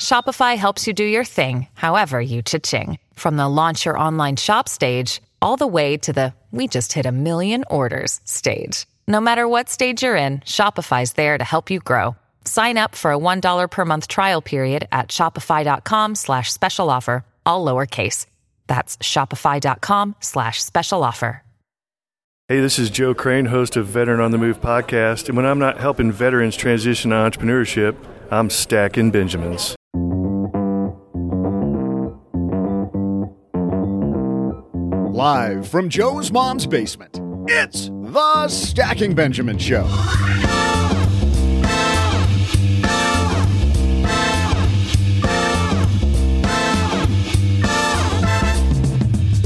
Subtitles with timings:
[0.00, 2.98] Shopify helps you do your thing, however you cha-ching.
[3.14, 7.06] From the launch your online shop stage, all the way to the we just hit
[7.06, 8.86] a million orders stage.
[9.06, 12.16] No matter what stage you're in, Shopify's there to help you grow.
[12.44, 17.64] Sign up for a $1 per month trial period at shopify.com slash special offer, all
[17.64, 18.26] lowercase.
[18.66, 21.42] That's shopify.com slash special offer.
[22.48, 25.28] Hey, this is Joe Crane, host of Veteran on the Move podcast.
[25.28, 27.94] And when I'm not helping veterans transition to entrepreneurship,
[28.28, 29.76] I'm stacking Benjamins.
[35.20, 39.84] Live from Joe's mom's basement, it's the Stacking Benjamin Show.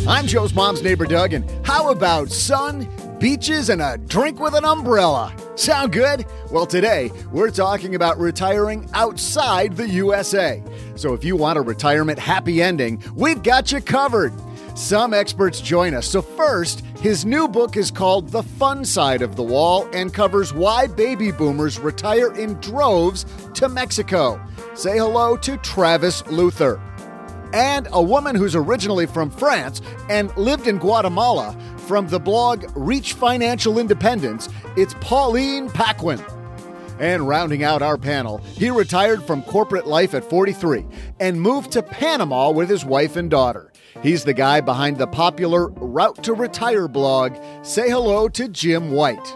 [0.07, 4.65] I'm Joe's mom's neighbor, Doug, and how about sun, beaches, and a drink with an
[4.65, 5.35] umbrella?
[5.57, 6.25] Sound good?
[6.53, 10.63] Well, today we're talking about retiring outside the USA.
[10.95, 14.33] So if you want a retirement happy ending, we've got you covered.
[14.75, 16.09] Some experts join us.
[16.09, 20.53] So, first, his new book is called The Fun Side of the Wall and covers
[20.53, 24.45] why baby boomers retire in droves to Mexico.
[24.75, 26.81] Say hello to Travis Luther.
[27.53, 29.81] And a woman who's originally from France
[30.11, 31.57] and lived in Guatemala
[31.87, 36.21] from the blog Reach Financial Independence, it's Pauline Paquin.
[36.99, 40.85] And rounding out our panel, he retired from corporate life at 43
[41.21, 43.71] and moved to Panama with his wife and daughter.
[44.05, 47.39] He's the guy behind the popular Route to Retire blog.
[47.63, 49.35] Say hello to Jim White.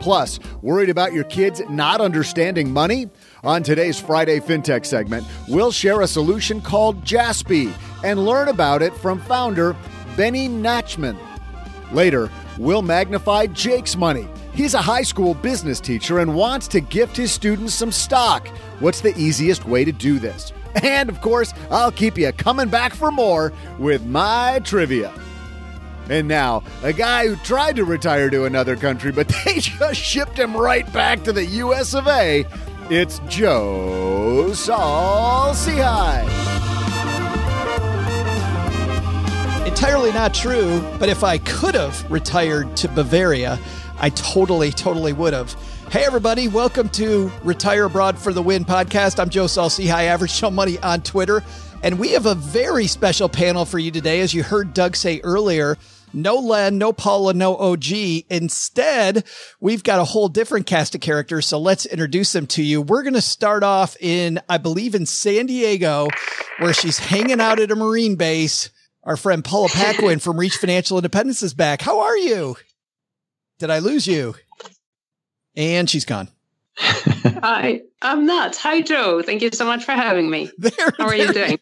[0.00, 3.10] Plus, worried about your kids not understanding money?
[3.44, 7.70] On today's Friday FinTech segment, we'll share a solution called Jassby
[8.02, 9.76] and learn about it from founder
[10.16, 11.18] Benny Nachman.
[11.92, 14.26] Later, we'll magnify Jake's money.
[14.54, 18.48] He's a high school business teacher and wants to gift his students some stock.
[18.80, 20.54] What's the easiest way to do this?
[20.82, 25.12] And of course, I'll keep you coming back for more with my trivia.
[26.08, 30.38] And now, a guy who tried to retire to another country, but they just shipped
[30.38, 32.46] him right back to the US of A.
[32.90, 35.54] It's Joe Saul.
[39.66, 43.58] Entirely not true, but if I could have retired to Bavaria,
[43.98, 45.56] I totally, totally would have.
[45.92, 49.20] Hey, everybody, welcome to Retire Abroad for the Win podcast.
[49.20, 51.44] I'm Joe Saul-Sehy, Average Joe Money on Twitter.
[51.82, 54.20] And we have a very special panel for you today.
[54.20, 55.76] As you heard Doug say earlier,
[56.14, 57.92] no Len, no Paula, no OG.
[58.30, 59.24] Instead,
[59.60, 61.44] we've got a whole different cast of characters.
[61.46, 62.80] So let's introduce them to you.
[62.80, 66.08] We're going to start off in, I believe, in San Diego,
[66.58, 68.70] where she's hanging out at a Marine base.
[69.04, 71.82] Our friend Paula Paquin from Reach Financial Independence is back.
[71.82, 72.56] How are you?
[73.58, 74.36] Did I lose you?
[75.56, 76.28] And she's gone.
[76.78, 78.56] Hi, I'm not.
[78.56, 79.22] Hi, Joe.
[79.22, 80.50] Thank you so much for having me.
[80.58, 81.58] There, How are you doing?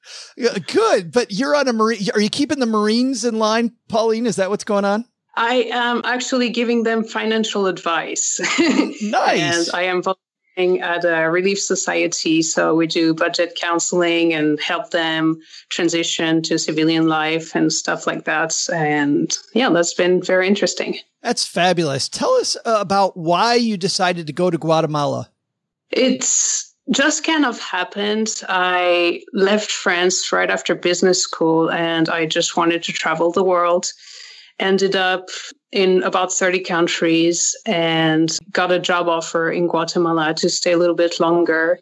[0.67, 2.01] Good, but you're on a marine.
[2.15, 4.27] Are you keeping the Marines in line, Pauline?
[4.27, 5.05] Is that what's going on?
[5.37, 8.41] I am actually giving them financial advice.
[9.03, 9.41] nice.
[9.41, 12.43] and I am volunteering at a relief society.
[12.43, 15.41] So we do budget counseling and help them
[15.71, 18.55] transition to civilian life and stuff like that.
[18.73, 20.99] And yeah, that's been very interesting.
[21.23, 22.09] That's fabulous.
[22.09, 25.31] Tell us uh, about why you decided to go to Guatemala.
[25.91, 28.43] It's just kind of happened.
[28.49, 33.93] I left France right after business school and I just wanted to travel the world.
[34.59, 35.29] Ended up
[35.73, 40.97] in about 30 countries and got a job offer in Guatemala to stay a little
[40.97, 41.79] bit longer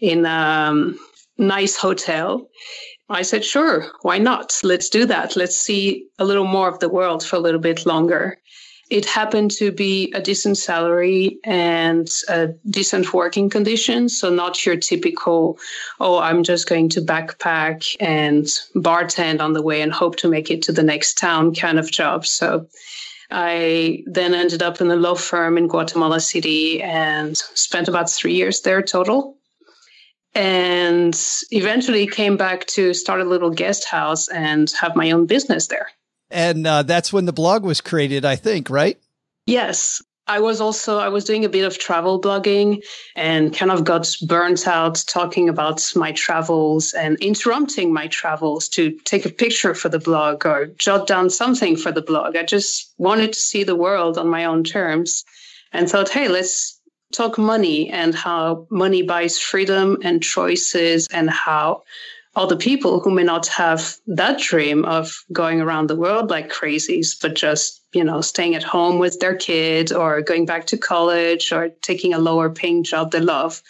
[0.00, 0.92] in a
[1.38, 2.48] nice hotel.
[3.08, 4.58] I said, sure, why not?
[4.62, 5.36] Let's do that.
[5.36, 8.38] Let's see a little more of the world for a little bit longer.
[8.92, 14.20] It happened to be a decent salary and a decent working conditions.
[14.20, 15.58] So not your typical,
[15.98, 18.44] oh, I'm just going to backpack and
[18.76, 21.90] bartend on the way and hope to make it to the next town kind of
[21.90, 22.26] job.
[22.26, 22.68] So
[23.30, 28.34] I then ended up in a law firm in Guatemala City and spent about three
[28.34, 29.38] years there total.
[30.34, 31.18] And
[31.50, 35.88] eventually came back to start a little guest house and have my own business there.
[36.32, 38.98] And uh, that's when the blog was created, I think, right?
[39.46, 40.02] Yes.
[40.28, 42.82] I was also I was doing a bit of travel blogging
[43.16, 48.92] and kind of got burnt out talking about my travels and interrupting my travels to
[49.04, 52.36] take a picture for the blog or jot down something for the blog.
[52.36, 55.24] I just wanted to see the world on my own terms
[55.72, 56.80] and thought, hey, let's
[57.12, 61.82] talk money and how money buys freedom and choices and how
[62.34, 66.50] all the people who may not have that dream of going around the world like
[66.50, 70.78] crazies, but just, you know, staying at home with their kids or going back to
[70.78, 73.62] college or taking a lower paying job they love.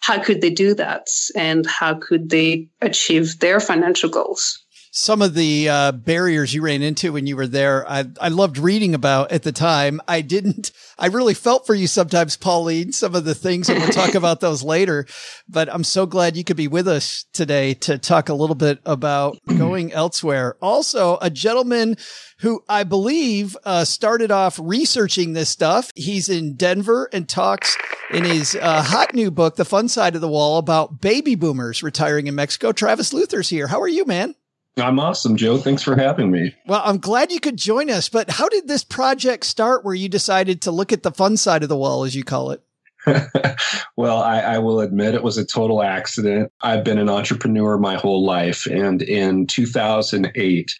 [0.00, 1.08] How could they do that?
[1.34, 4.64] And how could they achieve their financial goals?
[4.96, 7.86] Some of the uh, barriers you ran into when you were there.
[7.86, 10.00] I, I loved reading about at the time.
[10.08, 13.90] I didn't, I really felt for you sometimes, Pauline, some of the things, and we'll
[13.90, 15.06] talk about those later.
[15.46, 18.78] But I'm so glad you could be with us today to talk a little bit
[18.86, 20.56] about going elsewhere.
[20.62, 21.98] Also, a gentleman
[22.38, 25.90] who I believe uh, started off researching this stuff.
[25.94, 27.76] He's in Denver and talks
[28.14, 31.82] in his uh, hot new book, The Fun Side of the Wall, about baby boomers
[31.82, 32.72] retiring in Mexico.
[32.72, 33.66] Travis Luther's here.
[33.66, 34.34] How are you, man?
[34.78, 35.56] I'm awesome, Joe.
[35.56, 36.54] Thanks for having me.
[36.66, 38.08] Well, I'm glad you could join us.
[38.10, 41.62] But how did this project start where you decided to look at the fun side
[41.62, 42.62] of the wall, as you call it?
[43.96, 46.52] well, I, I, will admit it was a total accident.
[46.60, 48.66] I've been an entrepreneur my whole life.
[48.66, 50.74] And in 2008,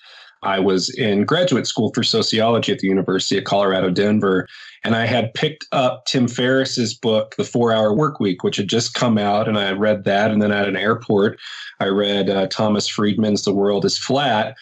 [0.47, 4.47] I was in graduate school for sociology at the University of Colorado, Denver.
[4.85, 8.69] And I had picked up Tim Ferriss's book, The Four Hour Work Week, which had
[8.69, 9.49] just come out.
[9.49, 10.31] And I read that.
[10.31, 11.41] And then at an airport,
[11.81, 14.55] I read uh, Thomas Friedman's The World is Flat.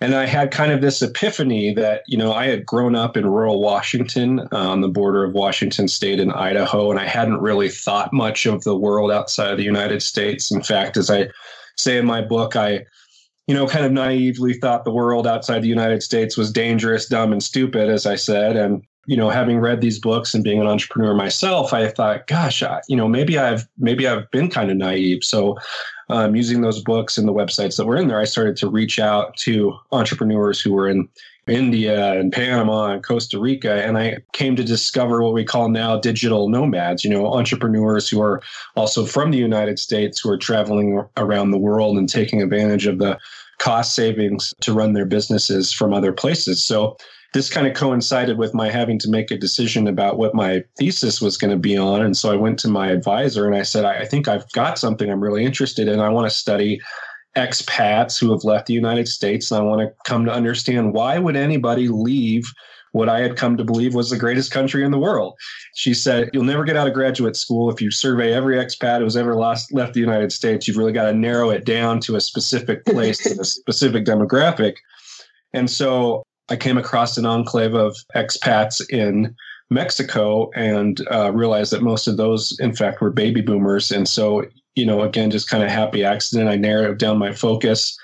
[0.00, 3.26] And I had kind of this epiphany that, you know, I had grown up in
[3.26, 7.68] rural Washington uh, on the border of Washington state and Idaho, and I hadn't really
[7.68, 10.52] thought much of the world outside of the United States.
[10.52, 11.28] In fact, as I
[11.76, 12.84] say in my book, I
[13.48, 17.32] you know, kind of naively thought the world outside the United States was dangerous, dumb,
[17.32, 18.56] and stupid, as I said.
[18.56, 22.62] And, you know, having read these books and being an entrepreneur myself, I thought, gosh,
[22.62, 25.24] I, you know, maybe I've maybe I've been kind of naive.
[25.24, 25.56] So,
[26.10, 28.98] um, using those books and the websites that were in there, I started to reach
[28.98, 31.08] out to entrepreneurs who were in
[31.48, 33.84] India and Panama and Costa Rica.
[33.84, 38.20] And I came to discover what we call now digital nomads, you know, entrepreneurs who
[38.20, 38.42] are
[38.76, 42.98] also from the United States who are traveling around the world and taking advantage of
[42.98, 43.18] the
[43.58, 46.64] cost savings to run their businesses from other places.
[46.64, 46.96] So
[47.34, 51.20] this kind of coincided with my having to make a decision about what my thesis
[51.20, 52.00] was going to be on.
[52.00, 55.10] And so I went to my advisor and I said, I, think I've got something
[55.10, 56.00] I'm really interested in.
[56.00, 56.80] I want to study
[57.38, 59.50] expats who have left the United States.
[59.50, 62.44] And I want to come to understand why would anybody leave
[62.92, 65.34] what I had come to believe was the greatest country in the world.
[65.74, 67.70] She said, You'll never get out of graduate school.
[67.70, 71.04] If you survey every expat who's ever lost, left the United States, you've really got
[71.04, 74.76] to narrow it down to a specific place and a specific demographic.
[75.52, 79.34] And so I came across an enclave of expats in
[79.70, 83.90] Mexico and uh, realized that most of those, in fact, were baby boomers.
[83.90, 84.44] And so,
[84.74, 86.48] you know, again, just kind of happy accident.
[86.48, 87.96] I narrowed down my focus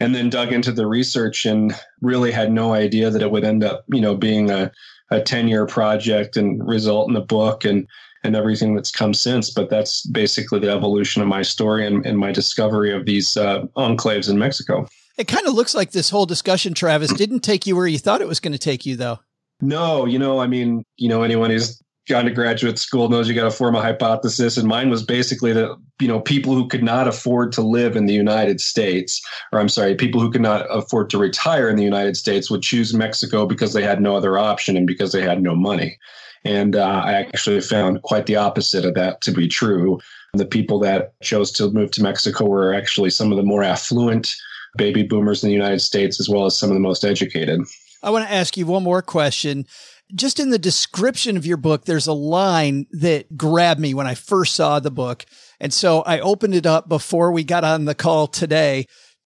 [0.00, 3.64] and then dug into the research and really had no idea that it would end
[3.64, 4.70] up, you know, being a,
[5.10, 7.86] a 10 year project and result in a book and,
[8.24, 9.50] and everything that's come since.
[9.50, 13.62] But that's basically the evolution of my story and, and my discovery of these uh,
[13.76, 14.86] enclaves in Mexico.
[15.16, 18.20] It kind of looks like this whole discussion, Travis, didn't take you where you thought
[18.20, 19.20] it was going to take you, though.
[19.62, 23.34] No, you know, I mean, you know, anyone who's gone to graduate school knows you
[23.34, 24.56] got to form a hypothesis.
[24.56, 28.06] And mine was basically that, you know, people who could not afford to live in
[28.06, 29.20] the United States,
[29.52, 32.62] or I'm sorry, people who could not afford to retire in the United States would
[32.62, 35.98] choose Mexico because they had no other option and because they had no money.
[36.44, 39.98] And uh, I actually found quite the opposite of that to be true.
[40.34, 44.32] The people that chose to move to Mexico were actually some of the more affluent
[44.76, 47.62] baby boomers in the United States, as well as some of the most educated.
[48.02, 49.66] I want to ask you one more question.
[50.14, 54.14] Just in the description of your book, there's a line that grabbed me when I
[54.14, 55.24] first saw the book.
[55.60, 58.86] And so I opened it up before we got on the call today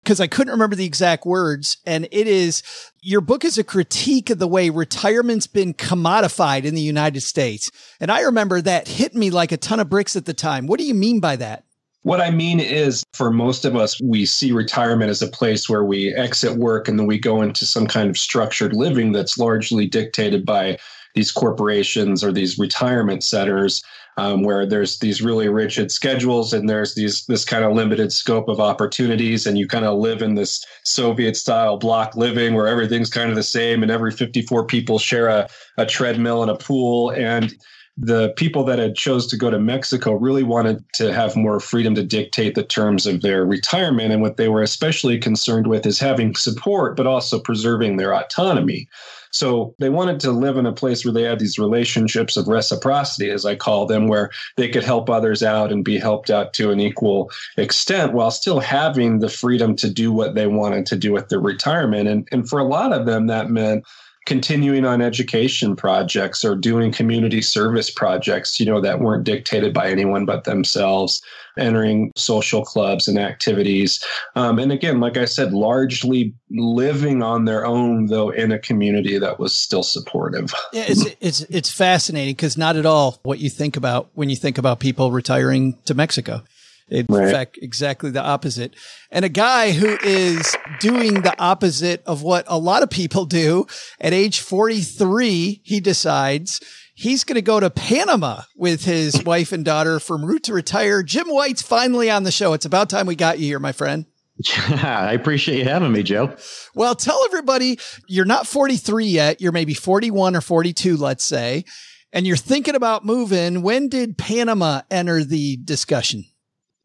[0.02, 1.78] because I couldn't remember the exact words.
[1.86, 2.62] And it is
[3.02, 7.70] your book is a critique of the way retirement's been commodified in the United States.
[8.00, 10.66] And I remember that hit me like a ton of bricks at the time.
[10.66, 11.64] What do you mean by that?
[12.02, 15.84] What I mean is, for most of us, we see retirement as a place where
[15.84, 19.86] we exit work and then we go into some kind of structured living that's largely
[19.86, 20.78] dictated by
[21.14, 23.82] these corporations or these retirement centers
[24.18, 28.48] um, where there's these really rigid schedules and there's these this kind of limited scope
[28.48, 33.10] of opportunities and you kind of live in this soviet style block living where everything's
[33.10, 37.10] kind of the same and every 54 people share a, a treadmill and a pool.
[37.10, 37.54] And
[38.00, 41.96] the people that had chose to go to Mexico really wanted to have more freedom
[41.96, 44.12] to dictate the terms of their retirement.
[44.12, 48.88] And what they were especially concerned with is having support, but also preserving their autonomy.
[49.30, 53.30] So they wanted to live in a place where they had these relationships of reciprocity,
[53.30, 56.70] as I call them, where they could help others out and be helped out to
[56.70, 61.12] an equal extent while still having the freedom to do what they wanted to do
[61.12, 62.08] with their retirement.
[62.08, 63.84] And, and for a lot of them, that meant
[64.28, 69.88] continuing on education projects or doing community service projects, you know, that weren't dictated by
[69.88, 71.22] anyone but themselves,
[71.56, 74.04] entering social clubs and activities.
[74.36, 79.18] Um, and again, like I said, largely living on their own, though, in a community
[79.18, 80.52] that was still supportive.
[80.70, 84.36] Yeah, it's, it's, it's fascinating because not at all what you think about when you
[84.36, 86.42] think about people retiring to Mexico.
[86.90, 87.30] In right.
[87.30, 88.74] fact, exactly the opposite.
[89.10, 93.66] And a guy who is doing the opposite of what a lot of people do
[94.00, 96.60] at age 43, he decides
[96.94, 101.02] he's going to go to Panama with his wife and daughter from Route to Retire.
[101.02, 102.54] Jim White's finally on the show.
[102.54, 104.06] It's about time we got you here, my friend.
[104.38, 106.34] Yeah, I appreciate you having me, Joe.
[106.74, 109.40] Well, tell everybody you're not 43 yet.
[109.40, 111.64] You're maybe 41 or 42, let's say,
[112.12, 113.62] and you're thinking about moving.
[113.62, 116.24] When did Panama enter the discussion?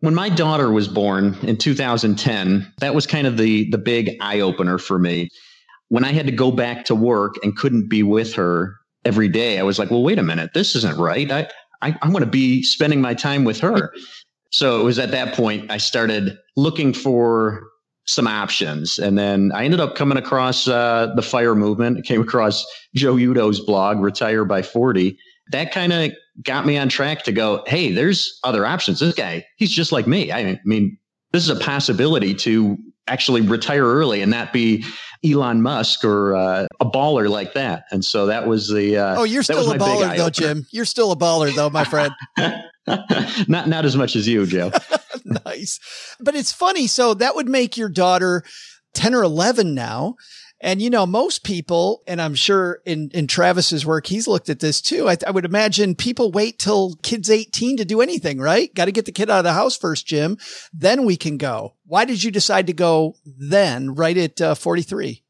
[0.04, 4.42] When my daughter was born in 2010, that was kind of the the big eye
[4.42, 5.30] opener for me.
[5.88, 9.60] When I had to go back to work and couldn't be with her every day,
[9.60, 11.32] I was like, well, wait a minute, this isn't right.
[11.32, 11.48] I
[11.82, 13.94] I, I want to be spending my time with her.
[14.52, 17.64] So it was at that point I started looking for
[18.06, 19.00] some options.
[19.00, 21.98] And then I ended up coming across uh, the fire movement.
[21.98, 25.18] I came across Joe Udo's blog, Retire by 40.
[25.52, 29.00] That kind of got me on track to go, hey, there's other options.
[29.00, 30.32] This guy, he's just like me.
[30.32, 30.98] I mean,
[31.32, 34.84] this is a possibility to actually retire early and not be
[35.26, 37.86] Elon Musk or uh, a baller like that.
[37.92, 38.98] And so that was the.
[38.98, 40.66] Uh, oh, you're still a baller though, Jim.
[40.72, 42.14] You're still a baller though, my friend.
[43.48, 44.72] not not as much as you, Joe.
[45.46, 45.80] nice,
[46.20, 46.88] but it's funny.
[46.88, 48.44] So that would make your daughter
[48.94, 50.16] ten or eleven now.
[50.63, 54.62] And you know, most people, and I'm sure in, in Travis's work, he's looked at
[54.62, 55.10] this too.
[55.10, 58.74] I, I would imagine people wait till kid's 18 to do anything, right?
[58.74, 60.38] Got to get the kid out of the house first, Jim.
[60.72, 61.75] Then we can go.
[61.86, 65.22] Why did you decide to go then, right at uh, 43?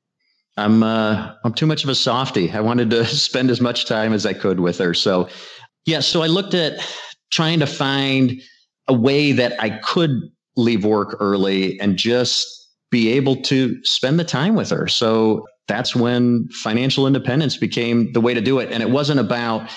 [0.56, 2.52] I'm, uh, I'm too much of a softy.
[2.52, 4.94] I wanted to spend as much time as I could with her.
[4.94, 5.28] So
[5.88, 6.74] yeah, so I looked at
[7.32, 8.40] trying to find
[8.88, 10.12] a way that I could
[10.56, 12.63] leave work early and just
[12.94, 14.88] be able to spend the time with her.
[14.88, 18.72] So that's when financial independence became the way to do it.
[18.72, 19.68] And it wasn't about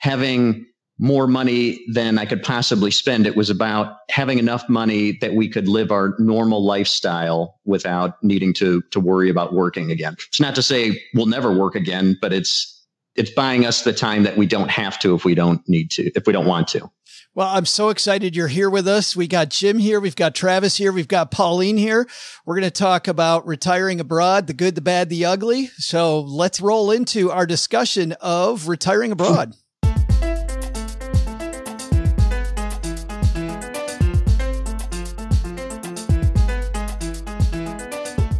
[0.00, 0.66] having
[0.98, 3.26] more money than I could possibly spend.
[3.26, 8.52] It was about having enough money that we could live our normal lifestyle without needing
[8.54, 10.16] to to worry about working again.
[10.28, 12.74] It's not to say we'll never work again, but it's
[13.14, 16.10] it's buying us the time that we don't have to if we don't need to,
[16.14, 16.90] if we don't want to.
[17.38, 19.14] Well, I'm so excited you're here with us.
[19.14, 20.00] We got Jim here.
[20.00, 20.90] We've got Travis here.
[20.90, 22.08] We've got Pauline here.
[22.44, 25.68] We're going to talk about retiring abroad, the good, the bad, the ugly.
[25.76, 29.54] So let's roll into our discussion of retiring abroad.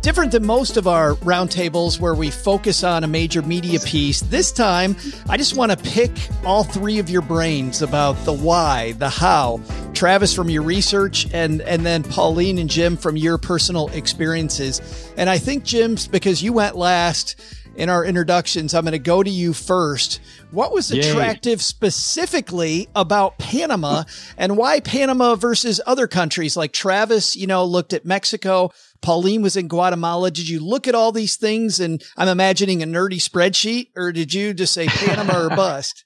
[0.01, 4.53] Different than most of our roundtables where we focus on a major media piece, this
[4.53, 4.97] time
[5.29, 6.13] I just want to pick
[6.45, 9.61] all three of your brains about the why, the how.
[9.95, 14.81] Travis from your research, and and then Pauline and Jim from your personal experiences.
[15.17, 17.35] And I think Jim's because you went last
[17.79, 18.75] in our introductions.
[18.75, 20.21] I'm going to go to you first.
[20.51, 21.63] What was attractive Yay.
[21.63, 24.03] specifically about Panama
[24.37, 28.71] and why Panama versus other countries like Travis, you know, looked at Mexico.
[29.01, 30.33] Pauline was in Guatemala.
[30.33, 34.35] Did you look at all these things and I'm imagining a nerdy spreadsheet or did
[34.35, 36.05] you just say Panama or bust?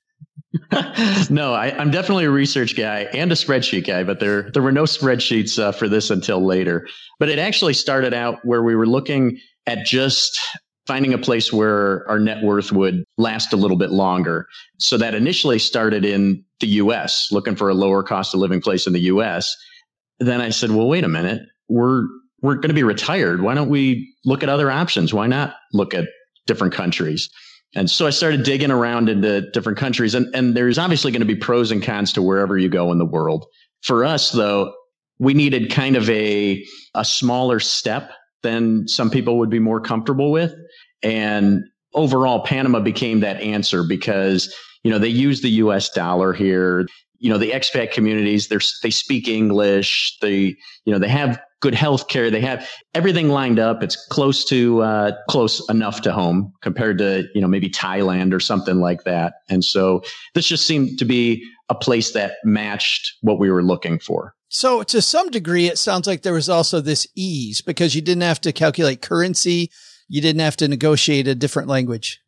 [1.31, 4.73] no, I, am definitely a research guy and a spreadsheet guy, but there there were
[4.73, 6.87] no spreadsheets uh, for this until later.
[7.19, 10.39] But it actually started out where we were looking at just
[10.87, 14.47] finding a place where our net worth would last a little bit longer.
[14.79, 18.87] So that initially started in the US, looking for a lower cost of living place
[18.87, 19.57] in the US.
[20.19, 21.43] Then I said, well, wait a minute.
[21.69, 22.03] We're
[22.43, 23.41] we're going to be retired.
[23.41, 25.15] Why don't we look at other options?
[25.15, 26.09] Why not look at
[26.47, 27.31] different countries?
[27.75, 31.27] And so I started digging around into different countries and, and there's obviously going to
[31.27, 33.47] be pros and cons to wherever you go in the world.
[33.83, 34.75] For us though,
[35.19, 38.11] we needed kind of a, a smaller step
[38.43, 40.53] than some people would be more comfortable with.
[41.03, 46.87] And overall, Panama became that answer because, you know, they use the US dollar here.
[47.19, 50.17] You know, the expat communities, they're, they speak English.
[50.21, 52.31] They, you know, they have good health care.
[52.31, 53.83] They have everything lined up.
[53.83, 58.41] It's close to, uh, close enough to home compared to, you know, maybe Thailand or
[58.41, 59.35] something like that.
[59.49, 60.03] And so
[60.35, 64.35] this just seemed to be a place that matched what we were looking for.
[64.49, 68.23] So to some degree, it sounds like there was also this ease because you didn't
[68.23, 69.71] have to calculate currency.
[70.13, 72.21] You didn't have to negotiate a different language.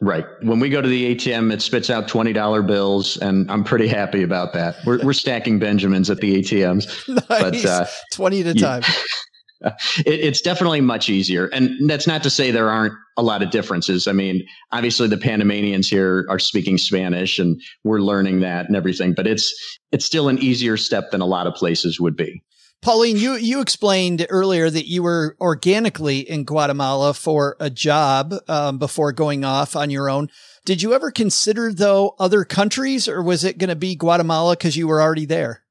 [0.00, 0.24] Right.
[0.42, 4.22] When we go to the ATM, it spits out $20 bills and I'm pretty happy
[4.22, 4.76] about that.
[4.86, 7.08] We're, we're stacking Benjamins at the ATMs.
[7.28, 7.62] nice.
[7.62, 8.82] But, uh, 20 at a time.
[9.62, 9.74] it,
[10.06, 11.46] it's definitely much easier.
[11.46, 14.06] And that's not to say there aren't a lot of differences.
[14.06, 19.12] I mean, obviously the Panamanians here are speaking Spanish and we're learning that and everything,
[19.12, 19.52] but it's,
[19.90, 22.44] it's still an easier step than a lot of places would be.
[22.84, 28.76] Pauline, you, you explained earlier that you were organically in Guatemala for a job um,
[28.76, 30.28] before going off on your own.
[30.66, 34.76] Did you ever consider though other countries or was it going to be Guatemala because
[34.76, 35.62] you were already there?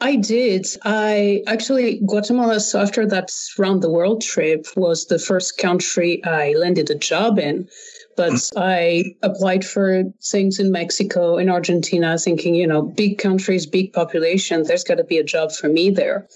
[0.00, 0.66] I did.
[0.84, 6.54] I actually, Guatemala, so after that round the world trip, was the first country I
[6.54, 7.68] landed a job in.
[8.16, 8.58] But mm-hmm.
[8.58, 14.64] I applied for things in Mexico, in Argentina, thinking, you know, big countries, big population,
[14.64, 16.26] there's got to be a job for me there.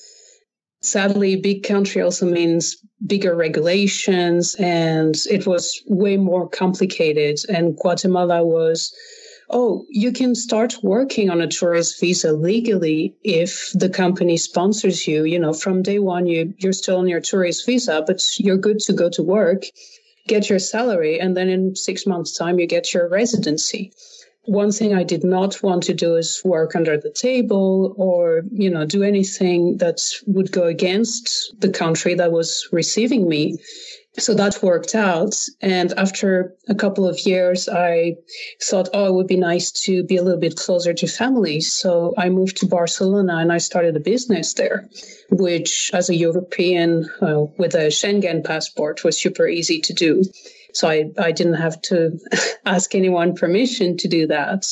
[0.82, 7.38] Sadly, big country also means bigger regulations, and it was way more complicated.
[7.48, 8.92] And Guatemala was
[9.52, 15.24] oh, you can start working on a tourist visa legally if the company sponsors you.
[15.24, 18.80] You know, from day one, you, you're still on your tourist visa, but you're good
[18.80, 19.64] to go to work,
[20.26, 23.92] get your salary, and then in six months' time, you get your residency.
[24.44, 28.70] One thing I did not want to do is work under the table or, you
[28.70, 33.58] know, do anything that would go against the country that was receiving me.
[34.18, 35.34] So that worked out.
[35.60, 38.16] And after a couple of years, I
[38.62, 41.60] thought, oh, it would be nice to be a little bit closer to family.
[41.60, 44.88] So I moved to Barcelona and I started a business there,
[45.30, 50.24] which as a European uh, with a Schengen passport was super easy to do.
[50.72, 52.18] So I, I didn't have to
[52.66, 54.64] ask anyone permission to do that.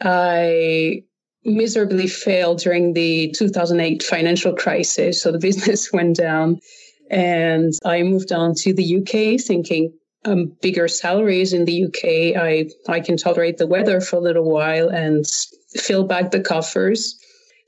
[0.00, 1.02] I
[1.44, 5.22] miserably failed during the 2008 financial crisis.
[5.22, 6.60] So the business went down
[7.10, 9.92] and I moved on to the UK thinking
[10.24, 12.40] um, bigger salaries in the UK.
[12.40, 15.24] I, I can tolerate the weather for a little while and
[15.74, 17.18] fill back the coffers.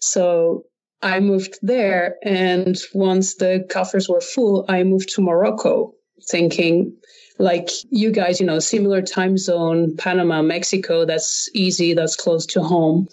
[0.01, 0.65] So
[1.01, 2.17] I moved there.
[2.23, 5.95] And once the coffers were full, I moved to Morocco
[6.31, 6.97] thinking
[7.43, 11.93] like you guys, you know, similar time zone, Panama, Mexico, that's easy.
[11.93, 13.09] That's close to home.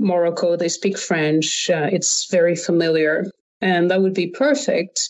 [0.00, 1.70] Morocco, they speak French.
[1.70, 3.26] Uh, it's very familiar
[3.60, 5.00] and that would be perfect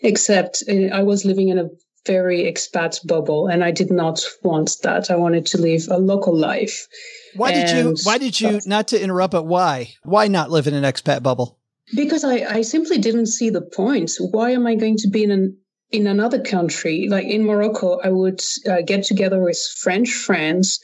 [0.00, 1.68] except uh, I was living in a
[2.06, 5.10] very expat bubble and I did not want that.
[5.10, 6.88] I wanted to live a local life.
[7.36, 9.94] Why and did you, why did you, not to interrupt, but why?
[10.02, 11.58] Why not live in an expat bubble?
[11.94, 14.12] Because I, I simply didn't see the point.
[14.18, 15.58] Why am I going to be in an
[15.90, 20.80] in another country, like in Morocco, I would uh, get together with French friends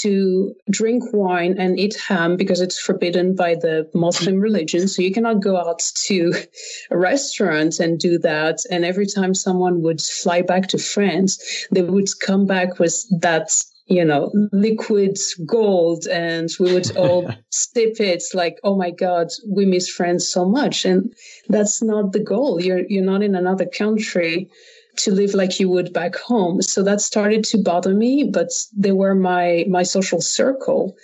[0.00, 4.88] to drink wine and eat ham because it's forbidden by the Muslim religion.
[4.88, 6.32] So you cannot go out to
[6.90, 8.58] a restaurant and do that.
[8.70, 13.50] And every time someone would fly back to France, they would come back with that
[13.88, 19.64] you know, liquid gold and we would all sip it like, oh my God, we
[19.64, 20.84] miss France so much.
[20.84, 21.12] And
[21.48, 22.60] that's not the goal.
[22.62, 24.50] You're, you're not in another country
[24.98, 26.60] to live like you would back home.
[26.60, 30.94] So that started to bother me, but they were my, my social circle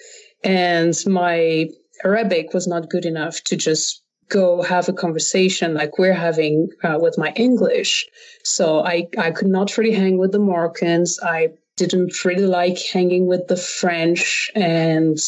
[0.43, 1.69] and my
[2.05, 6.99] Arabic was not good enough to just go have a conversation like we're having uh,
[7.01, 8.07] with my English.
[8.43, 11.19] So I, I could not really hang with the Moroccans.
[11.23, 14.51] I didn't really like hanging with the French.
[14.55, 15.19] And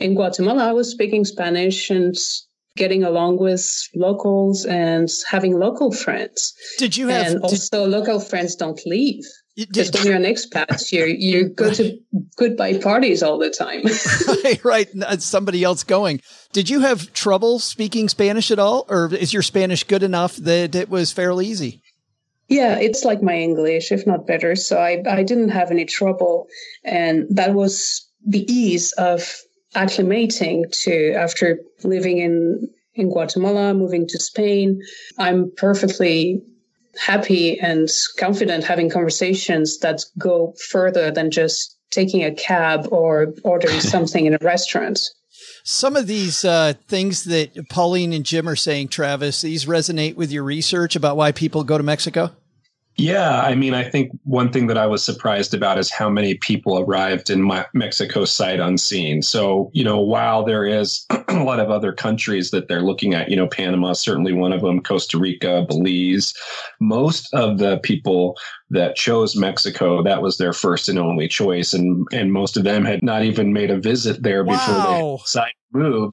[0.00, 2.14] in Guatemala, I was speaking Spanish and
[2.76, 6.54] getting along with locals and having local friends.
[6.78, 7.26] Did you have?
[7.26, 9.24] And also, local friends don't leave.
[9.56, 11.96] Because when you're an expat, you you go to
[12.36, 13.84] goodbye parties all the time.
[14.64, 15.22] right, right.
[15.22, 16.20] Somebody else going.
[16.52, 20.74] Did you have trouble speaking Spanish at all, or is your Spanish good enough that
[20.74, 21.82] it was fairly easy?
[22.48, 24.54] Yeah, it's like my English, if not better.
[24.54, 26.46] So I, I didn't have any trouble.
[26.84, 29.40] And that was the ease of
[29.74, 34.80] acclimating to after living in, in Guatemala, moving to Spain.
[35.18, 36.42] I'm perfectly
[36.96, 43.80] happy and confident having conversations that go further than just taking a cab or ordering
[43.94, 45.00] something in a restaurant.
[45.66, 50.30] Some of these uh, things that Pauline and Jim are saying, Travis, these resonate with
[50.30, 52.32] your research about why people go to Mexico?
[52.96, 56.34] Yeah, I mean, I think one thing that I was surprised about is how many
[56.34, 59.20] people arrived in Mexico sight unseen.
[59.20, 63.28] So, you know, while there is a lot of other countries that they're looking at,
[63.28, 66.32] you know, Panama, certainly one of them, Costa Rica, Belize,
[66.80, 68.36] most of the people
[68.70, 71.74] that chose Mexico, that was their first and only choice.
[71.74, 75.16] And, and most of them had not even made a visit there before wow.
[75.16, 76.12] they decided to move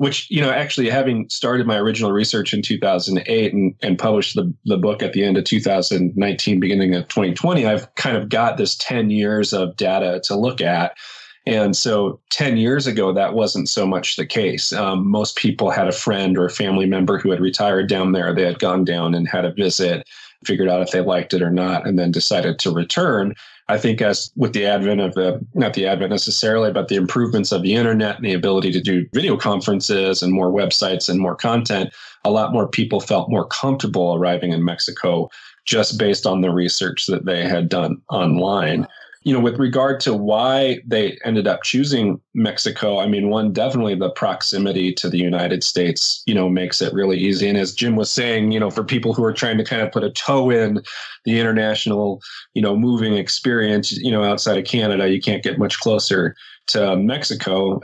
[0.00, 4.50] which you know actually having started my original research in 2008 and, and published the,
[4.64, 8.76] the book at the end of 2019 beginning of 2020 i've kind of got this
[8.76, 10.96] 10 years of data to look at.
[11.46, 14.72] And so 10 years ago that wasn't so much the case.
[14.72, 18.34] Um, most people had a friend or a family member who had retired down there.
[18.34, 20.08] They had gone down and had a visit
[20.44, 23.34] figured out if they liked it or not and then decided to return
[23.70, 27.52] I think as with the advent of the, not the advent necessarily, but the improvements
[27.52, 31.36] of the internet and the ability to do video conferences and more websites and more
[31.36, 35.30] content, a lot more people felt more comfortable arriving in Mexico
[35.66, 38.88] just based on the research that they had done online
[39.22, 43.94] you know, with regard to why they ended up choosing Mexico, I mean, one, definitely
[43.94, 47.46] the proximity to the United States, you know, makes it really easy.
[47.46, 49.92] And as Jim was saying, you know, for people who are trying to kind of
[49.92, 50.82] put a toe in
[51.26, 52.22] the international,
[52.54, 56.34] you know, moving experience, you know, outside of Canada, you can't get much closer
[56.68, 57.80] to Mexico.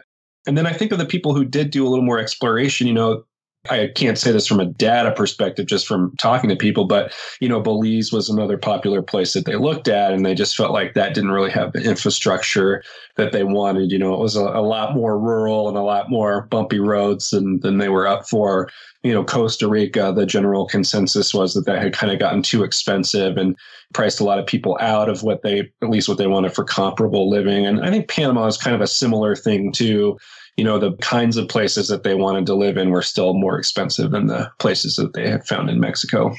[0.46, 2.94] And then I think of the people who did do a little more exploration, you
[2.94, 3.24] know,
[3.70, 7.48] I can't say this from a data perspective, just from talking to people, but you
[7.48, 10.94] know, Belize was another popular place that they looked at, and they just felt like
[10.94, 12.82] that didn't really have the infrastructure
[13.16, 13.90] that they wanted.
[13.90, 17.30] You know, it was a, a lot more rural and a lot more bumpy roads
[17.30, 18.68] than than they were up for.
[19.02, 22.64] You know, Costa Rica, the general consensus was that that had kind of gotten too
[22.64, 23.56] expensive and
[23.92, 26.64] priced a lot of people out of what they, at least what they wanted for
[26.64, 27.66] comparable living.
[27.66, 30.18] And I think Panama is kind of a similar thing too
[30.56, 33.58] you know, the kinds of places that they wanted to live in were still more
[33.58, 36.34] expensive than the places that they had found in Mexico.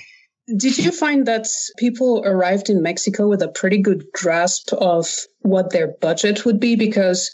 [0.58, 1.46] Did you find that
[1.78, 5.08] people arrived in Mexico with a pretty good grasp of
[5.42, 6.76] what their budget would be?
[6.76, 7.30] Because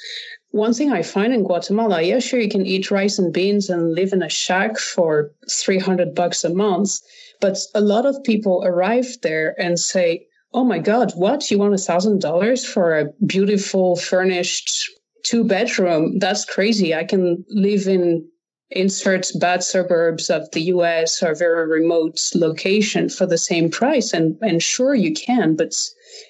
[0.49, 3.93] one thing I find in Guatemala, yeah, sure, you can eat rice and beans and
[3.93, 6.99] live in a shack for 300 bucks a month.
[7.39, 11.49] But a lot of people arrive there and say, Oh my God, what?
[11.49, 14.91] You want a thousand dollars for a beautiful furnished
[15.23, 16.93] two bedroom, that's crazy.
[16.93, 18.27] I can live in
[18.75, 24.13] insert bad suburbs of the US or very remote location for the same price.
[24.13, 25.73] And, and sure you can, but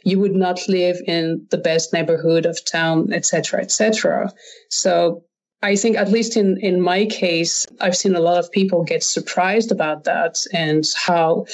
[0.03, 4.31] you would not live in the best neighborhood of town, etc., etc.
[4.69, 5.23] So
[5.61, 9.03] I think at least in, in my case, I've seen a lot of people get
[9.03, 11.45] surprised about that and how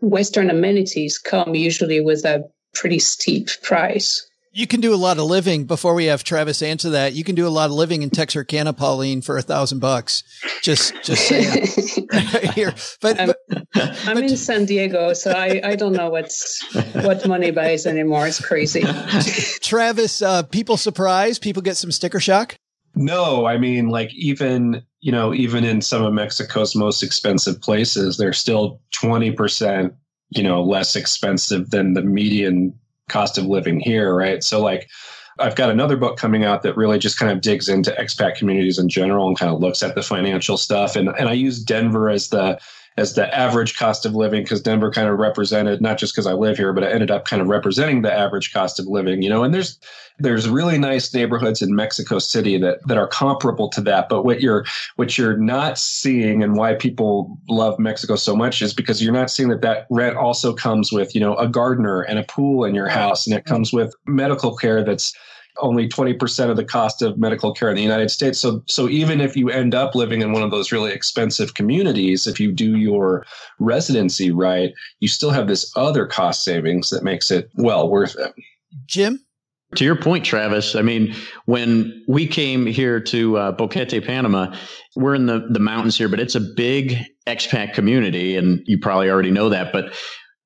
[0.00, 4.27] Western amenities come usually with a pretty steep price.
[4.52, 7.12] You can do a lot of living before we have Travis answer that.
[7.12, 10.22] You can do a lot of living in Texarkana, Pauline, for a thousand bucks.
[10.62, 11.66] Just, just saying
[12.54, 12.74] here.
[13.00, 13.66] But, I'm, but,
[14.06, 18.26] I'm but, in San Diego, so I, I don't know what's what money buys anymore.
[18.26, 18.82] It's crazy.
[19.60, 21.42] Travis, uh, people surprised.
[21.42, 22.56] People get some sticker shock.
[22.94, 28.16] No, I mean, like even you know, even in some of Mexico's most expensive places,
[28.16, 29.94] they're still twenty percent,
[30.30, 32.74] you know, less expensive than the median
[33.08, 34.42] cost of living here, right?
[34.42, 34.88] So like
[35.38, 38.78] I've got another book coming out that really just kind of digs into expat communities
[38.78, 40.96] in general and kind of looks at the financial stuff.
[40.96, 42.60] And and I use Denver as the
[42.98, 46.32] as the average cost of living because Denver kind of represented not just because I
[46.32, 49.30] live here, but it ended up kind of representing the average cost of living, you
[49.30, 49.78] know, and there's
[50.18, 54.08] there's really nice neighborhoods in Mexico City that that are comparable to that.
[54.08, 54.64] But what you're
[54.96, 59.30] what you're not seeing and why people love Mexico so much is because you're not
[59.30, 62.74] seeing that that rent also comes with, you know, a gardener and a pool in
[62.74, 65.14] your house and it comes with medical care that's
[65.60, 68.38] only 20% of the cost of medical care in the United States.
[68.38, 72.26] So, so even if you end up living in one of those really expensive communities,
[72.26, 73.26] if you do your
[73.58, 78.34] residency right, you still have this other cost savings that makes it well worth it.
[78.86, 79.24] Jim?
[79.74, 84.54] To your point, Travis, I mean, when we came here to uh, Boquete, Panama,
[84.96, 89.10] we're in the, the mountains here, but it's a big expat community, and you probably
[89.10, 89.70] already know that.
[89.70, 89.92] But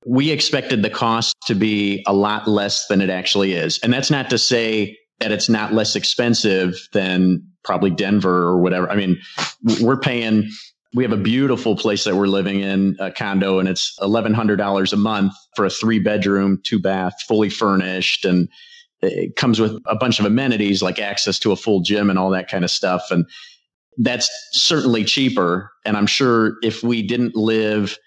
[0.04, 3.78] we expected the cost to be a lot less than it actually is.
[3.84, 8.90] And that's not to say that it's not less expensive than probably Denver or whatever.
[8.90, 9.20] I mean,
[9.80, 10.50] we're paying,
[10.94, 14.96] we have a beautiful place that we're living in, a condo, and it's $1,100 a
[14.96, 18.24] month for a three bedroom, two bath, fully furnished.
[18.24, 18.48] And
[19.00, 22.30] it comes with a bunch of amenities like access to a full gym and all
[22.30, 23.10] that kind of stuff.
[23.10, 23.24] And
[23.98, 25.70] that's certainly cheaper.
[25.84, 27.98] And I'm sure if we didn't live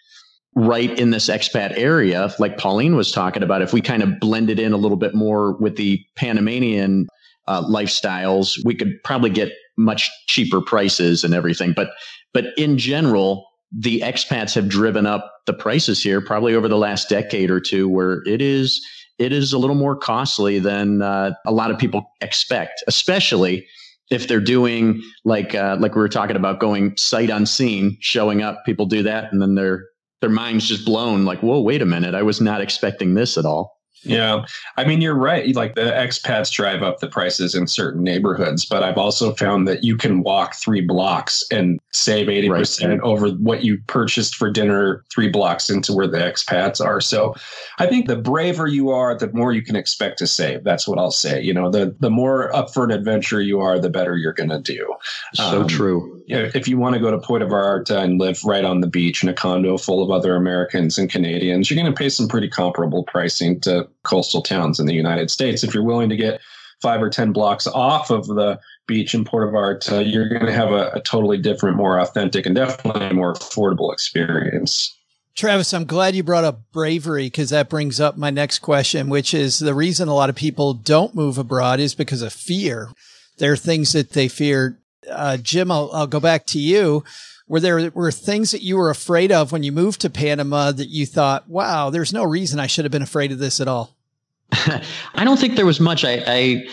[0.56, 4.60] right in this expat area, like Pauline was talking about, if we kind of blended
[4.60, 7.08] in a little bit more with the Panamanian
[7.48, 11.74] uh, lifestyles, we could probably get much cheaper prices and everything.
[11.74, 11.90] But
[12.34, 17.10] but in general, the expats have driven up the prices here probably over the last
[17.10, 18.86] decade or two, where it is
[19.18, 23.66] it is a little more costly than uh, a lot of people expect, especially
[24.12, 28.64] if they're doing like uh, like we were talking about going sight unseen, showing up.
[28.66, 29.86] People do that, and then their
[30.22, 31.26] their minds just blown.
[31.26, 33.75] Like, whoa, wait a minute, I was not expecting this at all.
[34.04, 34.46] Yeah.
[34.78, 35.56] I mean, you're right.
[35.56, 39.84] Like the expats drive up the prices in certain neighborhoods, but I've also found that
[39.84, 43.00] you can walk three blocks and save 80% right.
[43.02, 47.02] over what you purchased for dinner three blocks into where the expats are.
[47.02, 47.36] So
[47.80, 50.64] I think the braver you are, the more you can expect to save.
[50.64, 51.42] That's what I'll say.
[51.42, 54.50] You know, the, the more up for an adventure you are, the better you're going
[54.50, 54.94] to do.
[55.34, 56.22] So um, true.
[56.28, 59.30] If you want to go to Puerto Vallarta and live right on the beach in
[59.30, 63.04] a condo full of other Americans and Canadians, you're going to pay some pretty comparable
[63.04, 65.64] pricing to coastal towns in the United States.
[65.64, 66.42] If you're willing to get
[66.82, 70.72] five or 10 blocks off of the beach in Puerto Vallarta, you're going to have
[70.72, 74.96] a, a totally different, more authentic, and definitely more affordable experience.
[75.36, 79.34] Travis, I'm glad you brought up bravery because that brings up my next question, which
[79.34, 82.90] is the reason a lot of people don't move abroad is because of fear.
[83.38, 84.80] There are things that they fear.
[85.10, 87.04] Uh, Jim, I'll, I'll go back to you.
[87.48, 90.90] Were there were things that you were afraid of when you moved to Panama that
[90.90, 93.96] you thought, wow, there's no reason I should have been afraid of this at all?
[94.52, 96.04] I don't think there was much.
[96.04, 96.68] I, I,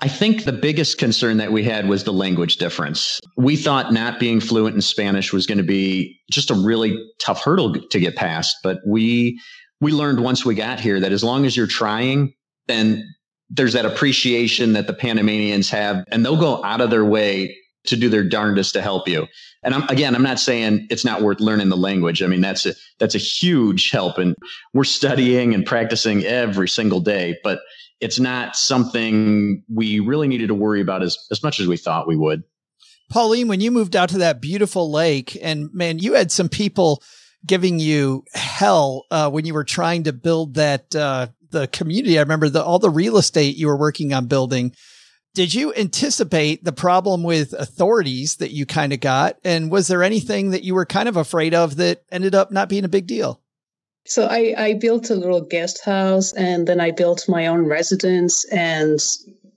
[0.00, 3.20] I think the biggest concern that we had was the language difference.
[3.36, 7.44] We thought not being fluent in Spanish was going to be just a really tough
[7.44, 9.40] hurdle to get past, but we
[9.80, 12.34] we learned once we got here that as long as you're trying,
[12.66, 13.08] then
[13.48, 17.96] there's that appreciation that the Panamanians have, and they'll go out of their way to
[17.96, 19.26] do their darndest to help you.
[19.62, 22.22] And I'm, again, I'm not saying it's not worth learning the language.
[22.22, 24.34] I mean, that's a, that's a huge help and
[24.72, 27.60] we're studying and practicing every single day, but
[28.00, 32.08] it's not something we really needed to worry about as, as much as we thought
[32.08, 32.42] we would.
[33.10, 37.02] Pauline, when you moved out to that beautiful lake and man, you had some people
[37.44, 42.18] giving you hell, uh, when you were trying to build that, uh, the community.
[42.18, 44.74] I remember the, all the real estate you were working on building
[45.34, 49.36] did you anticipate the problem with authorities that you kind of got?
[49.44, 52.68] And was there anything that you were kind of afraid of that ended up not
[52.68, 53.40] being a big deal?
[54.06, 58.44] So I, I built a little guest house and then I built my own residence
[58.50, 58.98] and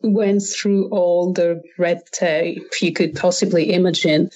[0.02, 4.30] went through all the red tape you could possibly imagine.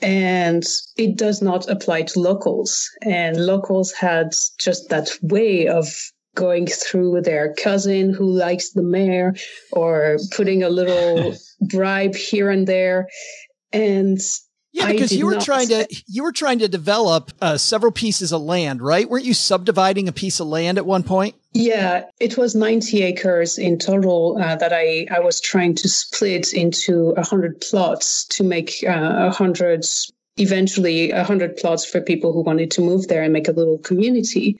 [0.00, 0.64] And
[0.96, 2.90] it does not apply to locals.
[3.02, 5.86] And locals had just that way of
[6.34, 9.34] going through their cousin who likes the mayor
[9.72, 13.08] or putting a little bribe here and there.
[13.72, 14.18] And
[14.72, 18.40] yeah, because you were trying to you were trying to develop uh, several pieces of
[18.40, 19.08] land, right?
[19.08, 21.34] Weren't you subdividing a piece of land at one point?
[21.52, 26.54] Yeah, it was 90 acres in total uh, that I I was trying to split
[26.54, 29.84] into 100 plots to make uh, 100
[30.38, 34.58] eventually 100 plots for people who wanted to move there and make a little community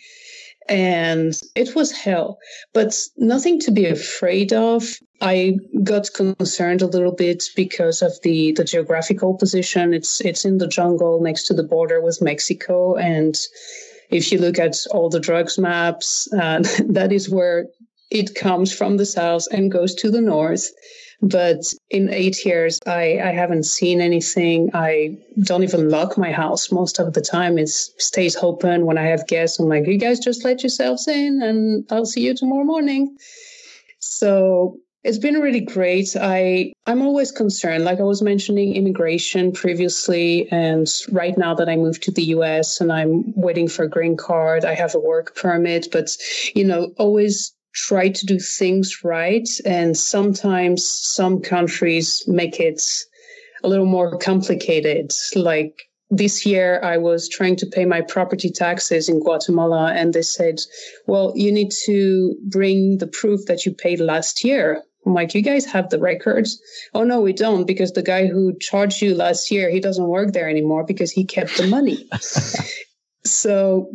[0.68, 2.38] and it was hell,
[2.72, 4.84] but nothing to be afraid of.
[5.20, 9.94] I got concerned a little bit because of the, the geographical position.
[9.94, 12.96] It's, it's in the jungle next to the border with Mexico.
[12.96, 13.36] And
[14.10, 17.66] if you look at all the drugs maps, uh, that is where
[18.10, 20.68] it comes from the south and goes to the north.
[21.22, 24.70] But in eight years, I, I haven't seen anything.
[24.74, 27.58] I don't even lock my house most of the time.
[27.58, 29.60] It stays open when I have guests.
[29.60, 33.16] I'm like, you guys just let yourselves in and I'll see you tomorrow morning.
[34.00, 36.16] So it's been really great.
[36.20, 40.48] I, I'm always concerned, like I was mentioning immigration previously.
[40.50, 44.16] And right now that I moved to the US and I'm waiting for a green
[44.16, 46.10] card, I have a work permit, but
[46.54, 49.48] you know, always try to do things right.
[49.64, 52.82] And sometimes some countries make it
[53.64, 55.12] a little more complicated.
[55.34, 60.22] Like this year, I was trying to pay my property taxes in Guatemala, and they
[60.22, 60.60] said,
[61.06, 64.82] well, you need to bring the proof that you paid last year.
[65.06, 66.60] I'm like, you guys have the records?
[66.94, 70.32] Oh, no, we don't, because the guy who charged you last year, he doesn't work
[70.32, 72.08] there anymore because he kept the money.
[73.24, 73.90] so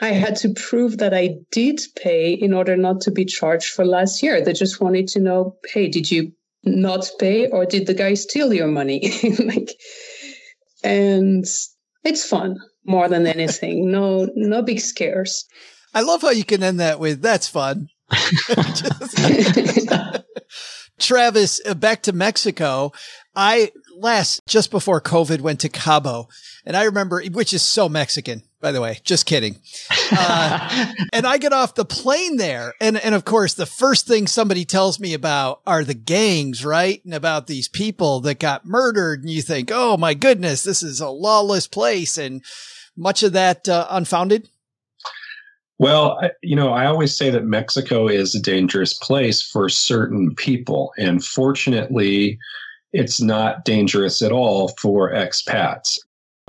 [0.00, 3.84] I had to prove that I did pay in order not to be charged for
[3.84, 4.40] last year.
[4.40, 6.32] They just wanted to know, hey, did you
[6.64, 9.12] not pay or did the guy steal your money?
[9.38, 9.70] like,
[10.82, 11.44] and
[12.04, 13.90] it's fun more than anything.
[13.90, 15.44] No, no big scares.
[15.92, 17.88] I love how you can end that with that's fun.
[20.98, 22.92] Travis, uh, back to Mexico.
[23.34, 26.28] I last just before COVID went to Cabo
[26.66, 28.98] and I remember, which is so Mexican by the way.
[29.04, 29.58] Just kidding.
[30.10, 32.72] Uh, and I get off the plane there.
[32.80, 37.04] And, and of course, the first thing somebody tells me about are the gangs, right?
[37.04, 39.20] And about these people that got murdered.
[39.20, 42.16] And you think, oh my goodness, this is a lawless place.
[42.16, 42.42] And
[42.96, 44.48] much of that uh, unfounded.
[45.78, 50.94] Well, you know, I always say that Mexico is a dangerous place for certain people.
[50.96, 52.38] And fortunately,
[52.94, 55.98] it's not dangerous at all for expats.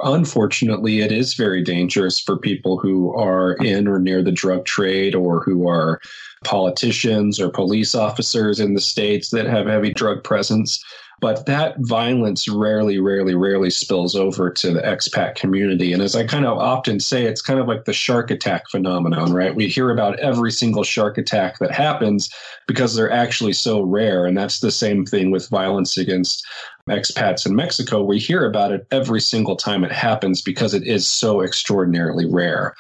[0.04, 5.16] Unfortunately, it is very dangerous for people who are in or near the drug trade
[5.16, 6.02] or who are
[6.44, 10.84] politicians or police officers in the states that have heavy drug presence.
[11.22, 15.94] But that violence rarely, rarely, rarely spills over to the expat community.
[15.94, 19.34] And as I kind of often say, it's kind of like the shark attack phenomenon,
[19.34, 19.56] right?
[19.56, 22.30] We hear about every single shark attack that happens
[22.68, 24.26] because they're actually so rare.
[24.26, 26.46] And that's the same thing with violence against
[26.90, 28.04] expats in Mexico.
[28.04, 32.76] We hear about it every single time it happens because it is so extraordinarily rare.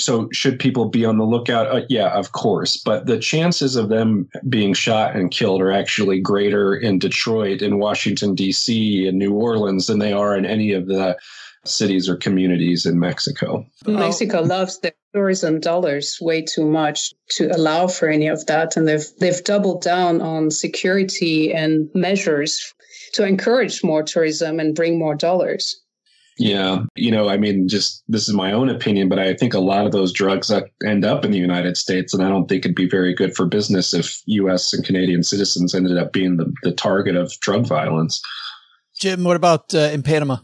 [0.00, 1.66] So, should people be on the lookout?
[1.68, 2.76] Uh, yeah, of course.
[2.76, 7.78] But the chances of them being shot and killed are actually greater in Detroit, in
[7.78, 11.16] Washington, D.C., in New Orleans than they are in any of the
[11.64, 13.64] cities or communities in Mexico.
[13.86, 18.76] Mexico loves their tourism dollars way too much to allow for any of that.
[18.76, 22.74] And they've, they've doubled down on security and measures
[23.12, 25.80] to encourage more tourism and bring more dollars.
[26.40, 26.84] Yeah.
[26.96, 29.84] You know, I mean, just this is my own opinion, but I think a lot
[29.84, 30.50] of those drugs
[30.86, 32.14] end up in the United States.
[32.14, 35.74] And I don't think it'd be very good for business if US and Canadian citizens
[35.74, 38.22] ended up being the, the target of drug violence.
[38.98, 40.38] Jim, what about uh, in Panama?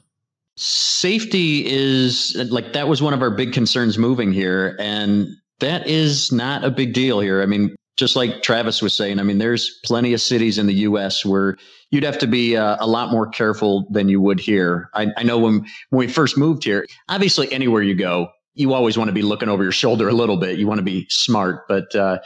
[0.56, 4.76] Safety is like that was one of our big concerns moving here.
[4.78, 5.28] And
[5.60, 7.40] that is not a big deal here.
[7.40, 10.74] I mean, just like Travis was saying, I mean, there's plenty of cities in the
[10.74, 11.24] U.S.
[11.24, 11.56] where
[11.90, 14.90] you'd have to be uh, a lot more careful than you would here.
[14.94, 18.98] I, I know when, when we first moved here, obviously anywhere you go, you always
[18.98, 20.58] want to be looking over your shoulder a little bit.
[20.58, 21.66] You want to be smart.
[21.68, 22.18] But uh,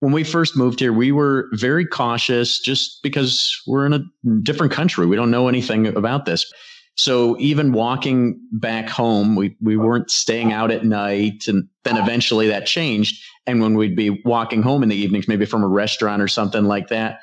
[0.00, 4.04] when we first moved here, we were very cautious just because we're in a
[4.42, 5.06] different country.
[5.06, 6.50] We don't know anything about this.
[6.96, 11.44] So even walking back home, we, we weren't staying out at night.
[11.48, 13.22] And then eventually that changed.
[13.46, 16.64] And when we'd be walking home in the evenings, maybe from a restaurant or something
[16.64, 17.20] like that,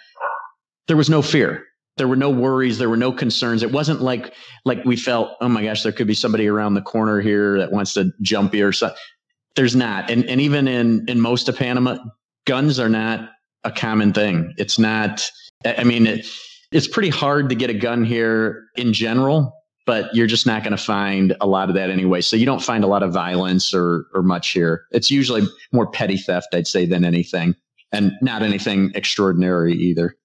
[0.87, 1.65] there was no fear.
[1.97, 2.77] There were no worries.
[2.77, 3.63] There were no concerns.
[3.63, 4.33] It wasn't like,
[4.65, 7.71] like we felt, oh my gosh, there could be somebody around the corner here that
[7.71, 8.97] wants to jump you or something.
[9.55, 10.09] There's not.
[10.09, 11.97] And, and even in, in most of Panama,
[12.45, 13.29] guns are not
[13.63, 14.53] a common thing.
[14.57, 15.29] It's not,
[15.65, 16.25] I mean, it,
[16.71, 19.53] it's pretty hard to get a gun here in general
[19.91, 22.21] but you're just not going to find a lot of that anyway.
[22.21, 24.85] So you don't find a lot of violence or, or much here.
[24.91, 27.55] It's usually more petty theft, I'd say, than anything
[27.91, 30.15] and not anything extraordinary either.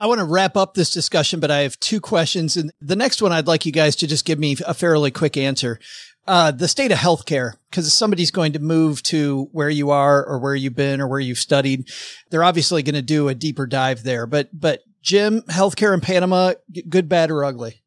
[0.00, 2.56] I want to wrap up this discussion, but I have two questions.
[2.56, 5.36] And the next one, I'd like you guys to just give me a fairly quick
[5.36, 5.78] answer.
[6.26, 10.24] Uh, the state of healthcare, because if somebody's going to move to where you are
[10.24, 11.86] or where you've been or where you've studied,
[12.30, 14.24] they're obviously going to do a deeper dive there.
[14.24, 16.54] But, but Jim, healthcare in Panama,
[16.88, 17.81] good, bad, or ugly?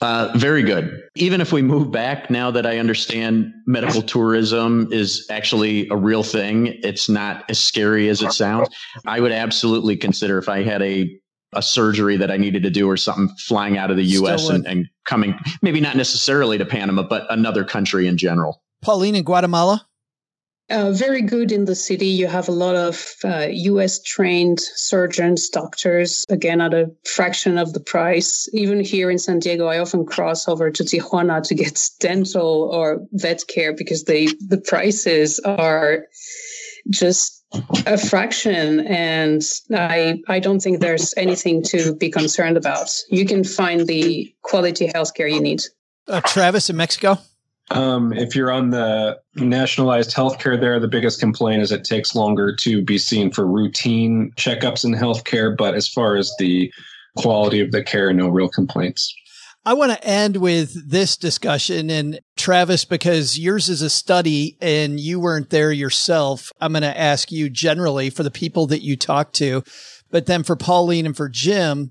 [0.00, 1.02] Uh, very good.
[1.14, 6.22] Even if we move back, now that I understand medical tourism is actually a real
[6.22, 8.68] thing, it's not as scary as it sounds.
[9.06, 11.20] I would absolutely consider if I had a
[11.52, 14.48] a surgery that I needed to do or something flying out of the U.S.
[14.48, 18.62] And, and coming, maybe not necessarily to Panama, but another country in general.
[18.82, 19.84] Pauline in Guatemala.
[20.70, 22.06] Uh, very good in the city.
[22.06, 27.72] You have a lot of uh, US trained surgeons, doctors, again, at a fraction of
[27.72, 28.48] the price.
[28.52, 33.04] Even here in San Diego, I often cross over to Tijuana to get dental or
[33.12, 36.06] vet care because they, the prices are
[36.88, 37.44] just
[37.86, 38.86] a fraction.
[38.86, 39.42] And
[39.74, 42.96] I, I don't think there's anything to be concerned about.
[43.08, 45.62] You can find the quality healthcare you need.
[46.06, 47.18] Uh, Travis in Mexico.
[47.70, 52.54] Um, if you're on the nationalized healthcare there, the biggest complaint is it takes longer
[52.56, 55.56] to be seen for routine checkups in healthcare.
[55.56, 56.72] But as far as the
[57.16, 59.14] quality of the care, no real complaints.
[59.64, 64.98] I want to end with this discussion and Travis, because yours is a study and
[64.98, 66.50] you weren't there yourself.
[66.60, 69.62] I'm going to ask you generally for the people that you talk to,
[70.10, 71.90] but then for Pauline and for Jim,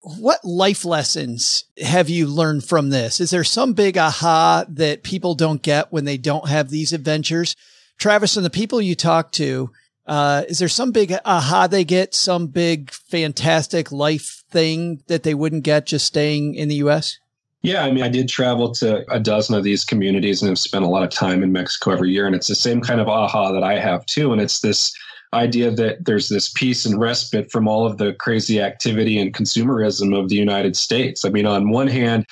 [0.00, 3.20] what life lessons have you learned from this?
[3.20, 7.56] Is there some big aha that people don't get when they don't have these adventures?
[7.98, 9.70] Travis and the people you talk to,
[10.06, 15.34] uh, is there some big aha they get, some big fantastic life thing that they
[15.34, 17.18] wouldn't get just staying in the U.S.?
[17.62, 20.84] Yeah, I mean, I did travel to a dozen of these communities and have spent
[20.84, 22.24] a lot of time in Mexico every year.
[22.24, 24.32] And it's the same kind of aha that I have too.
[24.32, 24.92] And it's this
[25.32, 30.18] idea that there's this peace and respite from all of the crazy activity and consumerism
[30.18, 31.24] of the United States.
[31.24, 32.26] I mean, on one hand,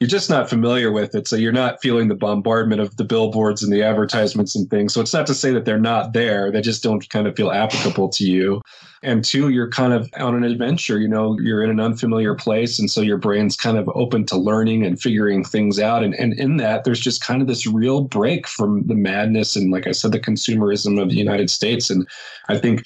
[0.00, 1.26] you're just not familiar with it.
[1.26, 4.94] So you're not feeling the bombardment of the billboards and the advertisements and things.
[4.94, 6.52] So it's not to say that they're not there.
[6.52, 8.62] They just don't kind of feel applicable to you.
[9.02, 12.78] And two, you're kind of on an adventure, you know, you're in an unfamiliar place.
[12.78, 16.04] And so your brain's kind of open to learning and figuring things out.
[16.04, 19.72] And, and in that, there's just kind of this real break from the madness and,
[19.72, 21.90] like I said, the consumerism of the United States.
[21.90, 22.08] And
[22.48, 22.84] I think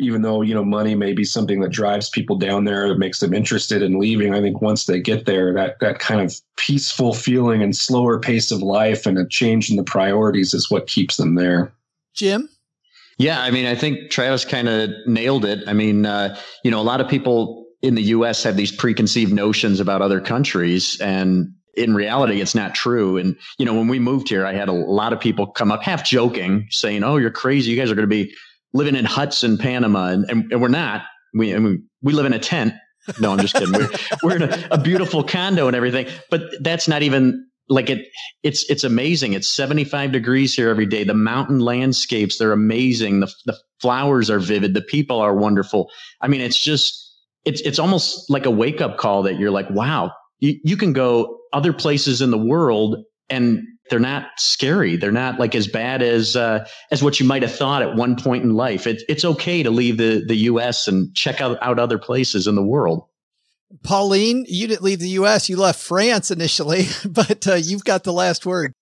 [0.00, 3.20] even though you know money may be something that drives people down there that makes
[3.20, 7.12] them interested in leaving i think once they get there that that kind of peaceful
[7.12, 11.16] feeling and slower pace of life and a change in the priorities is what keeps
[11.16, 11.72] them there
[12.14, 12.48] jim
[13.18, 16.80] yeah i mean i think travis kind of nailed it i mean uh, you know
[16.80, 21.52] a lot of people in the us have these preconceived notions about other countries and
[21.74, 23.16] in reality, it's not true.
[23.16, 25.82] And, you know, when we moved here, I had a lot of people come up
[25.82, 27.70] half joking saying, Oh, you're crazy.
[27.70, 28.34] You guys are going to be
[28.72, 31.02] living in huts in Panama, and, and, and we're not.
[31.34, 32.74] We I mean, we live in a tent.
[33.18, 33.72] No, I'm just kidding.
[33.72, 33.88] We're,
[34.22, 38.08] we're in a, a beautiful condo and everything, but that's not even like it
[38.42, 43.32] it's it's amazing it's 75 degrees here every day the mountain landscapes they're amazing the,
[43.46, 45.88] the flowers are vivid the people are wonderful
[46.20, 47.14] i mean it's just
[47.44, 50.10] it's it's almost like a wake up call that you're like wow
[50.40, 52.96] you, you can go other places in the world
[53.28, 54.96] and they're not scary.
[54.96, 58.16] They're not like as bad as uh, as what you might have thought at one
[58.16, 58.86] point in life.
[58.86, 60.88] It, it's okay to leave the the U.S.
[60.88, 63.04] and check out, out other places in the world.
[63.82, 65.48] Pauline, you didn't leave the U.S.
[65.48, 68.72] You left France initially, but uh, you've got the last word.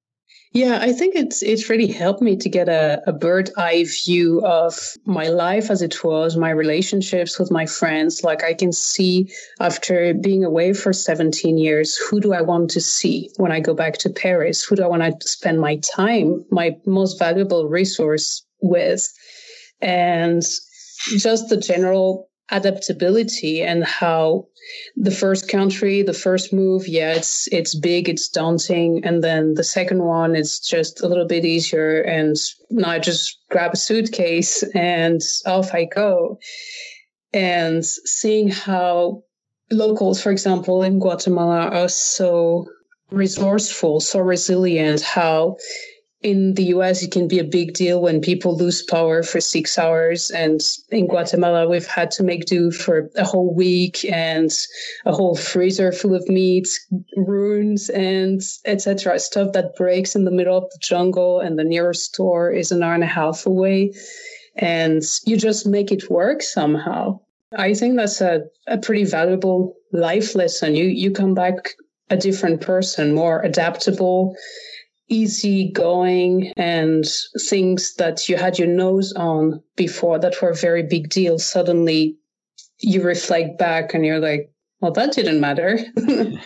[0.53, 3.13] Yeah, I think it's it's really helped me to get a, a
[3.59, 8.25] eye view of my life as it was, my relationships with my friends.
[8.25, 9.31] Like I can see
[9.61, 13.75] after being away for 17 years, who do I want to see when I go
[13.75, 14.65] back to Paris?
[14.65, 19.07] Who do I want to spend my time, my most valuable resource with?
[19.83, 20.43] And
[21.19, 24.47] just the general adaptability and how
[24.97, 29.65] the first country, the first move, yeah, it's it's big, it's daunting, and then the
[29.65, 32.37] second one is just a little bit easier, and
[32.71, 36.39] now I just grab a suitcase and off I go.
[37.33, 39.23] And seeing how
[39.71, 42.67] locals, for example, in Guatemala are so
[43.11, 45.57] resourceful, so resilient, how
[46.23, 49.79] in the US, it can be a big deal when people lose power for six
[49.79, 50.31] hours.
[50.31, 50.61] And
[50.91, 54.51] in Guatemala, we've had to make do for a whole week and
[55.07, 56.69] a whole freezer full of meat,
[57.17, 59.19] runes and etc.
[59.21, 62.83] Stuff that breaks in the middle of the jungle and the nearest store is an
[62.83, 63.93] hour and a half away.
[64.57, 67.21] And you just make it work somehow.
[67.57, 70.75] I think that's a, a pretty valuable life lesson.
[70.75, 71.75] You, you come back
[72.11, 74.35] a different person, more adaptable,
[75.09, 77.07] easy going and
[77.49, 81.39] things that you had your nose on before that were a very big deal.
[81.39, 82.17] Suddenly
[82.81, 85.79] you reflect back and you're like well that didn't matter.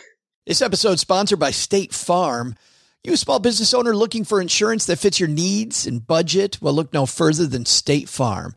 [0.44, 2.56] This episode sponsored by state farm.
[3.04, 6.58] You a small business owner looking for insurance that fits your needs and budget?
[6.60, 8.56] Well look no further than state farm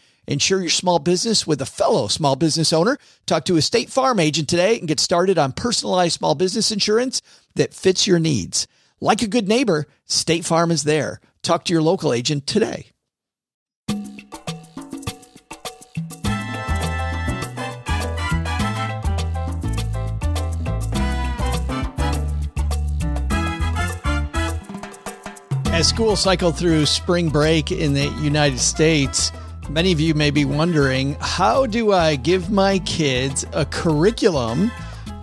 [0.27, 2.97] Insure your small business with a fellow small business owner.
[3.25, 7.21] Talk to a State Farm agent today and get started on personalized small business insurance
[7.55, 8.67] that fits your needs.
[8.99, 11.19] Like a good neighbor, State Farm is there.
[11.41, 12.91] Talk to your local agent today.
[25.73, 29.31] As school cycled through spring break in the United States,
[29.71, 34.69] Many of you may be wondering how do I give my kids a curriculum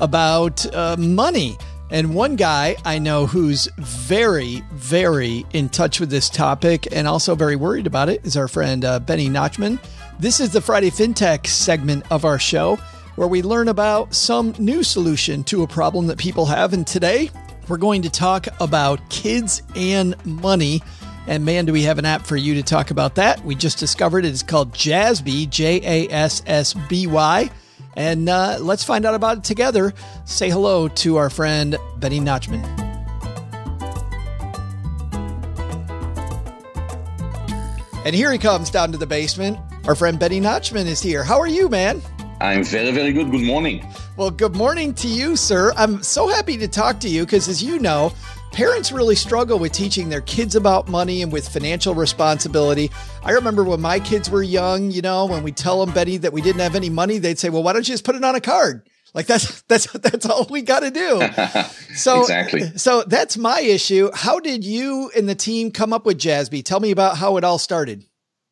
[0.01, 1.59] about uh, money?
[1.91, 7.35] And one guy I know who's very, very in touch with this topic and also
[7.35, 9.79] very worried about it is our friend uh, Benny Nachman.
[10.19, 12.77] This is the Friday FinTech segment of our show
[13.17, 16.73] where we learn about some new solution to a problem that people have.
[16.73, 17.29] And today
[17.69, 20.81] we're going to talk about kids and money
[21.29, 23.45] and man, do we have an app for you to talk about that.
[23.45, 24.29] We just discovered it.
[24.29, 27.51] It's called Jassby, J A S S B Y.
[27.97, 29.93] And uh, let's find out about it together.
[30.25, 32.65] Say hello to our friend Benny Nachman.
[38.07, 39.59] And here he comes down to the basement.
[39.87, 41.23] Our friend Benny Nachman is here.
[41.23, 42.01] How are you, man?
[42.41, 43.31] I'm very, very good.
[43.31, 43.87] Good morning.
[44.17, 45.73] Well, good morning to you, sir.
[45.77, 48.13] I'm so happy to talk to you because, as you know,
[48.53, 52.91] parents really struggle with teaching their kids about money and with financial responsibility.
[53.23, 56.33] I remember when my kids were young, you know, when we tell them, Betty, that
[56.33, 58.35] we didn't have any money, they'd say, well, why don't you just put it on
[58.35, 58.89] a card?
[59.15, 61.23] Like that's that's that's all we got to do.
[61.95, 62.61] So exactly.
[62.77, 64.11] So that's my issue.
[64.15, 66.65] How did you and the team come up with Jassby?
[66.65, 68.05] Tell me about how it all started.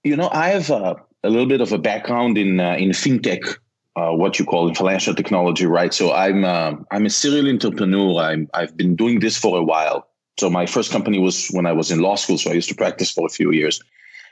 [0.03, 3.59] You know, I have uh, a little bit of a background in uh, in fintech,
[3.97, 5.93] uh, what you call in financial technology, right?
[5.93, 8.21] So I'm uh, I'm a serial entrepreneur.
[8.21, 10.07] I'm I've been doing this for a while.
[10.39, 12.37] So my first company was when I was in law school.
[12.37, 13.81] So I used to practice for a few years.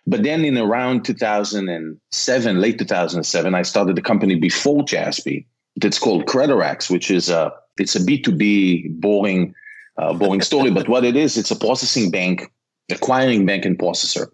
[0.06, 5.46] But then in around 2007, late 2007, I started a company before Jassby
[5.76, 9.54] that's called Credorax, which is a it's a B2B boring
[9.96, 10.70] uh, boring story.
[10.70, 12.52] but what it is, it's a processing bank,
[12.90, 14.26] acquiring bank and processor.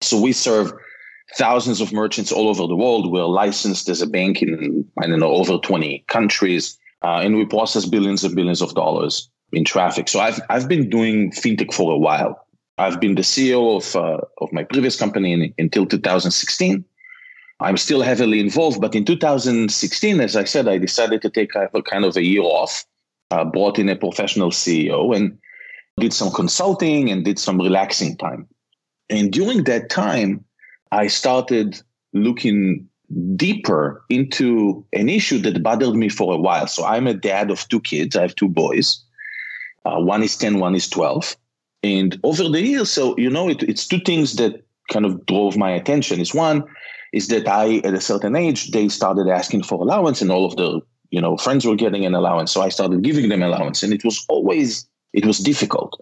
[0.00, 0.72] So we serve
[1.34, 3.10] thousands of merchants all over the world.
[3.10, 7.44] We're licensed as a bank in I don't know over 20 countries, uh, and we
[7.44, 10.08] process billions and billions of dollars in traffic.
[10.08, 12.46] So I've I've been doing fintech for a while.
[12.78, 16.84] I've been the CEO of uh, of my previous company in, until 2016.
[17.60, 18.80] I'm still heavily involved.
[18.80, 22.42] But in 2016, as I said, I decided to take a, kind of a year
[22.42, 22.84] off,
[23.30, 25.38] uh, brought in a professional CEO and
[25.98, 28.46] did some consulting and did some relaxing time.
[29.08, 30.44] And during that time,
[30.96, 31.80] I started
[32.14, 32.88] looking
[33.36, 36.66] deeper into an issue that bothered me for a while.
[36.66, 38.16] So I'm a dad of two kids.
[38.16, 39.04] I have two boys.
[39.84, 41.36] Uh, one is 10, one is 12.
[41.82, 45.58] And over the years, so, you know, it, it's two things that kind of drove
[45.58, 46.18] my attention.
[46.18, 46.64] Is one,
[47.12, 50.56] is that I, at a certain age, they started asking for allowance, and all of
[50.56, 50.80] the
[51.10, 54.04] you know friends were getting an allowance, so I started giving them allowance, and it
[54.04, 55.98] was always it was difficult.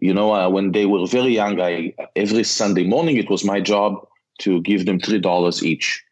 [0.00, 3.60] You know, uh, when they were very young, I every Sunday morning it was my
[3.60, 4.06] job
[4.38, 6.02] to give them three dollars each.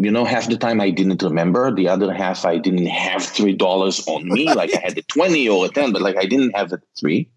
[0.00, 1.74] You know, half the time I didn't remember.
[1.74, 4.46] The other half I didn't have three dollars on me.
[4.46, 4.56] Right.
[4.62, 7.30] Like I had a twenty or a ten, but like I didn't have the three.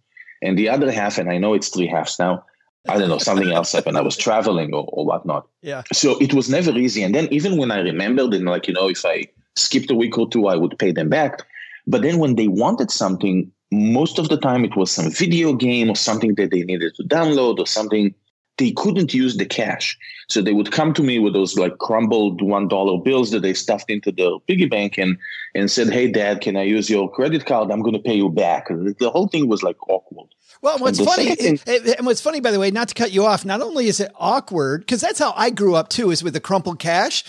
[0.43, 2.45] And the other half, and I know it's three halves now.
[2.89, 3.97] I don't know, something else happened.
[3.97, 5.47] I was traveling or, or whatnot.
[5.61, 5.83] Yeah.
[5.93, 7.03] So it was never easy.
[7.03, 10.17] And then even when I remembered, and like, you know, if I skipped a week
[10.17, 11.43] or two, I would pay them back.
[11.85, 15.89] But then when they wanted something, most of the time it was some video game
[15.89, 18.13] or something that they needed to download or something.
[18.61, 19.97] They couldn't use the cash.
[20.29, 23.55] So they would come to me with those like crumbled one dollar bills that they
[23.55, 25.17] stuffed into the piggy bank and
[25.55, 27.71] and said, Hey dad, can I use your credit card?
[27.71, 28.67] I'm gonna pay you back.
[28.67, 30.27] The whole thing was like awkward.
[30.61, 33.11] Well, what's funny, thing, eh, eh, and what's funny, by the way, not to cut
[33.11, 36.23] you off, not only is it awkward, because that's how I grew up too, is
[36.23, 37.23] with the crumpled cash.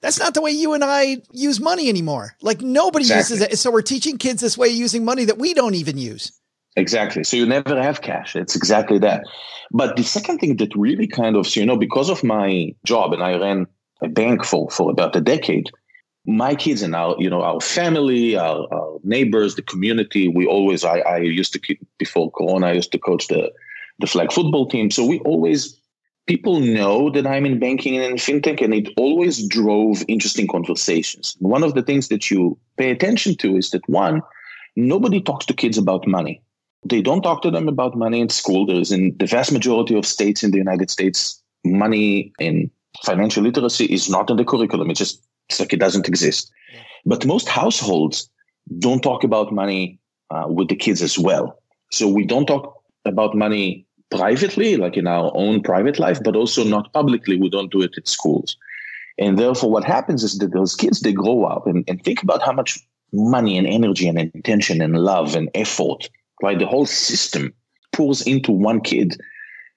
[0.00, 2.36] That's not the way you and I use money anymore.
[2.40, 3.38] Like nobody exactly.
[3.38, 3.58] uses it.
[3.58, 6.38] So we're teaching kids this way using money that we don't even use.
[6.78, 7.24] Exactly.
[7.24, 8.36] So you never have cash.
[8.36, 9.24] It's exactly that.
[9.72, 13.12] But the second thing that really kind of, so, you know, because of my job
[13.12, 13.66] and I ran
[14.00, 15.70] a bank for, for about a decade,
[16.24, 20.84] my kids and our you know our family our, our neighbors the community we always
[20.84, 23.50] I, I used to before corona i used to coach the
[23.98, 25.80] the flag football team so we always
[26.26, 31.34] people know that i'm in banking and in fintech and it always drove interesting conversations
[31.38, 34.20] one of the things that you pay attention to is that one
[34.76, 36.42] nobody talks to kids about money
[36.84, 40.06] they don't talk to them about money in school there's in the vast majority of
[40.06, 42.70] states in the united states money in
[43.04, 46.50] financial literacy is not in the curriculum it's just it's like it doesn't exist.
[47.04, 48.28] But most households
[48.78, 49.98] don't talk about money
[50.30, 51.58] uh, with the kids as well.
[51.90, 56.64] So we don't talk about money privately, like in our own private life, but also
[56.64, 57.38] not publicly.
[57.38, 58.56] We don't do it at schools.
[59.18, 62.42] And therefore, what happens is that those kids, they grow up and, and think about
[62.42, 62.78] how much
[63.12, 66.08] money and energy and intention and love and effort,
[66.42, 66.58] right?
[66.58, 67.52] The whole system
[67.92, 69.20] pours into one kid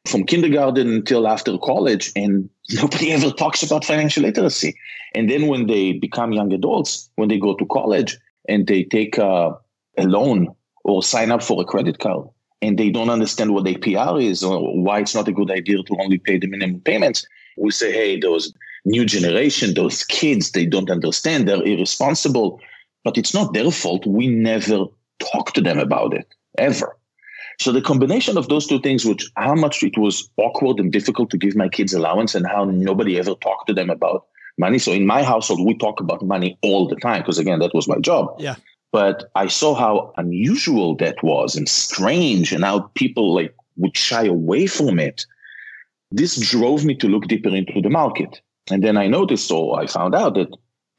[0.06, 4.76] from kindergarten until after college, and nobody ever talks about financial literacy.
[5.14, 9.18] And then when they become young adults, when they go to college and they take
[9.18, 9.58] a,
[9.98, 12.28] a loan or sign up for a credit card,
[12.62, 15.98] and they don't understand what APR is or why it's not a good idea to
[16.00, 17.26] only pay the minimum payments,
[17.58, 18.54] we say, hey, those
[18.86, 22.60] new generation, those kids, they don't understand, they're irresponsible.
[23.04, 24.06] But it's not their fault.
[24.06, 24.86] We never
[25.20, 26.28] talk to them about it,
[26.62, 26.96] ever.
[27.60, 31.30] So the combination of those two things, which how much it was awkward and difficult
[31.32, 34.26] to give my kids allowance and how nobody ever talked to them about
[34.58, 34.80] money.
[34.80, 37.88] So in my household, we talk about money all the time because again, that was
[37.88, 38.36] my job.
[38.40, 38.56] Yeah.
[38.92, 44.26] But I saw how unusual that was and strange and how people like would shy
[44.26, 45.26] away from it.
[46.12, 48.42] This drove me to look deeper into the market.
[48.70, 50.50] And then I noticed or I found out that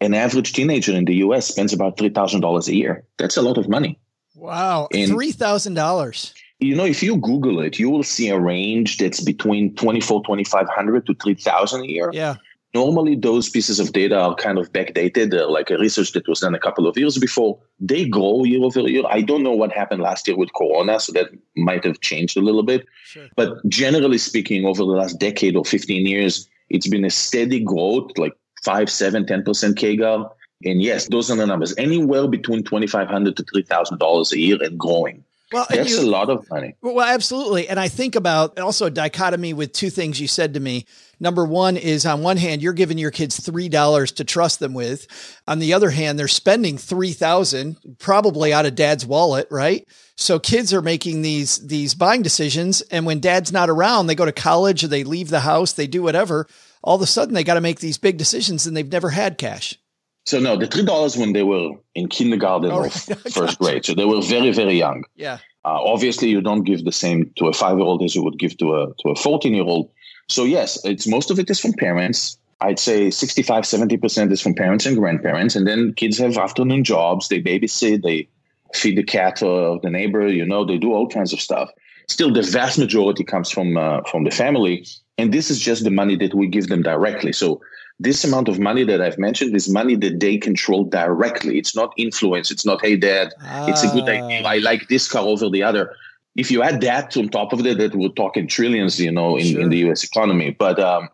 [0.00, 3.04] an average teenager in the US spends about $3,000 a year.
[3.18, 3.98] That's a lot of money.
[4.42, 4.88] Wow.
[4.92, 10.22] $3,000 you know, if you Google it, you will see a range that's between 24,
[10.22, 12.10] 2500 to 3000 a year.
[12.12, 12.36] Yeah.
[12.74, 15.30] Normally, those pieces of data are kind of backdated.
[15.30, 17.58] They're like a research that was done a couple of years before.
[17.78, 19.02] They grow year over year.
[19.10, 22.40] I don't know what happened last year with Corona, so that might have changed a
[22.40, 22.86] little bit.
[23.04, 23.28] Sure.
[23.36, 28.10] But generally speaking, over the last decade or 15 years, it's been a steady growth,
[28.16, 28.32] like
[28.64, 30.30] 5, 7, 10% CAGR.
[30.64, 31.74] And yes, those are the numbers.
[31.76, 35.24] Anywhere between 2,500 to $3,000 a year and growing.
[35.52, 36.74] Well, that's you, a lot of money.
[36.80, 37.68] Well, absolutely.
[37.68, 40.86] And I think about also a dichotomy with two things you said to me.
[41.20, 45.06] Number one is on one hand, you're giving your kids $3 to trust them with.
[45.46, 49.86] On the other hand, they're spending 3000 probably out of dad's wallet, right?
[50.16, 52.80] So kids are making these, these buying decisions.
[52.82, 55.86] And when dad's not around, they go to college or they leave the house, they
[55.86, 56.46] do whatever.
[56.82, 59.38] All of a sudden they got to make these big decisions and they've never had
[59.38, 59.78] cash.
[60.24, 63.94] So no, the three dollars when they were in kindergarten oh, or first grade, so
[63.94, 65.04] they were very very young.
[65.16, 65.38] Yeah.
[65.64, 68.38] Uh, obviously, you don't give the same to a five year old as you would
[68.38, 69.90] give to a to a fourteen year old.
[70.28, 72.38] So yes, it's most of it is from parents.
[72.60, 75.56] I'd say 65, 70% is from parents and grandparents.
[75.56, 77.26] And then kids have afternoon jobs.
[77.26, 78.28] They babysit, they
[78.72, 81.70] feed the cat of the neighbor, you know, they do all kinds of stuff.
[82.08, 84.86] Still, the vast majority comes from uh, from the family.
[85.18, 87.32] And this is just the money that we give them directly.
[87.32, 87.60] So
[88.02, 91.58] this amount of money that I've mentioned is money that they control directly.
[91.58, 92.50] It's not influence.
[92.50, 93.66] It's not, hey, dad, ah.
[93.68, 94.42] it's a good idea.
[94.44, 95.94] I like this car over the other.
[96.34, 99.46] If you add that on top of it, that we're talking trillions, you know, in,
[99.46, 99.60] sure.
[99.60, 100.50] in the US economy.
[100.50, 101.08] But um,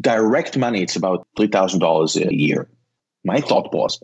[0.00, 2.68] direct money, it's about $3,000 a year.
[3.24, 4.00] My thought was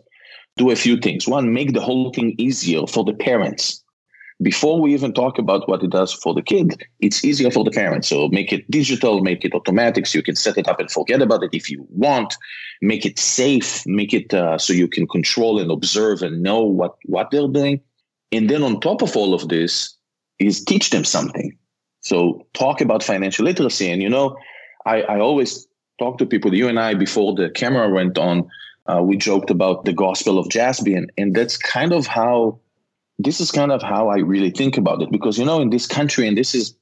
[0.57, 1.27] do a few things.
[1.27, 3.80] One, make the whole thing easier for the parents
[4.41, 7.71] before we even talk about what it does for the kid, it's easier for the
[7.71, 8.07] parents.
[8.07, 11.21] So make it digital, make it automatic, so you can set it up and forget
[11.21, 12.35] about it if you want.
[12.81, 16.95] Make it safe, make it uh, so you can control and observe and know what
[17.05, 17.81] what they're doing.
[18.31, 19.95] And then on top of all of this
[20.39, 21.57] is teach them something.
[21.99, 23.91] So talk about financial literacy.
[23.91, 24.35] And you know,
[24.85, 25.67] I, I always
[25.99, 26.53] talk to people.
[26.55, 28.49] You and I, before the camera went on,
[28.87, 32.59] uh, we joked about the Gospel of Jassby, and, and that's kind of how
[33.23, 35.87] this is kind of how I really think about it because you know in this
[35.87, 36.75] country and this is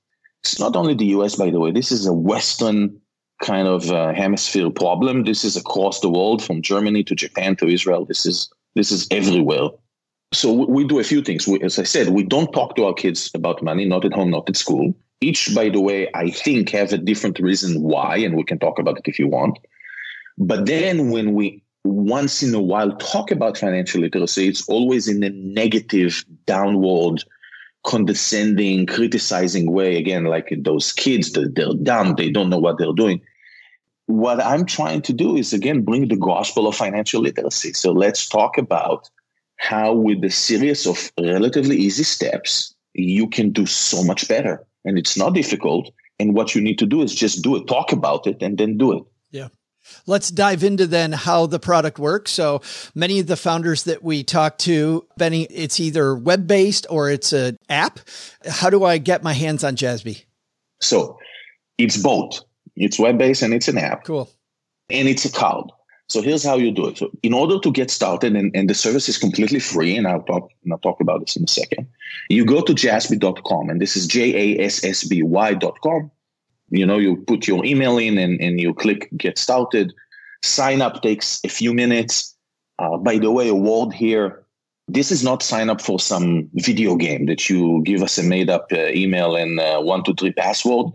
[0.43, 2.99] it's not only the US by the way this is a western
[3.41, 5.23] kind of uh, hemisphere problem.
[5.23, 8.05] This is across the world from Germany to Japan to Israel.
[8.05, 9.69] This is this is everywhere.
[10.31, 11.47] So we, do a few things.
[11.47, 14.29] We, as I said we don't talk to our kids about money not at home
[14.29, 14.93] not at school.
[15.21, 18.79] Each by the way I think have a different reason why and we can talk
[18.79, 19.57] about it if you want.
[20.37, 25.23] But then when we once in a while talk about financial literacy, it's always in
[25.23, 27.23] a negative, downward,
[27.85, 29.97] condescending, criticizing way.
[29.97, 33.21] Again, like those kids, they're, they're dumb, they don't know what they're doing.
[34.07, 37.73] What I'm trying to do is, again, bring the gospel of financial literacy.
[37.73, 39.09] So let's talk about
[39.57, 44.65] how, with a series of relatively easy steps, you can do so much better.
[44.83, 45.91] And it's not difficult.
[46.19, 48.77] And what you need to do is just do it, talk about it, and then
[48.77, 49.03] do it.
[49.31, 49.49] Yeah.
[50.05, 52.31] Let's dive into then how the product works.
[52.31, 52.61] So
[52.95, 57.33] many of the founders that we talk to, Benny, it's either web based or it's
[57.33, 57.99] an app.
[58.47, 60.25] How do I get my hands on Jassby?
[60.81, 61.17] So
[61.77, 62.41] it's both.
[62.75, 64.05] It's web based and it's an app.
[64.05, 64.29] Cool.
[64.89, 65.71] And it's a cloud.
[66.07, 66.97] So here's how you do it.
[66.97, 70.23] So in order to get started, and, and the service is completely free, and I'll
[70.23, 71.87] talk and I'll talk about this in a second.
[72.29, 76.09] You go to jassby.com, and this is J A S S B Y.com
[76.71, 79.93] you know you put your email in and, and you click get started.
[80.43, 82.35] Sign up takes a few minutes.
[82.77, 84.45] Uh, by the way a word here
[84.89, 88.49] this is not sign up for some video game that you give us a made
[88.49, 90.87] up uh, email and uh, one two three password.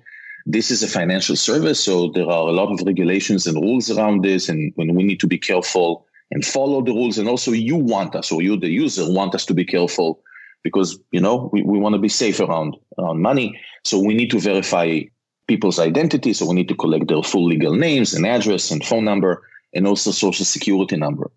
[0.46, 4.24] This is a financial service so there are a lot of regulations and rules around
[4.24, 8.14] this and we need to be careful and follow the rules and also you want
[8.14, 10.20] us or you the user want us to be careful
[10.62, 13.58] because you know we, we want to be safe around around money.
[13.84, 15.00] So we need to verify
[15.47, 16.32] people's identity.
[16.32, 19.42] So we need to collect their full legal names and address and phone number
[19.74, 21.30] and also social security number.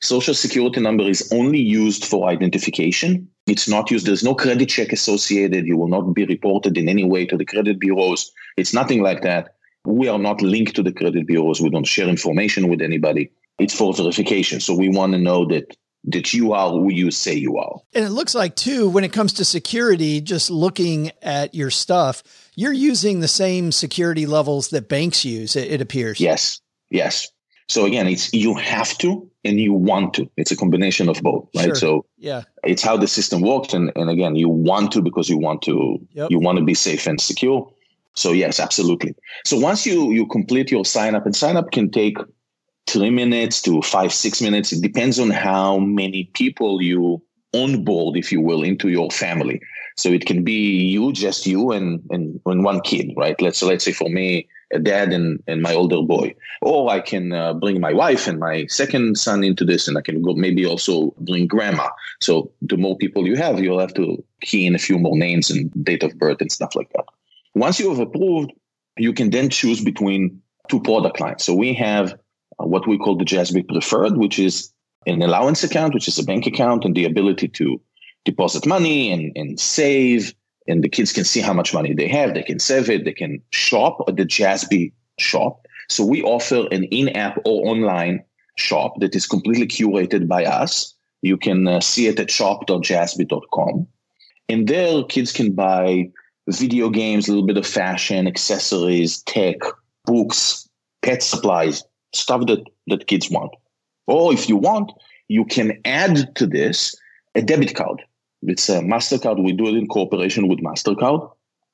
[0.00, 3.28] Social security number is only used for identification.
[3.46, 4.06] It's not used.
[4.06, 5.66] There's no credit check associated.
[5.66, 8.30] You will not be reported in any way to the credit bureaus.
[8.56, 9.54] It's nothing like that.
[9.86, 11.60] We are not linked to the credit bureaus.
[11.60, 13.30] We don't share information with anybody.
[13.58, 14.60] It's for verification.
[14.60, 15.76] So we want to know that
[16.06, 17.80] that you are who you say you are.
[17.94, 22.22] And it looks like too, when it comes to security, just looking at your stuff,
[22.54, 26.20] you're using the same security levels that banks use, it, it appears.
[26.20, 26.60] Yes.
[26.90, 27.28] Yes.
[27.68, 30.30] So again, it's you have to and you want to.
[30.36, 31.66] It's a combination of both, right?
[31.66, 31.74] Sure.
[31.74, 33.72] So yeah, it's how the system works.
[33.72, 36.30] And, and again, you want to because you want to yep.
[36.30, 37.72] you want to be safe and secure.
[38.14, 39.14] So yes, absolutely.
[39.44, 42.18] So once you you complete your sign up, and sign up can take
[42.86, 44.72] three minutes to five, six minutes.
[44.72, 47.22] It depends on how many people you
[47.54, 49.60] onboard, if you will, into your family.
[49.96, 53.40] So it can be you, just you, and and, and one kid, right?
[53.40, 57.32] Let's let's say for me, a dad and and my older boy, or I can
[57.32, 60.66] uh, bring my wife and my second son into this, and I can go maybe
[60.66, 61.88] also bring grandma.
[62.20, 65.48] So the more people you have, you'll have to key in a few more names
[65.48, 67.04] and date of birth and stuff like that.
[67.54, 68.50] Once you have approved,
[68.96, 71.44] you can then choose between two product lines.
[71.44, 72.18] So we have
[72.58, 74.72] what we call the Jassby Preferred, which is
[75.06, 77.80] an allowance account, which is a bank account, and the ability to
[78.24, 80.34] deposit money and, and save.
[80.66, 82.34] And the kids can see how much money they have.
[82.34, 83.04] They can save it.
[83.04, 85.66] They can shop at the Jassby shop.
[85.90, 88.24] So we offer an in-app or online
[88.56, 90.94] shop that is completely curated by us.
[91.22, 93.86] You can uh, see it at shop.jassby.com.
[94.48, 96.10] And there, kids can buy
[96.48, 99.56] video games, a little bit of fashion, accessories, tech,
[100.04, 100.68] books,
[101.02, 101.82] pet supplies,
[102.14, 103.52] stuff that, that kids want.
[104.06, 104.92] Or if you want,
[105.28, 106.94] you can add to this
[107.34, 108.02] a debit card.
[108.42, 109.42] It's a MasterCard.
[109.42, 111.30] We do it in cooperation with MasterCard.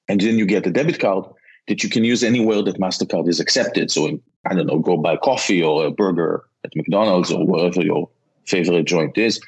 [0.09, 1.25] And then you get a debit card
[1.69, 3.91] that you can use anywhere that MasterCard is accepted.
[3.91, 8.09] So, I don't know, go buy coffee or a burger at McDonald's or wherever your
[8.47, 9.41] favorite joint is.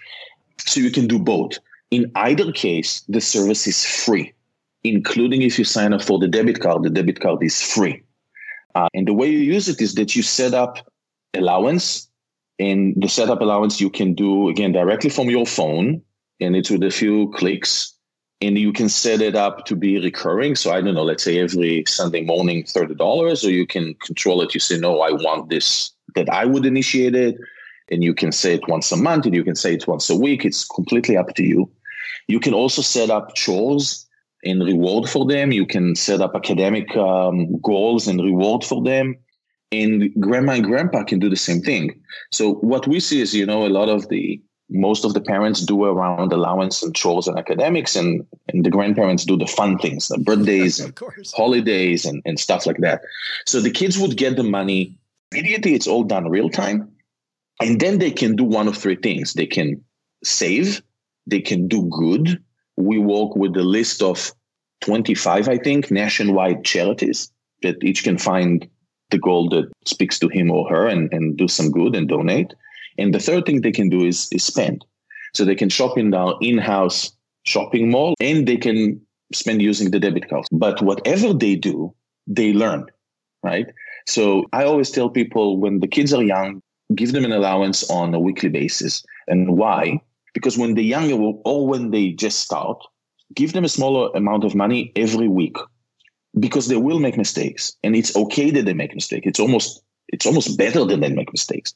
[0.59, 1.59] So you can do both.
[1.91, 4.33] In either case, the service is free,
[4.85, 8.03] including if you sign up for the debit card, the debit card is free.
[8.75, 10.79] Uh, and the way you use it is that you set up
[11.35, 12.09] allowance
[12.59, 16.03] and the setup allowance you can do again directly from your phone
[16.41, 17.95] and it's with a few clicks
[18.41, 20.57] and you can set it up to be recurring.
[20.57, 24.53] So I don't know, let's say every Sunday morning, $30, or you can control it.
[24.53, 27.37] You say, no, I want this, that I would initiate it.
[27.91, 30.17] And you can say it once a month and you can say it once a
[30.17, 30.45] week.
[30.45, 31.71] It's completely up to you.
[32.27, 34.07] You can also set up chores
[34.45, 35.53] and reward for them.
[35.53, 39.17] You can set up academic um, goals and reward for them
[39.73, 42.01] and grandma and grandpa can do the same thing.
[42.31, 44.41] So what we see is, you know, a lot of the
[44.71, 49.25] most of the parents do around allowance and chores and academics, and, and the grandparents
[49.25, 50.99] do the fun things, the birthdays and
[51.35, 53.03] holidays and, and stuff like that.
[53.47, 54.97] So the kids would get the money
[55.31, 55.75] immediately.
[55.75, 56.91] It's all done real time.
[57.61, 59.35] And then they can do one of three things.
[59.35, 59.83] They can
[60.25, 60.83] save,
[61.27, 62.43] they can do good.
[62.77, 64.33] We work with a list of
[64.83, 67.31] 25, I think, nationwide charities
[67.63, 68.69] that each can find
[69.11, 72.53] the goal that speaks to him or her and, and do some good and donate.
[72.99, 74.85] And the third thing they can do is, is spend.
[75.35, 77.13] So they can shop in our in-house
[77.45, 79.01] shopping mall and they can
[79.33, 80.47] spend using the debit card.
[80.51, 81.95] But whatever they do,
[82.27, 82.87] they learn,
[83.43, 83.67] right?
[84.07, 86.61] So I always tell people when the kids are young,
[86.95, 89.05] give them an allowance on a weekly basis.
[89.29, 90.01] And why?
[90.35, 92.83] Because when they're younger or when they just start,
[93.35, 95.57] give them a smaller amount of money every week
[96.39, 99.27] because they will make mistakes and it's okay that they make mistakes.
[99.27, 101.75] It's almost, it's almost better that they make mistakes.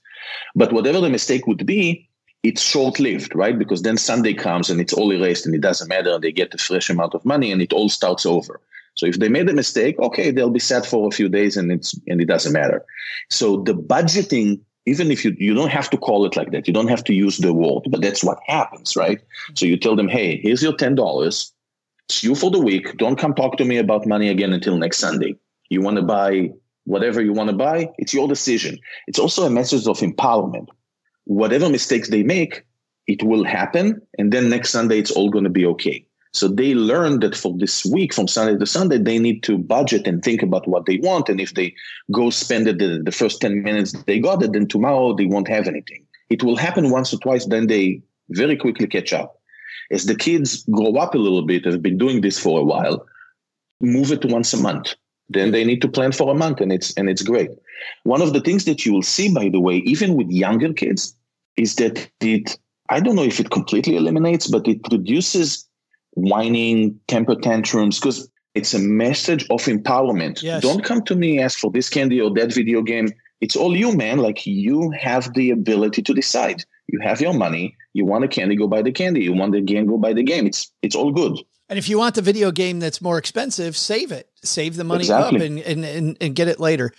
[0.55, 2.09] But whatever the mistake would be,
[2.43, 3.59] it's short lived, right?
[3.59, 6.15] Because then Sunday comes and it's all erased and it doesn't matter.
[6.15, 8.61] And they get a fresh amount of money and it all starts over.
[8.95, 11.71] So if they made a mistake, okay, they'll be sad for a few days and
[11.71, 12.85] it's, and it doesn't matter.
[13.31, 16.73] So the budgeting, even if you, you don't have to call it like that, you
[16.73, 19.21] don't have to use the word, but that's what happens, right?
[19.55, 20.97] So you tell them, Hey, here's your $10
[22.09, 22.97] it's you for the week.
[22.99, 25.35] Don't come talk to me about money again until next Sunday.
[25.71, 26.51] You want to buy
[26.85, 27.91] whatever you want to buy.
[27.99, 28.79] It's your decision.
[29.09, 30.69] It's also a message of empowerment.
[31.25, 32.65] Whatever mistakes they make,
[33.09, 34.01] it will happen.
[34.19, 36.06] And then next Sunday, it's all going to be okay.
[36.37, 40.07] So they learn that for this week, from Sunday to Sunday, they need to budget
[40.07, 41.31] and think about what they want.
[41.31, 41.75] And if they
[42.13, 45.49] go spend it the, the first 10 minutes they got it, then tomorrow they won't
[45.49, 46.05] have anything.
[46.29, 49.41] It will happen once or twice, then they very quickly catch up.
[49.91, 53.07] As the kids grow up a little bit, have been doing this for a while,
[53.81, 54.95] move it to once a month.
[55.31, 57.51] Then they need to plan for a month and it's and it's great.
[58.05, 61.17] One of the things that you will see, by the way, even with younger kids,
[61.57, 62.59] is that it
[62.91, 65.66] I don't know if it completely eliminates, but it reduces
[66.17, 70.43] whining, temper tantrums, because it's a message of empowerment.
[70.43, 70.63] Yes.
[70.63, 73.09] Don't come to me ask for this candy or that video game.
[73.41, 74.19] It's all you, man.
[74.19, 76.65] Like you have the ability to decide.
[76.89, 77.77] You have your money.
[77.93, 79.25] You want a candy, go buy the candy.
[79.25, 80.47] You want the game, go buy the game.
[80.47, 81.39] It's it's all good.
[81.69, 84.31] And if you want the video game that's more expensive, save it.
[84.43, 85.39] Save the money exactly.
[85.39, 86.93] up and, and, and, and get it later.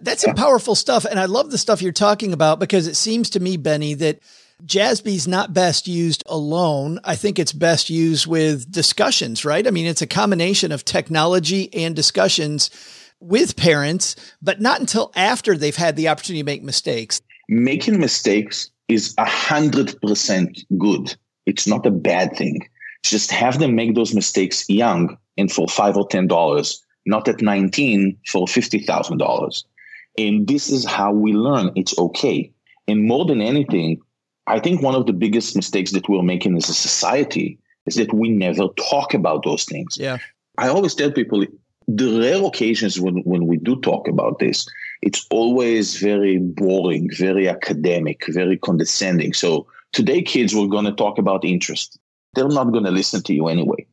[0.00, 0.30] That's yeah.
[0.30, 1.04] some powerful stuff.
[1.04, 4.20] And I love the stuff you're talking about because it seems to me, Benny, that
[4.64, 6.98] Jassby's not best used alone.
[7.04, 9.66] I think it's best used with discussions, right?
[9.66, 12.70] I mean, it's a combination of technology and discussions
[13.20, 17.20] with parents, but not until after they've had the opportunity to make mistakes.
[17.48, 21.14] Making mistakes is a hundred percent good.
[21.46, 22.68] It's not a bad thing.
[23.04, 27.40] Just have them make those mistakes young and for five or ten dollars, not at
[27.40, 29.64] 19 for fifty thousand dollars.
[30.18, 32.52] And this is how we learn it's okay.
[32.88, 34.00] And more than anything,
[34.48, 38.12] I think one of the biggest mistakes that we're making as a society is that
[38.12, 39.96] we never talk about those things.
[39.98, 40.18] Yeah.
[40.56, 41.44] I always tell people
[41.86, 44.66] the rare occasions when, when we do talk about this,
[45.02, 49.32] it's always very boring, very academic, very condescending.
[49.32, 51.98] So today, kids, we're going to talk about interest.
[52.34, 53.86] They're not going to listen to you anyway.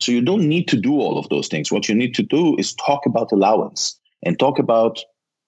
[0.00, 1.70] So you don't need to do all of those things.
[1.70, 5.00] What you need to do is talk about allowance and talk about,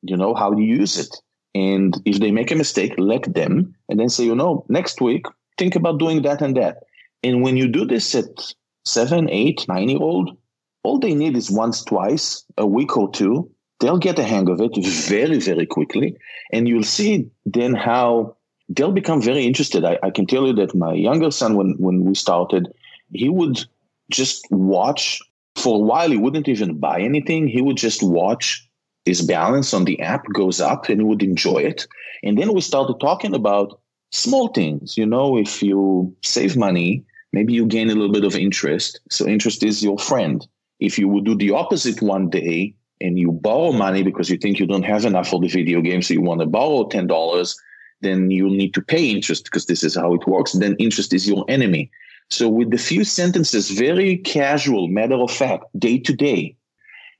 [0.02, 1.14] you know, how you use it.
[1.54, 5.26] And if they make a mistake, let them and then say, you know, next week,
[5.56, 6.84] think about doing that and that.
[7.22, 8.52] And when you do this at
[8.84, 10.36] seven, eight, nine year old,
[10.82, 13.50] all they need is once, twice, a week or two.
[13.80, 16.16] They'll get a hang of it very, very quickly.
[16.52, 18.36] And you'll see then how
[18.68, 19.84] they'll become very interested.
[19.84, 22.68] I, I can tell you that my younger son, when, when we started,
[23.12, 23.64] he would
[24.10, 25.20] just watch
[25.56, 26.10] for a while.
[26.10, 27.46] He wouldn't even buy anything.
[27.48, 28.68] He would just watch
[29.04, 31.86] his balance on the app goes up and he would enjoy it.
[32.22, 33.80] And then we started talking about
[34.12, 34.96] small things.
[34.96, 39.00] You know, if you save money, maybe you gain a little bit of interest.
[39.10, 40.46] So interest is your friend.
[40.80, 44.58] If you would do the opposite one day and you borrow money because you think
[44.58, 47.54] you don't have enough for the video game, so you want to borrow $10,
[48.00, 50.52] then you'll need to pay interest because this is how it works.
[50.52, 51.90] Then interest is your enemy.
[52.30, 56.56] So with the few sentences, very casual, matter of fact, day to day,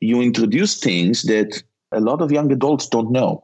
[0.01, 1.63] you introduce things that
[1.95, 3.43] a lot of young adults don't know.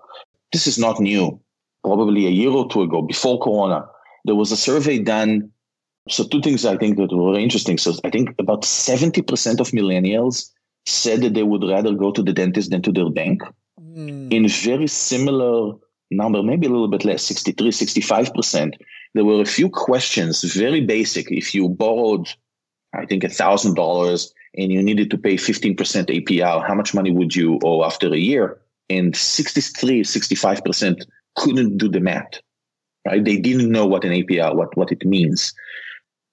[0.53, 1.41] This is not new.
[1.85, 3.87] Probably a year or two ago, before Corona,
[4.25, 5.51] there was a survey done.
[6.09, 7.79] So two things I think that were interesting.
[7.79, 10.51] So I think about 70% of millennials
[10.87, 13.43] said that they would rather go to the dentist than to their bank.
[13.81, 14.33] Mm.
[14.33, 15.77] In very similar
[16.11, 18.75] number, maybe a little bit less, 63, 65%,
[19.15, 21.31] there were a few questions, very basic.
[21.31, 22.29] If you borrowed,
[22.95, 27.59] I think, $1,000 and you needed to pay 15% APR, how much money would you
[27.63, 28.61] owe after a year?
[28.89, 32.41] And 63, 65% couldn't do the math,
[33.07, 33.25] right?
[33.25, 35.53] They didn't know what an APR, what, what it means.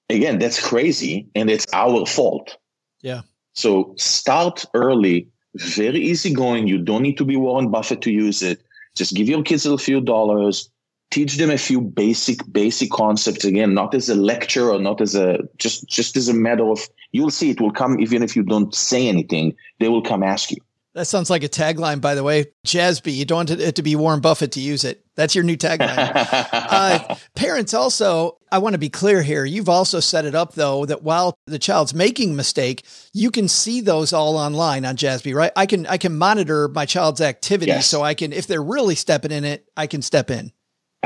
[0.09, 2.57] Again, that's crazy and it's our fault.
[3.01, 3.21] Yeah.
[3.53, 6.67] So start early, very easy going.
[6.67, 8.61] You don't need to be Warren Buffett to use it.
[8.95, 10.69] Just give your kids a few dollars,
[11.11, 15.15] teach them a few basic basic concepts again not as a lecture or not as
[15.15, 18.43] a just just as a matter of you'll see it will come even if you
[18.43, 20.57] don't say anything they will come ask you.
[20.93, 22.45] That sounds like a tagline by the way.
[22.65, 25.05] Jassby you don't want it to be warren buffett to use it.
[25.15, 26.13] That's your new tagline.
[26.77, 30.85] Uh, parents also i want to be clear here you've also set it up though
[30.85, 32.83] that while the child's making mistake
[33.13, 35.51] you can see those all online on jassby right?
[35.55, 37.87] I can i can monitor my child's activity yes.
[37.87, 40.51] so i can if they're really stepping in it i can step in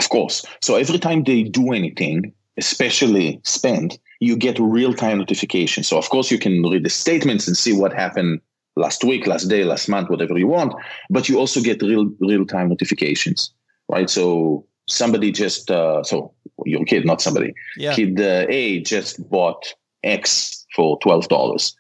[0.02, 0.46] of course.
[0.62, 5.84] So every time they do anything, especially spend, you get real time notification.
[5.84, 8.42] So of course you can read the statements and see what happened
[8.76, 10.74] last week, last day, last month, whatever you want,
[11.10, 13.54] but you also get real real time notifications,
[13.90, 14.10] right?
[14.10, 16.34] So somebody just uh, so
[16.66, 17.94] your kid, not somebody, yeah.
[17.96, 19.74] kid uh, A just bought
[20.04, 21.76] X for twelve dollars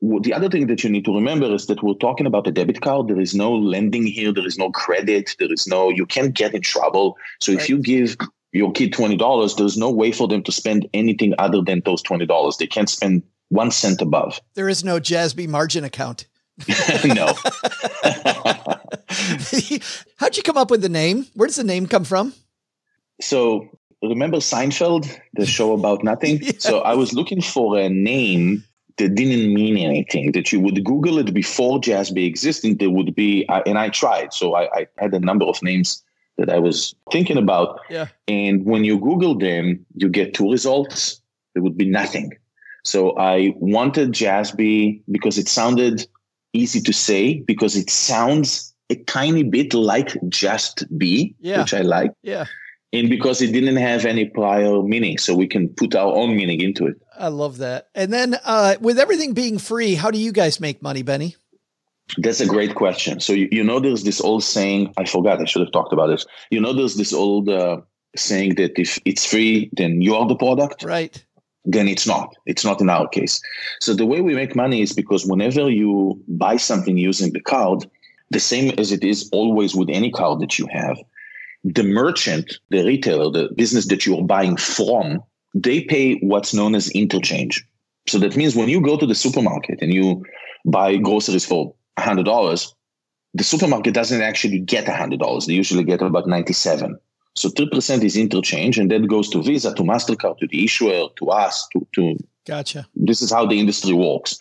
[0.00, 2.80] the other thing that you need to remember is that we're talking about a debit
[2.80, 3.08] card.
[3.08, 4.32] There is no lending here.
[4.32, 5.34] There is no credit.
[5.38, 7.16] There is no, you can't get in trouble.
[7.40, 7.60] So right.
[7.60, 8.16] if you give
[8.52, 12.58] your kid $20, there's no way for them to spend anything other than those $20.
[12.58, 14.40] They can't spend one cent above.
[14.54, 16.26] There is no Jassby margin account.
[17.04, 17.26] no.
[20.16, 21.26] How'd you come up with the name?
[21.34, 22.34] Where does the name come from?
[23.20, 23.68] So
[24.02, 26.38] remember Seinfeld, the show about nothing?
[26.40, 26.52] yeah.
[26.58, 28.64] So I was looking for a name
[28.98, 30.32] that didn't mean anything.
[30.32, 34.32] That you would Google it before Jassby existed, there would be, and I tried.
[34.32, 36.02] So I, I, had a number of names
[36.36, 37.80] that I was thinking about.
[37.88, 38.06] Yeah.
[38.26, 41.20] And when you Google them, you get two results.
[41.54, 42.36] There would be nothing.
[42.84, 46.06] So I wanted Jassby because it sounded
[46.52, 51.60] easy to say because it sounds a tiny bit like just be, yeah.
[51.60, 52.12] which I like.
[52.22, 52.46] Yeah
[52.92, 56.60] and because it didn't have any prior meaning so we can put our own meaning
[56.60, 56.96] into it.
[57.18, 57.88] I love that.
[57.94, 61.36] And then uh, with everything being free how do you guys make money benny?
[62.16, 63.20] That's a great question.
[63.20, 66.06] So you, you know there's this old saying i forgot i should have talked about
[66.06, 66.26] this.
[66.50, 67.80] You know there's this old uh,
[68.16, 70.84] saying that if it's free then you are the product?
[70.84, 71.22] Right.
[71.64, 72.34] Then it's not.
[72.46, 73.42] It's not in our case.
[73.80, 77.84] So the way we make money is because whenever you buy something using the card
[78.30, 80.98] the same as it is always with any card that you have
[81.74, 85.22] the merchant, the retailer, the business that you're buying from,
[85.54, 87.64] they pay what's known as interchange.
[88.06, 90.24] So that means when you go to the supermarket and you
[90.64, 92.74] buy groceries for $100,
[93.34, 95.46] the supermarket doesn't actually get $100.
[95.46, 96.98] They usually get about 97.
[97.36, 101.30] So 3% is interchange, and that goes to Visa, to MasterCard, to the issuer, to
[101.30, 102.16] us, to, to
[102.46, 102.86] Gotcha.
[102.94, 104.38] This is how the industry works.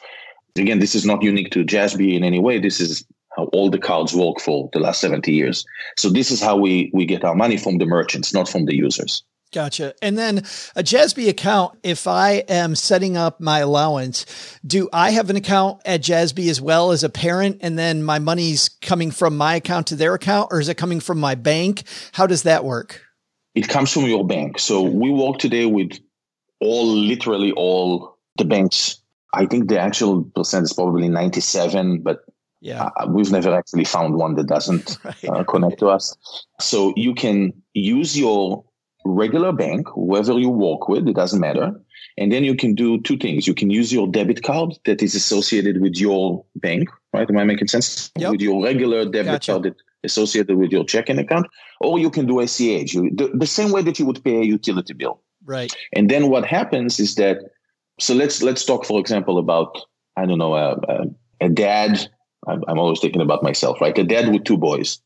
[0.56, 2.58] Again, this is not unique to Jassby in any way.
[2.58, 3.06] This is
[3.38, 5.66] how all the cards work for the last 70 years.
[5.96, 8.76] So this is how we, we get our money from the merchants, not from the
[8.76, 9.24] users.
[9.54, 9.94] Gotcha.
[10.02, 10.42] And then uh,
[10.76, 14.26] a Jassby account, if I am setting up my allowance,
[14.66, 17.60] do I have an account at Jassby as well as a parent?
[17.62, 21.00] And then my money's coming from my account to their account or is it coming
[21.00, 21.84] from my bank?
[22.12, 23.02] How does that work?
[23.56, 24.60] It comes from your bank.
[24.60, 25.98] So we work today with
[26.60, 29.02] all, literally all the banks.
[29.34, 32.20] I think the actual percent is probably 97, but
[32.62, 32.90] yeah.
[32.98, 35.30] Uh, we've never actually found one that doesn't right.
[35.30, 36.16] uh, connect to us.
[36.60, 38.64] So you can use your
[39.06, 41.74] regular bank, whoever you work with, it doesn't matter.
[42.18, 43.48] And then you can do two things.
[43.48, 47.30] You can use your debit card that is associated with your bank, right?
[47.30, 48.12] Am I making sense?
[48.18, 48.32] Yep.
[48.32, 49.52] With your regular debit gotcha.
[49.52, 51.48] card that associated with your checking account,
[51.82, 54.94] or you can do ACH, the, the same way that you would pay a utility
[54.94, 55.22] bill.
[55.46, 55.72] Right.
[55.94, 57.38] And then what happens is that,
[58.00, 59.78] so let's let's talk, for example, about
[60.16, 61.06] I don't know a, a,
[61.42, 62.10] a dad.
[62.48, 63.98] I'm, I'm, always thinking about myself, right?
[63.98, 65.00] A dad with two boys.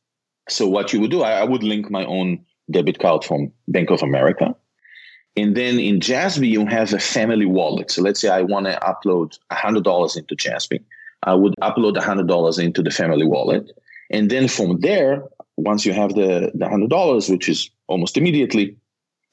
[0.49, 3.89] So what you would do, I, I would link my own debit card from Bank
[3.89, 4.55] of America.
[5.37, 7.91] And then in Jassby, you have a family wallet.
[7.91, 10.83] So let's say I want to upload $100 into Jassby.
[11.23, 13.71] I would upload $100 into the family wallet.
[14.09, 15.23] And then from there,
[15.57, 18.75] once you have the, the $100, which is almost immediately,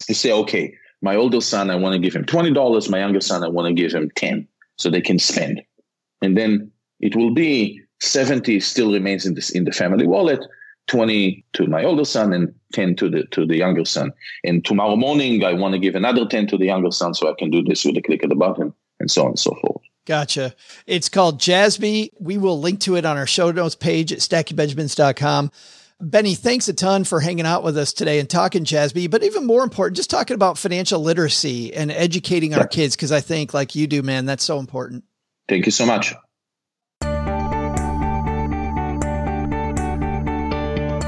[0.08, 2.90] you say, okay, my older son, I want to give him $20.
[2.90, 4.46] My younger son, I want to give him 10
[4.76, 5.62] so they can spend.
[6.22, 10.40] And then it will be 70 still remains in this in the family wallet
[10.88, 14.12] 20 to my older son and 10 to the to the younger son.
[14.42, 17.34] And tomorrow morning, I want to give another 10 to the younger son so I
[17.38, 19.82] can do this with a click of the button and so on and so forth.
[20.06, 20.54] Gotcha.
[20.86, 22.10] It's called Jassby.
[22.18, 25.52] We will link to it on our show notes page at stackingbenjamins.com.
[26.00, 29.44] Benny, thanks a ton for hanging out with us today and talking Jassby, but even
[29.44, 32.94] more important, just talking about financial literacy and educating our kids.
[32.94, 35.04] Cause I think like you do, man, that's so important.
[35.48, 36.14] Thank you so much.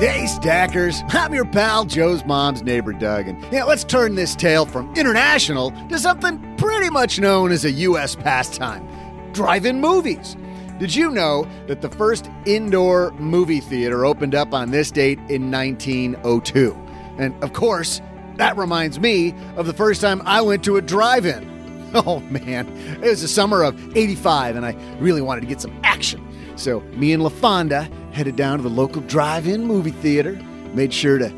[0.01, 1.03] Hey, Stackers.
[1.11, 3.29] I'm your pal, Joe's mom's neighbor, Doug.
[3.29, 7.71] And yeah, let's turn this tale from international to something pretty much known as a
[7.71, 8.17] U.S.
[8.17, 8.89] pastime
[9.35, 10.39] drive in movies.
[10.79, 15.51] Did you know that the first indoor movie theater opened up on this date in
[15.51, 16.73] 1902?
[17.19, 18.01] And of course,
[18.37, 21.51] that reminds me of the first time I went to a drive in.
[21.93, 22.69] Oh man,
[23.03, 26.25] it was the summer of 85, and I really wanted to get some action.
[26.55, 30.33] So me and LaFonda headed down to the local drive-in movie theater,
[30.75, 31.29] made sure to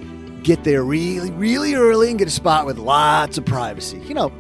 [0.43, 3.99] get there really, really early and get a spot with lots of privacy.
[4.01, 4.33] You know,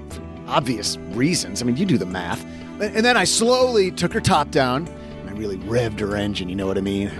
[0.46, 1.62] obvious reasons.
[1.62, 2.44] I mean, you do the math.
[2.80, 6.56] And then I slowly took her top down and I really revved her engine, you
[6.56, 7.10] know what I mean?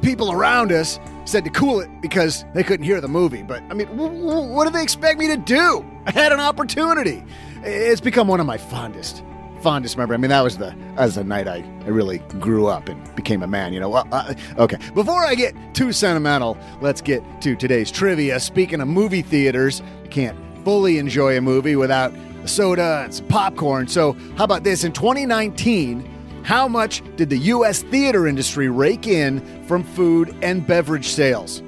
[0.00, 3.42] People around us said to cool it because they couldn't hear the movie.
[3.42, 5.84] But I mean, what do they expect me to do?
[6.06, 7.24] I had an opportunity.
[7.64, 9.24] It's become one of my fondest
[9.62, 10.14] fondest memory.
[10.14, 13.42] I mean, that was the as the night I, I really grew up and became
[13.42, 13.72] a man.
[13.72, 13.88] You know.
[13.88, 14.78] Well, uh, okay.
[14.94, 18.40] Before I get too sentimental, let's get to today's trivia.
[18.40, 23.26] Speaking of movie theaters, you can't fully enjoy a movie without a soda and some
[23.28, 23.88] popcorn.
[23.88, 24.84] So, how about this?
[24.84, 26.08] In 2019.
[26.44, 27.82] How much did the U.S.
[27.82, 31.62] theater industry rake in from food and beverage sales?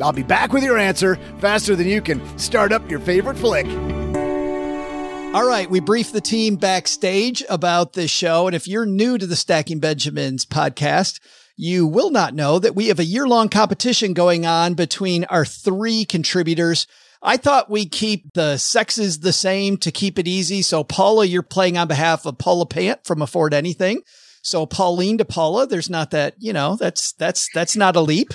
[0.00, 3.66] I'll be back with your answer faster than you can start up your favorite flick.
[5.36, 8.46] All right, we briefed the team backstage about this show.
[8.46, 11.20] And if you're new to the Stacking Benjamins podcast,
[11.58, 15.44] you will not know that we have a year long competition going on between our
[15.44, 16.86] three contributors.
[17.20, 20.62] I thought we keep the sexes the same to keep it easy.
[20.62, 24.00] So Paula, you're playing on behalf of Paula Pant from Afford Anything.
[24.40, 28.32] So Pauline to Paula, there's not that, you know, that's, that's, that's not a leap.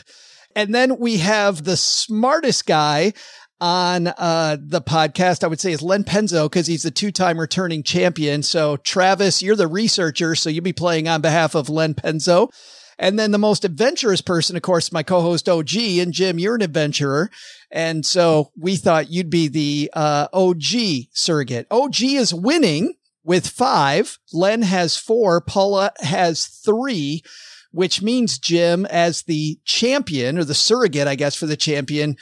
[0.55, 3.13] And then we have the smartest guy
[3.61, 7.83] on uh, the podcast, I would say is Len Penzo because he's the two-time returning
[7.83, 8.41] champion.
[8.41, 12.49] So Travis, you're the researcher, so you'll be playing on behalf of Len Penzo.
[12.97, 16.61] And then the most adventurous person, of course, my co-host OG and Jim, you're an
[16.61, 17.29] adventurer.
[17.71, 21.67] And so we thought you'd be the uh, OG surrogate.
[21.71, 24.19] OG is winning with five.
[24.33, 25.41] Len has four.
[25.41, 27.23] Paula has three,
[27.71, 32.17] which means Jim as the champion or the surrogate, I guess, for the champion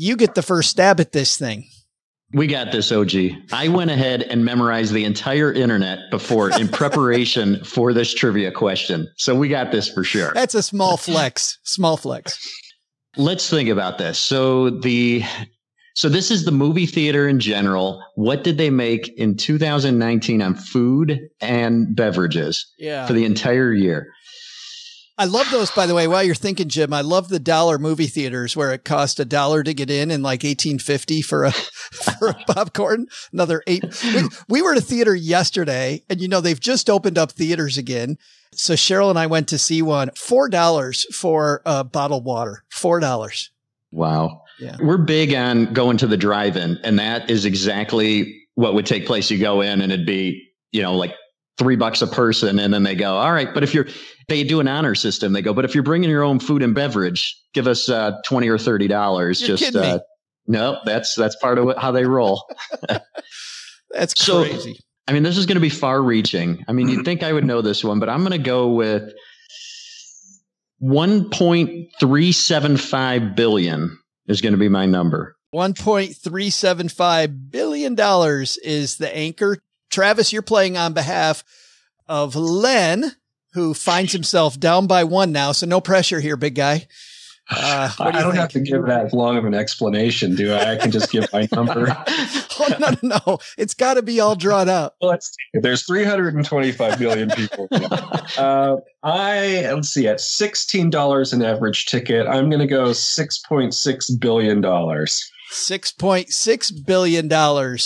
[0.00, 1.66] you get the first stab at this thing.
[2.32, 3.12] We got this, OG.
[3.52, 9.08] I went ahead and memorized the entire internet before in preparation for this trivia question.
[9.16, 10.32] So we got this for sure.
[10.32, 11.58] That's a small flex.
[11.64, 12.38] Small flex.
[13.16, 14.18] Let's think about this.
[14.18, 15.22] So the
[15.94, 18.02] so this is the movie theater in general.
[18.14, 23.06] What did they make in 2019 on food and beverages yeah.
[23.06, 24.06] for the entire year?
[25.20, 26.08] I love those, by the way.
[26.08, 29.62] While you're thinking, Jim, I love the dollar movie theaters where it cost a dollar
[29.62, 33.06] to get in in like 1850 for a, for a popcorn.
[33.30, 33.84] Another eight.
[34.02, 37.76] We, we were at a theater yesterday and you know, they've just opened up theaters
[37.76, 38.16] again.
[38.52, 42.64] So Cheryl and I went to see one, $4 for a bottled water.
[42.72, 43.50] $4.
[43.90, 44.44] Wow.
[44.58, 44.78] Yeah.
[44.80, 49.30] We're big on going to the drive-in, and that is exactly what would take place.
[49.30, 51.14] You go in, and it'd be you know like
[51.58, 53.86] three bucks a person, and then they go, all right, but if you're
[54.30, 55.34] they do an honor system.
[55.34, 58.48] They go, but if you're bringing your own food and beverage, give us uh, twenty
[58.48, 59.40] or thirty dollars.
[59.40, 60.00] Just uh,
[60.46, 62.48] no, that's that's part of what, how they roll.
[63.90, 64.74] that's crazy.
[64.74, 66.64] So, I mean, this is going to be far reaching.
[66.68, 69.12] I mean, you'd think I would know this one, but I'm going to go with
[70.82, 75.36] 1.375 billion is going to be my number.
[75.54, 77.96] $1.375 billion
[78.62, 79.58] is the anchor.
[79.90, 81.42] Travis, you're playing on behalf
[82.06, 83.16] of Len,
[83.52, 85.52] who finds himself down by one now.
[85.52, 86.86] So no pressure here, big guy.
[87.52, 88.34] Uh, do I don't think?
[88.36, 90.72] have to give that long of an explanation, do I?
[90.72, 91.88] I can just give my number.
[92.08, 93.38] oh, no, no, no.
[93.58, 94.94] It's got to be all drawn up.
[95.00, 95.58] Well, let's see.
[95.60, 97.66] There's 325 million people.
[97.72, 104.64] uh, I, let's see, at $16 an average ticket, I'm going to go $6.6 billion.
[105.50, 107.78] $6.6 billion.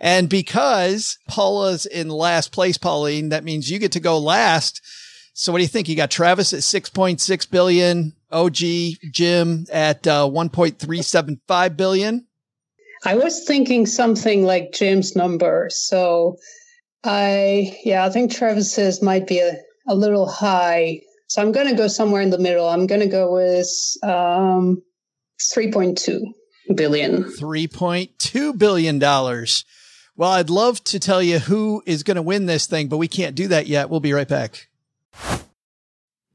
[0.00, 4.80] And because Paula's in last place, Pauline, that means you get to go last.
[5.32, 5.88] So what do you think?
[5.88, 8.56] You got Travis at 6.6 billion, OG
[9.12, 12.26] Jim at uh, 1.375 billion.
[13.04, 15.68] I was thinking something like Jim's number.
[15.70, 16.36] So
[17.04, 19.52] I, yeah, I think Travis's might be a,
[19.86, 21.00] a little high.
[21.28, 22.68] So I'm going to go somewhere in the middle.
[22.68, 23.68] I'm going to go with
[24.02, 24.82] um,
[25.54, 26.22] 3.2
[26.74, 27.24] billion.
[27.24, 28.98] $3.2 billion.
[28.98, 33.08] Well, I'd love to tell you who is going to win this thing, but we
[33.08, 33.90] can't do that yet.
[33.90, 34.68] We'll be right back.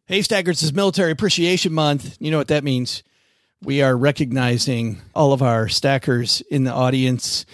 [0.05, 2.17] Hey, Stackers is Military Appreciation Month.
[2.19, 3.03] You know what that means.
[3.63, 7.45] We are recognizing all of our stackers in the audience.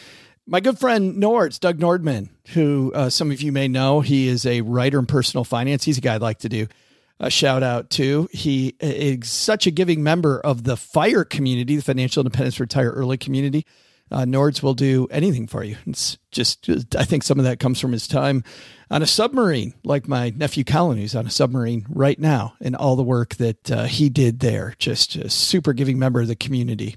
[0.45, 4.45] My good friend Nords, Doug Nordman, who uh, some of you may know, he is
[4.45, 5.83] a writer in personal finance.
[5.83, 6.67] He's a guy I'd like to do
[7.19, 8.29] a shout out to.
[8.31, 13.17] He is such a giving member of the FIRE community, the Financial Independence Retire Early
[13.17, 13.65] community.
[14.09, 15.75] Uh, Nords will do anything for you.
[15.85, 18.43] It's just, I think some of that comes from his time
[18.89, 22.95] on a submarine, like my nephew Colin, who's on a submarine right now, and all
[22.95, 24.75] the work that uh, he did there.
[24.79, 26.95] Just a super giving member of the community.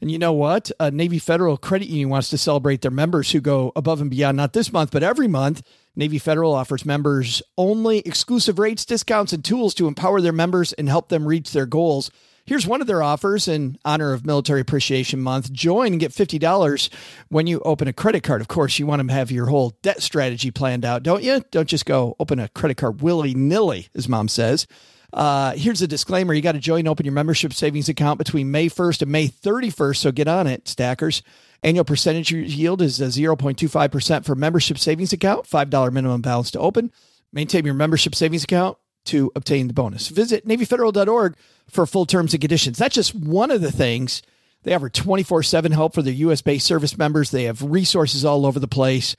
[0.00, 0.70] And you know what?
[0.80, 4.52] Navy Federal Credit Union wants to celebrate their members who go above and beyond, not
[4.52, 5.62] this month, but every month.
[5.94, 10.88] Navy Federal offers members only exclusive rates, discounts, and tools to empower their members and
[10.88, 12.10] help them reach their goals.
[12.44, 15.52] Here's one of their offers in honor of Military Appreciation Month.
[15.52, 16.88] Join and get $50
[17.28, 18.40] when you open a credit card.
[18.40, 21.44] Of course, you want to have your whole debt strategy planned out, don't you?
[21.52, 24.66] Don't just go open a credit card willy nilly, as mom says.
[25.12, 28.50] Uh, here's a disclaimer you got to join and open your membership savings account between
[28.50, 29.96] May 1st and May 31st.
[29.96, 31.22] So get on it, stackers.
[31.62, 36.90] Annual percentage yield is uh, 0.25% for membership savings account, $5 minimum balance to open.
[37.32, 40.08] Maintain your membership savings account to obtain the bonus.
[40.08, 41.36] Visit NavyFederal.org
[41.68, 42.78] for full terms and conditions.
[42.78, 44.22] That's just one of the things.
[44.64, 47.30] They offer 24 7 help for their US based service members.
[47.30, 49.16] They have resources all over the place.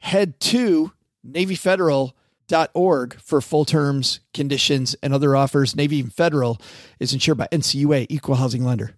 [0.00, 0.92] Head to
[1.26, 5.74] NavyFederal.org for full terms, conditions, and other offers.
[5.74, 6.60] Navy Federal
[7.00, 8.97] is insured by NCUA, equal housing lender.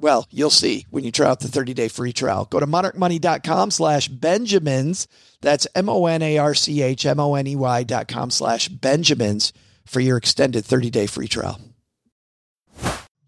[0.00, 2.46] well, you'll see when you try out the 30 day free trial.
[2.46, 5.08] Go to monarchmoney.com slash Benjamins.
[5.40, 8.30] That's M O N A R C H M O N E Y dot com
[8.30, 9.52] slash Benjamins
[9.86, 11.60] for your extended 30 day free trial.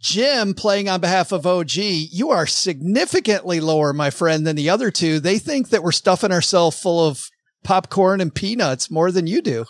[0.01, 4.91] Jim playing on behalf of OG, you are significantly lower, my friend, than the other
[4.91, 5.21] two.
[5.21, 7.29] They think that we're stuffing ourselves full of
[7.65, 9.67] popcorn and peanuts more than you do.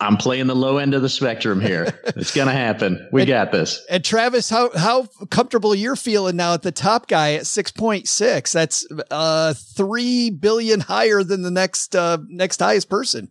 [0.00, 1.86] I'm playing the low end of the spectrum here.
[2.04, 3.06] it's going to happen.
[3.12, 3.84] We and, got this.
[3.90, 8.52] And Travis, how how comfortable you're feeling now at the top guy at 6.6?
[8.52, 13.30] That's uh 3 billion higher than the next uh next highest person.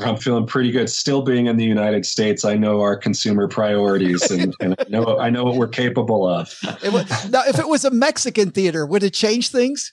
[0.00, 0.88] I'm feeling pretty good.
[0.88, 5.18] Still being in the United States, I know our consumer priorities and, and I know
[5.18, 6.54] I know what we're capable of.
[6.84, 9.92] Was, now, if it was a Mexican theater, would it change things?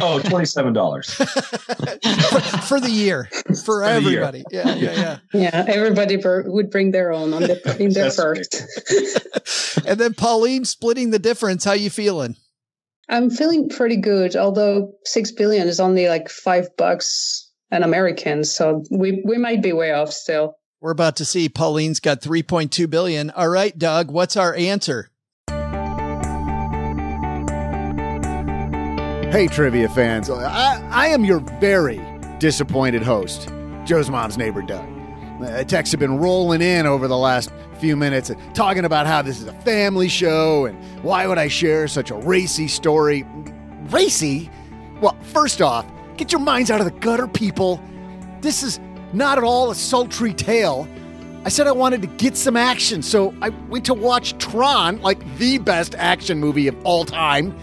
[0.00, 1.26] Oh, $27 for,
[2.66, 4.44] for, the year for, for everybody.
[4.50, 4.62] Year.
[4.64, 5.18] Yeah, yeah, yeah.
[5.32, 8.62] Yeah, everybody would bring their own on the, in their first.
[9.86, 11.64] and then Pauline splitting the difference.
[11.64, 12.36] How you feeling?
[13.08, 18.84] I'm feeling pretty good, although 6 billion is only like 5 bucks an American, so
[18.90, 20.56] we we might be way off still.
[20.80, 23.30] We're about to see Pauline's got 3.2 billion.
[23.30, 25.10] All right, Doug, what's our answer?
[29.36, 30.30] Hey, trivia fans.
[30.30, 32.00] I, I am your very
[32.38, 33.50] disappointed host,
[33.84, 34.88] Joe's mom's neighbor, Doug.
[35.42, 39.38] Uh, texts have been rolling in over the last few minutes talking about how this
[39.38, 43.26] is a family show and why would I share such a racy story.
[43.90, 44.50] Racy?
[45.02, 45.84] Well, first off,
[46.16, 47.78] get your minds out of the gutter, people.
[48.40, 48.80] This is
[49.12, 50.88] not at all a sultry tale.
[51.44, 55.18] I said I wanted to get some action, so I went to watch Tron, like
[55.36, 57.54] the best action movie of all time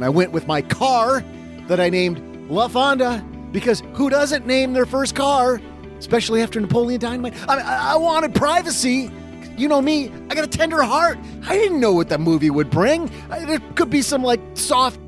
[0.00, 1.22] and I went with my car
[1.68, 3.22] that I named La Fonda
[3.52, 5.60] because who doesn't name their first car,
[5.98, 7.34] especially after Napoleon Dynamite?
[7.46, 9.10] I, I, wanted privacy.
[9.58, 11.18] You know me, I got a tender heart.
[11.46, 13.10] I didn't know what that movie would bring.
[13.28, 14.98] I, there could be some like soft,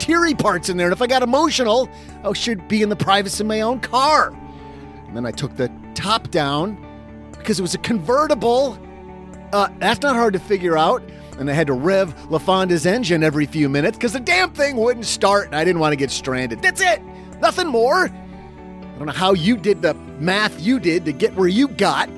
[0.00, 0.88] teary parts in there.
[0.88, 1.88] And if I got emotional,
[2.24, 4.36] I should be in the privacy of my own car.
[5.06, 6.76] And then I took the top down
[7.30, 8.76] because it was a convertible.
[9.52, 11.00] Uh, that's not hard to figure out
[11.38, 15.06] and I had to rev LaFonda's engine every few minutes because the damn thing wouldn't
[15.06, 16.62] start and I didn't want to get stranded.
[16.62, 17.02] That's it.
[17.40, 18.06] Nothing more.
[18.06, 22.08] I don't know how you did the math you did to get where you got.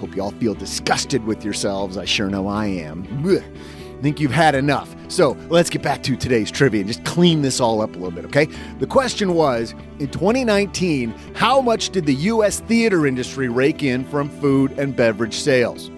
[0.00, 1.96] Hope you all feel disgusted with yourselves.
[1.96, 3.06] I sure know I am.
[3.26, 4.94] I think you've had enough.
[5.08, 8.10] So let's get back to today's trivia and just clean this all up a little
[8.10, 8.46] bit, okay?
[8.78, 12.60] The question was in 2019, how much did the U.S.
[12.60, 15.90] theater industry rake in from food and beverage sales?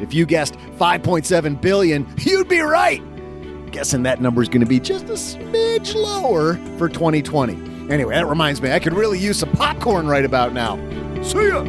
[0.00, 3.02] If you guessed 5.7 billion, you'd be right.
[3.70, 7.92] Guessing that number is going to be just a smidge lower for 2020.
[7.92, 10.76] Anyway, that reminds me, I could really use some popcorn right about now.
[11.22, 11.64] See ya.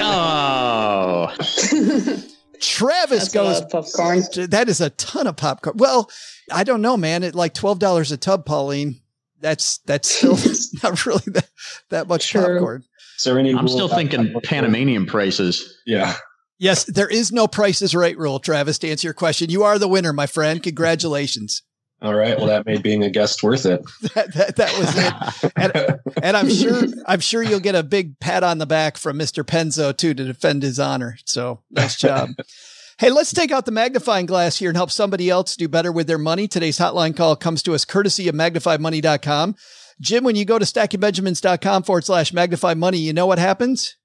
[0.00, 1.34] Oh.
[2.60, 4.22] Travis That's goes popcorn.
[4.50, 5.76] That is a ton of popcorn.
[5.76, 6.10] Well,
[6.50, 7.22] I don't know, man.
[7.22, 9.00] At like twelve dollars a tub, Pauline.
[9.40, 10.36] That's that's still
[10.82, 11.50] not really that,
[11.90, 12.40] that much True.
[12.40, 12.84] popcorn.
[13.18, 15.78] Is there any I'm still thinking Panamanian prices.
[15.86, 16.14] Yeah.
[16.58, 19.50] Yes, there is no prices right rule, Travis, to answer your question.
[19.50, 20.62] You are the winner, my friend.
[20.62, 21.62] Congratulations.
[22.04, 22.36] All right.
[22.36, 23.82] Well, that made being a guest worth it.
[24.14, 25.52] that, that, that, was it.
[25.56, 29.18] And, and, I'm sure, I'm sure you'll get a big pat on the back from
[29.18, 29.42] Mr.
[29.42, 31.16] Penzo too to defend his honor.
[31.24, 32.30] So nice job.
[32.98, 36.06] hey, let's take out the magnifying glass here and help somebody else do better with
[36.06, 36.46] their money.
[36.46, 39.56] Today's hotline call comes to us courtesy of magnifymoney.com.
[40.00, 43.96] Jim, when you go to stackingbenjamins.com forward slash magnify money, you know what happens?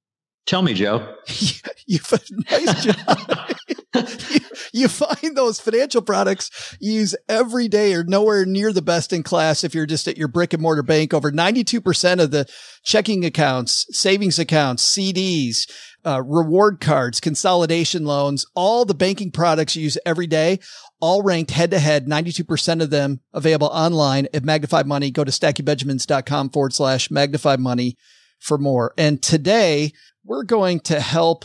[0.45, 1.15] Tell me, Joe.
[1.85, 1.99] you,
[2.49, 3.51] nice job.
[3.67, 3.75] you,
[4.73, 9.21] you, find those financial products you use every day are nowhere near the best in
[9.21, 11.13] class if you're just at your brick and mortar bank.
[11.13, 12.47] Over 92% of the
[12.83, 15.69] checking accounts, savings accounts, CDs,
[16.05, 20.59] uh, reward cards, consolidation loans, all the banking products you use every day,
[20.99, 22.07] all ranked head to head.
[22.07, 25.11] 92% of them available online at Magnify Money.
[25.11, 27.97] Go to stackingbenjamins.com forward slash magnify money
[28.39, 28.93] for more.
[28.97, 29.91] And today,
[30.29, 31.43] we're going to help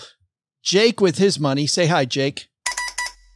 [0.63, 1.67] Jake with his money.
[1.67, 2.49] Say hi, Jake.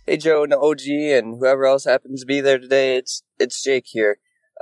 [0.06, 2.96] Hey, Joe and OG and whoever else happens to be there today.
[2.96, 4.18] It's it's Jake here.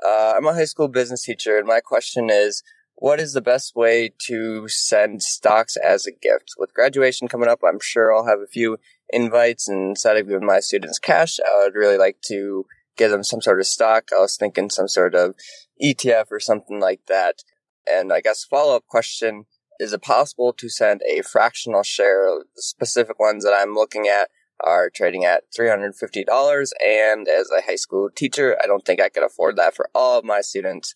[0.06, 2.62] Uh, I'm a high school business teacher, and my question is,
[2.94, 6.54] what is the best way to send stocks as a gift?
[6.56, 10.46] With graduation coming up, I'm sure I'll have a few invites, and instead of giving
[10.46, 12.64] my students cash, I would really like to
[12.96, 14.10] give them some sort of stock.
[14.16, 15.34] I was thinking some sort of
[15.82, 17.42] ETF or something like that.
[17.90, 19.46] And I guess follow up question
[19.78, 22.26] is it possible to send a fractional share?
[22.54, 24.30] The specific ones that I'm looking at
[24.64, 26.70] are trading at $350.
[26.84, 30.18] And as a high school teacher, I don't think I could afford that for all
[30.18, 30.94] of my students.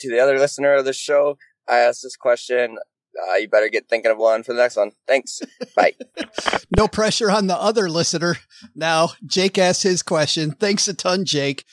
[0.00, 1.38] To the other listener of the show,
[1.68, 2.78] I asked this question.
[3.30, 4.90] Uh, you better get thinking of one for the next one.
[5.06, 5.40] Thanks.
[5.76, 5.92] Bye.
[6.76, 8.36] no pressure on the other listener.
[8.74, 10.50] Now, Jake asked his question.
[10.50, 11.64] Thanks a ton, Jake.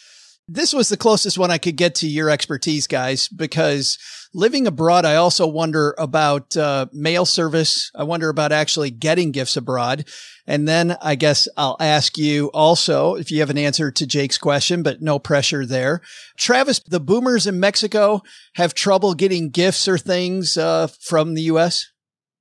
[0.53, 3.97] This was the closest one I could get to your expertise, guys, because
[4.33, 7.89] living abroad, I also wonder about uh, mail service.
[7.95, 10.09] I wonder about actually getting gifts abroad.
[10.45, 14.37] And then I guess I'll ask you also if you have an answer to Jake's
[14.37, 16.01] question, but no pressure there.
[16.37, 18.21] Travis, the boomers in Mexico
[18.55, 21.87] have trouble getting gifts or things uh, from the U.S.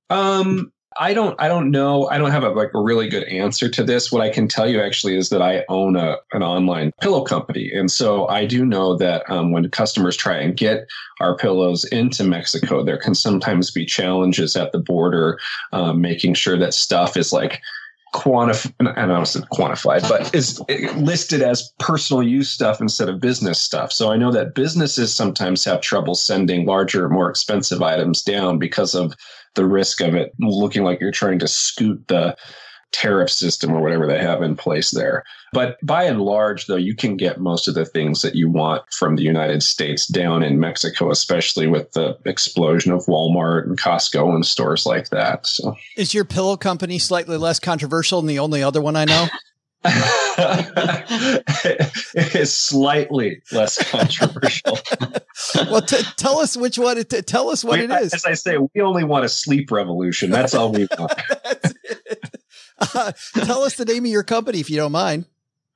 [0.09, 2.09] Um, I don't I don't know.
[2.09, 4.11] I don't have a like a really good answer to this.
[4.11, 7.71] What I can tell you actually is that I own a an online pillow company.
[7.73, 10.87] And so I do know that um, when customers try and get
[11.21, 15.39] our pillows into Mexico, there can sometimes be challenges at the border,
[15.71, 17.61] um, making sure that stuff is like
[18.13, 20.61] quantified, I don't say quantified, but is
[20.97, 23.93] listed as personal use stuff instead of business stuff.
[23.93, 28.93] So I know that businesses sometimes have trouble sending larger, more expensive items down because
[28.95, 29.15] of
[29.55, 32.35] the risk of it looking like you're trying to scoot the
[32.91, 35.23] tariff system or whatever they have in place there.
[35.53, 38.83] But by and large, though, you can get most of the things that you want
[38.91, 44.33] from the United States down in Mexico, especially with the explosion of Walmart and Costco
[44.33, 45.45] and stores like that.
[45.45, 49.27] So, is your pillow company slightly less controversial than the only other one I know?
[49.83, 51.45] it
[52.35, 54.77] is slightly less controversial.
[55.55, 57.03] well, t- tell us which one.
[57.03, 58.13] T- tell us what we, it is.
[58.13, 60.29] As I say, we only want a sleep revolution.
[60.29, 61.13] That's all we want.
[62.93, 65.25] uh, tell us the name of your company if you don't mind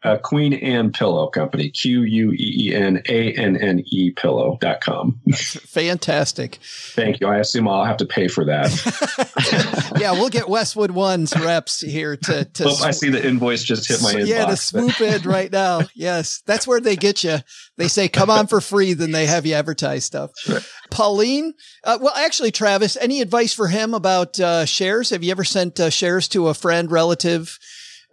[0.06, 5.20] uh, Queen Anne Pillow Company, Q U E E N A N N E pillow.com.
[5.34, 6.60] Fantastic.
[6.94, 7.28] Thank you.
[7.28, 9.96] I assume I'll have to pay for that.
[10.00, 12.46] yeah, we'll get Westwood One's reps here to.
[12.46, 14.28] to oh, I see the invoice just hit my inbox.
[14.28, 15.82] Yeah, to swoop in right now.
[15.96, 17.40] Yes, that's where they get you.
[17.78, 20.32] They say, come on for free, then they have you advertise stuff.
[20.38, 20.60] Sure.
[20.92, 21.54] Pauline,
[21.84, 25.10] uh, well, actually, Travis, any advice for him about uh, shares?
[25.10, 27.58] Have you ever sent uh, shares to a friend, relative,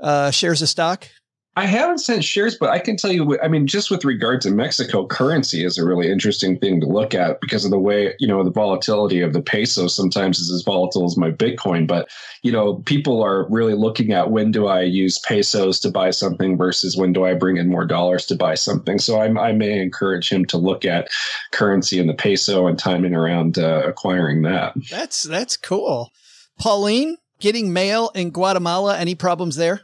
[0.03, 1.07] uh, shares of stock?
[1.55, 4.51] I haven't sent shares, but I can tell you, I mean, just with regard to
[4.51, 8.27] Mexico, currency is a really interesting thing to look at because of the way, you
[8.27, 11.87] know, the volatility of the peso sometimes is as volatile as my Bitcoin.
[11.87, 12.09] But,
[12.43, 16.57] you know, people are really looking at when do I use pesos to buy something
[16.57, 18.99] versus when do I bring in more dollars to buy something.
[18.99, 21.09] So I, I may encourage him to look at
[21.53, 24.73] currency and the peso and timing around uh, acquiring that.
[24.91, 26.13] That's, that's cool.
[26.59, 29.83] Pauline, getting mail in Guatemala, any problems there?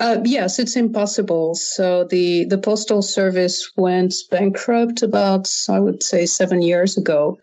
[0.00, 1.54] Uh, yes, it's impossible.
[1.54, 7.38] So the the postal service went bankrupt about I would say seven years ago,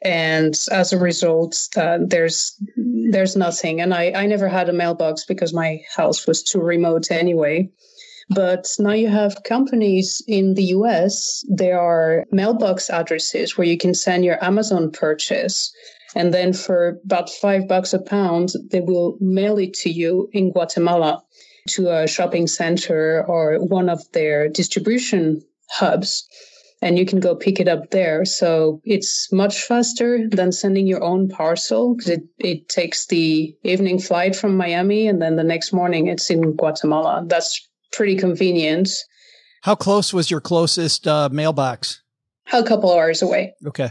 [0.00, 2.56] and as a result, uh, there's
[3.10, 3.82] there's nothing.
[3.82, 7.68] And I I never had a mailbox because my house was too remote anyway.
[8.30, 11.44] But now you have companies in the US.
[11.46, 15.70] There are mailbox addresses where you can send your Amazon purchase.
[16.14, 20.52] And then for about five bucks a pound, they will mail it to you in
[20.52, 21.22] Guatemala
[21.68, 26.26] to a shopping center or one of their distribution hubs
[26.80, 28.24] and you can go pick it up there.
[28.24, 33.98] So it's much faster than sending your own parcel because it, it takes the evening
[33.98, 37.24] flight from Miami and then the next morning it's in Guatemala.
[37.26, 38.88] That's pretty convenient.
[39.62, 42.02] How close was your closest uh, mailbox?
[42.52, 43.54] A couple hours away.
[43.66, 43.90] Okay.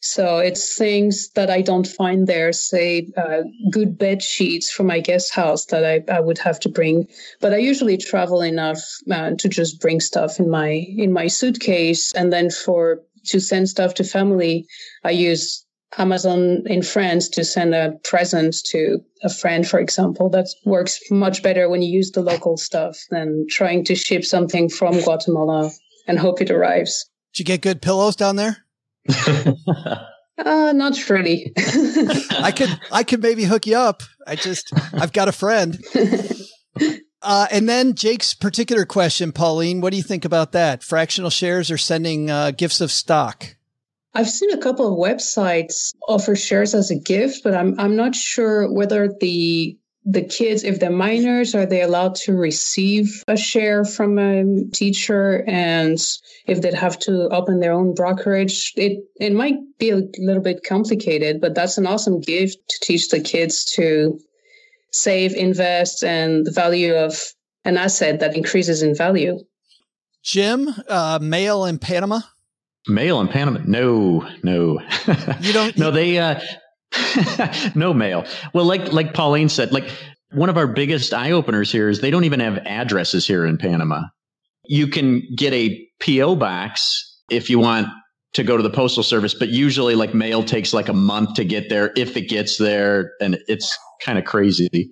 [0.00, 5.00] So it's things that I don't find there, say uh, good bed sheets for my
[5.00, 7.08] guest house that I, I would have to bring.
[7.40, 12.12] But I usually travel enough uh, to just bring stuff in my in my suitcase,
[12.12, 14.66] and then for to send stuff to family,
[15.02, 15.64] I use
[15.98, 20.28] Amazon in France to send a present to a friend, for example.
[20.28, 24.68] That works much better when you use the local stuff than trying to ship something
[24.68, 25.70] from Guatemala
[26.06, 27.08] and hope it arrives.
[27.32, 28.65] Did you get good pillows down there?
[30.38, 31.52] uh, not really.
[31.56, 34.02] I could, I could maybe hook you up.
[34.26, 35.78] I just, I've got a friend.
[37.22, 40.84] Uh, and then Jake's particular question, Pauline, what do you think about that?
[40.84, 43.56] Fractional shares or sending uh, gifts of stock?
[44.14, 48.14] I've seen a couple of websites offer shares as a gift, but I'm I'm not
[48.14, 49.76] sure whether the
[50.08, 55.44] the kids, if they're minors, are they allowed to receive a share from a teacher?
[55.48, 55.98] And
[56.46, 60.62] if they'd have to open their own brokerage, it, it might be a little bit
[60.62, 64.20] complicated, but that's an awesome gift to teach the kids to
[64.92, 67.20] save, invest, and the value of
[67.64, 69.40] an asset that increases in value.
[70.22, 72.20] Jim, uh, mail in Panama?
[72.86, 73.60] Mail in Panama?
[73.66, 74.80] No, no.
[75.40, 75.76] You don't?
[75.76, 76.38] no, they, uh,
[77.74, 78.24] no mail.
[78.52, 79.90] Well, like like Pauline said, like
[80.32, 83.58] one of our biggest eye openers here is they don't even have addresses here in
[83.58, 84.02] Panama.
[84.64, 87.88] You can get a PO box if you want
[88.34, 91.44] to go to the postal service, but usually like mail takes like a month to
[91.44, 94.90] get there if it gets there, and it's kind of crazy.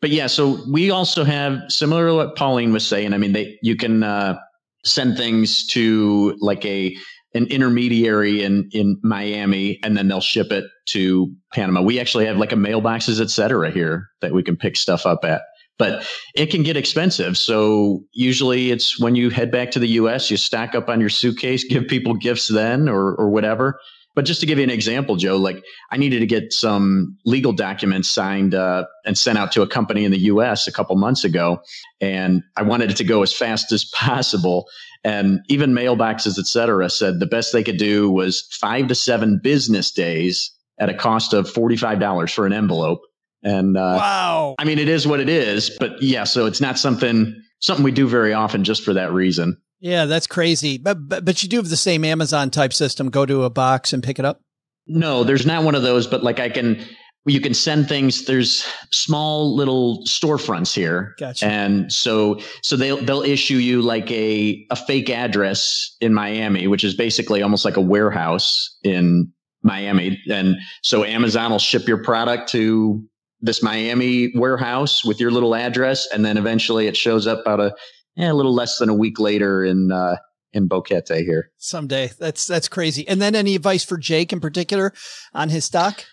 [0.00, 3.12] But yeah, so we also have similar to what Pauline was saying.
[3.12, 4.38] I mean, they you can uh,
[4.84, 6.94] send things to like a
[7.36, 11.82] an intermediary in in Miami, and then they'll ship it to Panama.
[11.82, 15.24] We actually have like a mailboxes, et cetera, here that we can pick stuff up
[15.24, 15.42] at.
[15.78, 17.36] But it can get expensive.
[17.36, 21.10] So usually it's when you head back to the US, you stack up on your
[21.10, 23.78] suitcase, give people gifts then or or whatever.
[24.16, 25.62] But just to give you an example, Joe, like
[25.92, 30.06] I needed to get some legal documents signed uh, and sent out to a company
[30.06, 30.66] in the U.S.
[30.66, 31.60] a couple months ago,
[32.00, 34.66] and I wanted it to go as fast as possible.
[35.04, 39.38] And even mailboxes, et cetera, said the best they could do was five to seven
[39.40, 43.02] business days at a cost of $45 for an envelope.
[43.42, 45.70] And uh, wow, I mean, it is what it is.
[45.78, 49.58] But yeah, so it's not something something we do very often just for that reason.
[49.86, 50.78] Yeah, that's crazy.
[50.78, 53.08] But, but but you do have the same Amazon type system.
[53.08, 54.40] Go to a box and pick it up.
[54.88, 56.08] No, there's not one of those.
[56.08, 56.84] But like I can,
[57.24, 58.24] you can send things.
[58.24, 61.46] There's small little storefronts here, gotcha.
[61.46, 66.82] and so so they'll they'll issue you like a a fake address in Miami, which
[66.82, 69.32] is basically almost like a warehouse in
[69.62, 73.04] Miami, and so Amazon will ship your product to
[73.40, 77.72] this Miami warehouse with your little address, and then eventually it shows up out a
[78.16, 80.16] eh, a little less than a week later in uh,
[80.52, 81.50] in Boquete here.
[81.58, 83.06] Someday, that's that's crazy.
[83.06, 84.92] And then any advice for Jake in particular
[85.34, 86.04] on his stock?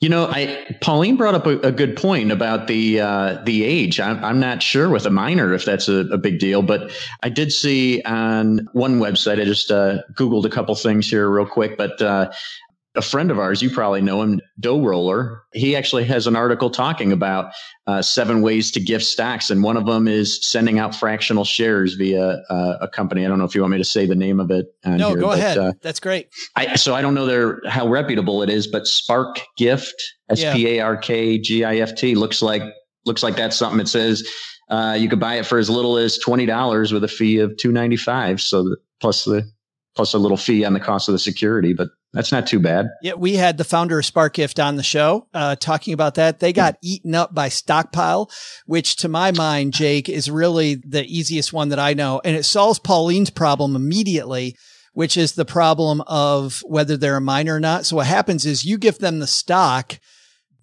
[0.00, 4.00] You know, I Pauline brought up a, a good point about the uh, the age.
[4.00, 6.90] I'm, I'm, not sure with a minor if that's a, a, big deal, but
[7.22, 9.40] I did see on one website.
[9.40, 12.32] I just uh, googled a couple things here real quick, but uh,
[12.94, 15.42] a friend of ours, you probably know him, Dough Roller.
[15.52, 17.52] He actually has an article talking about
[17.86, 21.94] uh, seven ways to gift stocks, and one of them is sending out fractional shares
[21.94, 23.24] via uh, a company.
[23.24, 24.66] I don't know if you want me to say the name of it.
[24.84, 25.58] no, here, go but, ahead.
[25.58, 26.28] Uh, That's great.
[26.54, 29.94] I, so I don't know their, how reputable it is, but Spark Gift,
[30.28, 32.62] S P A R K G I F T, looks like
[33.06, 33.80] looks like that's something.
[33.80, 34.26] It says
[34.68, 37.56] uh, you could buy it for as little as twenty dollars with a fee of
[37.56, 38.40] two ninety five.
[38.40, 39.50] So plus the
[39.94, 42.88] plus a little fee on the cost of the security, but that's not too bad.
[43.02, 46.40] Yeah, we had the founder of SparkGift on the show uh, talking about that.
[46.40, 48.30] They got eaten up by Stockpile,
[48.66, 52.20] which to my mind, Jake, is really the easiest one that I know.
[52.24, 54.56] And it solves Pauline's problem immediately,
[54.92, 57.86] which is the problem of whether they're a miner or not.
[57.86, 59.98] So what happens is you give them the stock.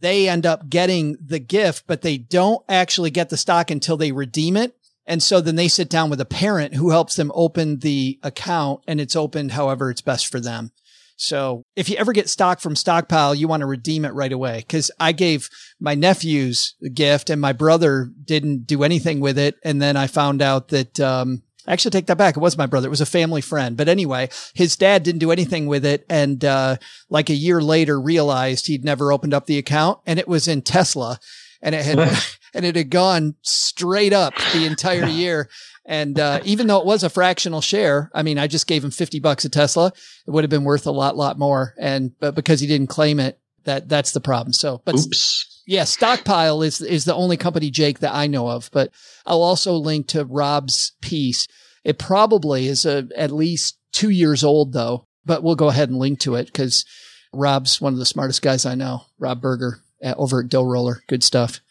[0.01, 4.11] They end up getting the gift, but they don't actually get the stock until they
[4.11, 4.75] redeem it.
[5.09, 8.83] And so then they sit down with a parent who helps them open the account
[8.87, 10.71] and it's opened however it's best for them.
[11.17, 14.63] So if you ever get stock from Stockpile, you want to redeem it right away.
[14.69, 15.49] Cause I gave
[15.79, 19.55] my nephews a gift and my brother didn't do anything with it.
[19.63, 22.37] And then I found out that, um, actually take that back.
[22.37, 22.87] It was my brother.
[22.87, 23.75] It was a family friend.
[23.75, 26.05] But anyway, his dad didn't do anything with it.
[26.07, 26.77] And, uh,
[27.09, 30.61] like a year later realized he'd never opened up the account and it was in
[30.61, 31.19] Tesla
[31.63, 31.97] and it had,
[32.53, 35.49] and it had gone straight up the entire year.
[35.85, 38.91] And uh, even though it was a fractional share, I mean, I just gave him
[38.91, 39.87] 50 bucks a Tesla.
[40.27, 41.73] It would have been worth a lot, lot more.
[41.79, 44.53] And, but because he didn't claim it, that, that's the problem.
[44.53, 45.63] So, but Oops.
[45.65, 48.91] yeah, Stockpile is, is the only company, Jake, that I know of, but
[49.25, 51.47] I'll also link to Rob's piece.
[51.83, 55.97] It probably is a, at least two years old though, but we'll go ahead and
[55.97, 56.85] link to it because
[57.33, 61.03] Rob's one of the smartest guys I know, Rob Berger at, over at Dough Roller.
[61.07, 61.61] Good stuff.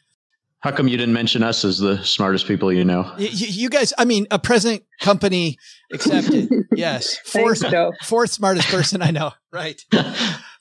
[0.60, 3.12] How come you didn't mention us as the smartest people you know?
[3.16, 5.56] You, you guys, I mean, a present company
[5.92, 6.50] accepted.
[6.74, 7.16] yes.
[7.18, 9.32] Fourth, Thanks, fourth smartest person I know.
[9.50, 9.82] Right.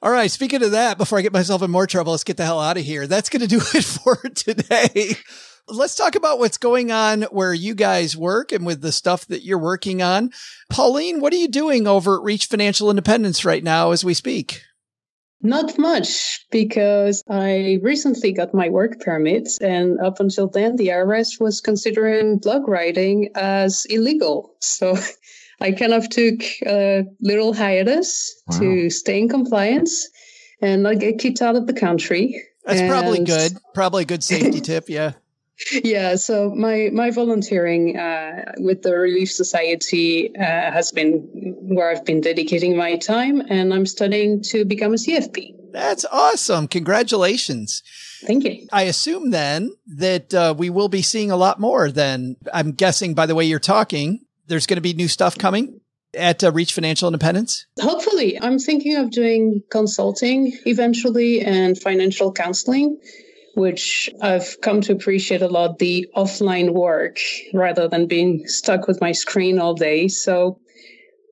[0.01, 0.31] All right.
[0.31, 2.77] Speaking of that, before I get myself in more trouble, let's get the hell out
[2.77, 3.05] of here.
[3.05, 5.15] That's going to do it for today.
[5.67, 9.43] Let's talk about what's going on where you guys work and with the stuff that
[9.43, 10.31] you're working on.
[10.69, 14.61] Pauline, what are you doing over at Reach Financial Independence right now as we speak?
[15.41, 21.39] Not much, because I recently got my work permit, and up until then, the IRS
[21.39, 24.55] was considering blog writing as illegal.
[24.59, 24.97] So
[25.61, 28.59] I kind of took a little hiatus wow.
[28.59, 30.09] to stay in compliance
[30.61, 32.43] and not get kicked out of the country.
[32.65, 33.53] That's and probably good.
[33.73, 34.89] Probably a good safety tip.
[34.89, 35.13] Yeah
[35.83, 41.27] yeah so my my volunteering uh, with the relief society uh, has been
[41.61, 46.67] where i've been dedicating my time and i'm studying to become a cfp that's awesome.
[46.69, 47.83] Congratulations.
[48.25, 48.67] Thank you.
[48.71, 53.13] I assume then that uh, we will be seeing a lot more then i'm guessing
[53.13, 55.81] by the way you're talking there's going to be new stuff coming
[56.13, 57.65] at uh, Reach Financial Independence?
[57.79, 58.39] Hopefully.
[58.41, 62.99] I'm thinking of doing consulting eventually and financial counseling
[63.57, 67.17] which I've come to appreciate a lot the offline work
[67.53, 70.07] rather than being stuck with my screen all day.
[70.07, 70.59] So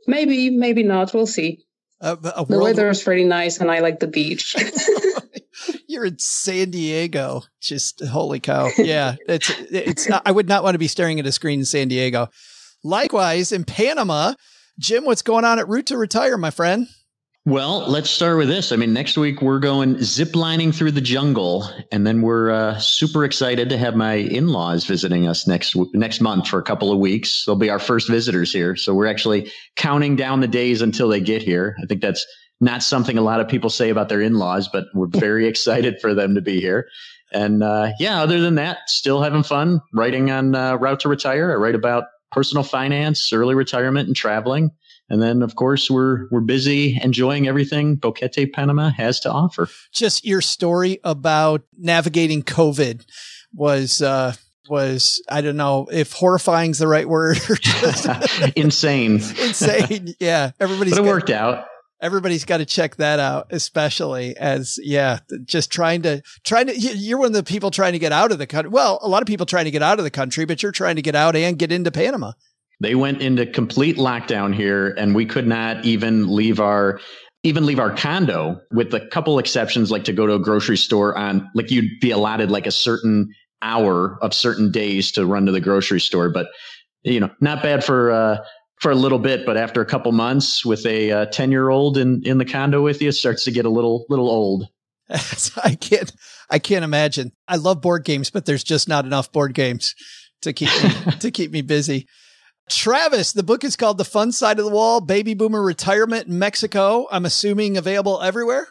[0.08, 1.14] maybe, maybe not.
[1.14, 1.64] We'll see.
[2.02, 4.56] Uh, the weather is pretty nice and I like the beach.
[5.88, 7.44] You're in San Diego.
[7.62, 8.70] Just holy cow.
[8.78, 9.16] Yeah.
[9.28, 12.30] It's, it's, I would not want to be staring at a screen in San Diego.
[12.84, 14.34] Likewise in Panama,
[14.80, 16.88] Jim, what's going on at Route to Retire, my friend?
[17.48, 18.72] Well, let's start with this.
[18.72, 23.24] I mean, next week we're going ziplining through the jungle, and then we're uh, super
[23.24, 27.46] excited to have my in-laws visiting us next next month for a couple of weeks.
[27.46, 31.20] They'll be our first visitors here, so we're actually counting down the days until they
[31.20, 31.76] get here.
[31.84, 32.26] I think that's
[32.62, 36.16] not something a lot of people say about their in-laws, but we're very excited for
[36.16, 36.88] them to be here.
[37.32, 41.52] And uh, yeah, other than that, still having fun writing on uh, Route to Retire.
[41.52, 44.72] I write about personal finance, early retirement, and traveling.
[45.10, 49.70] And then, of course, we're we're busy enjoying everything Boquete Panama has to offer.
[49.92, 53.06] Just your story about navigating COVID
[53.54, 54.34] was uh,
[54.70, 58.08] was I don't know if horrifying is the right word or just
[58.56, 59.14] insane.
[59.40, 60.16] insane.
[60.20, 60.94] Yeah, everybody's.
[60.94, 61.66] But it got, worked out.
[62.02, 66.78] Everybody's got to check that out, especially as yeah, just trying to trying to.
[66.78, 68.70] You're one of the people trying to get out of the country.
[68.70, 70.96] Well, a lot of people trying to get out of the country, but you're trying
[70.98, 72.34] to get out and get into Panama.
[72.82, 77.00] They went into complete lockdown here, and we could not even leave our
[77.44, 81.16] even leave our condo with a couple exceptions, like to go to a grocery store
[81.16, 83.30] on like you'd be allotted like a certain
[83.62, 86.30] hour of certain days to run to the grocery store.
[86.30, 86.48] But
[87.04, 88.38] you know, not bad for uh,
[88.82, 89.46] for a little bit.
[89.46, 92.82] But after a couple months with a ten uh, year old in in the condo
[92.82, 94.68] with you, starts to get a little little old.
[95.64, 96.12] I can't
[96.50, 97.32] I can't imagine.
[97.48, 99.96] I love board games, but there's just not enough board games
[100.42, 102.08] to keep me, to keep me busy.
[102.70, 106.40] Travis, the book is called The Fun Side of the Wall Baby Boomer Retirement in
[106.40, 107.08] Mexico.
[107.12, 108.68] I'm assuming available everywhere.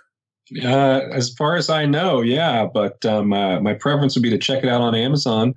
[0.62, 4.38] Uh, as far as I know, yeah, but um, uh, my preference would be to
[4.38, 5.54] check it out on Amazon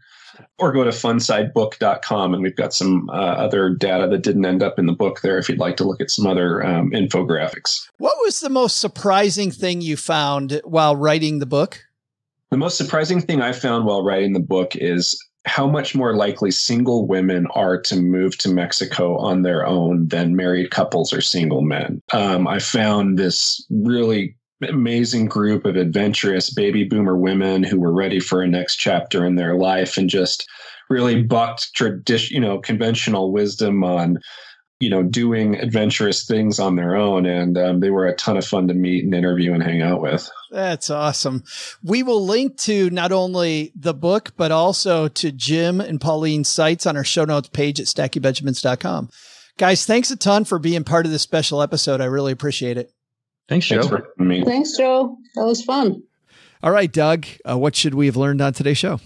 [0.60, 2.34] or go to funsidebook.com.
[2.34, 5.38] And we've got some uh, other data that didn't end up in the book there
[5.38, 7.88] if you'd like to look at some other um, infographics.
[7.98, 11.84] What was the most surprising thing you found while writing the book?
[12.50, 16.52] The most surprising thing I found while writing the book is how much more likely
[16.52, 21.62] single women are to move to Mexico on their own than married couples or single
[21.62, 22.02] men.
[22.12, 24.36] Um, I found this really
[24.68, 29.36] amazing group of adventurous baby boomer women who were ready for a next chapter in
[29.36, 30.48] their life and just
[30.90, 34.18] really bucked tradition, you know, conventional wisdom on,
[34.80, 37.26] you know, doing adventurous things on their own.
[37.26, 40.02] And um, they were a ton of fun to meet and interview and hang out
[40.02, 40.30] with.
[40.52, 41.44] That's awesome.
[41.84, 46.86] We will link to not only the book, but also to Jim and Pauline's sites
[46.86, 49.10] on our show notes page at stackingbenjamins.com.
[49.58, 52.00] Guys, thanks a ton for being part of this special episode.
[52.00, 52.92] I really appreciate it.
[53.50, 53.82] Thanks, Joe.
[53.82, 55.18] Thanks, Thanks, Joe.
[55.36, 56.04] That was fun.
[56.62, 59.00] All right, Doug, uh, what should we have learned on today's show?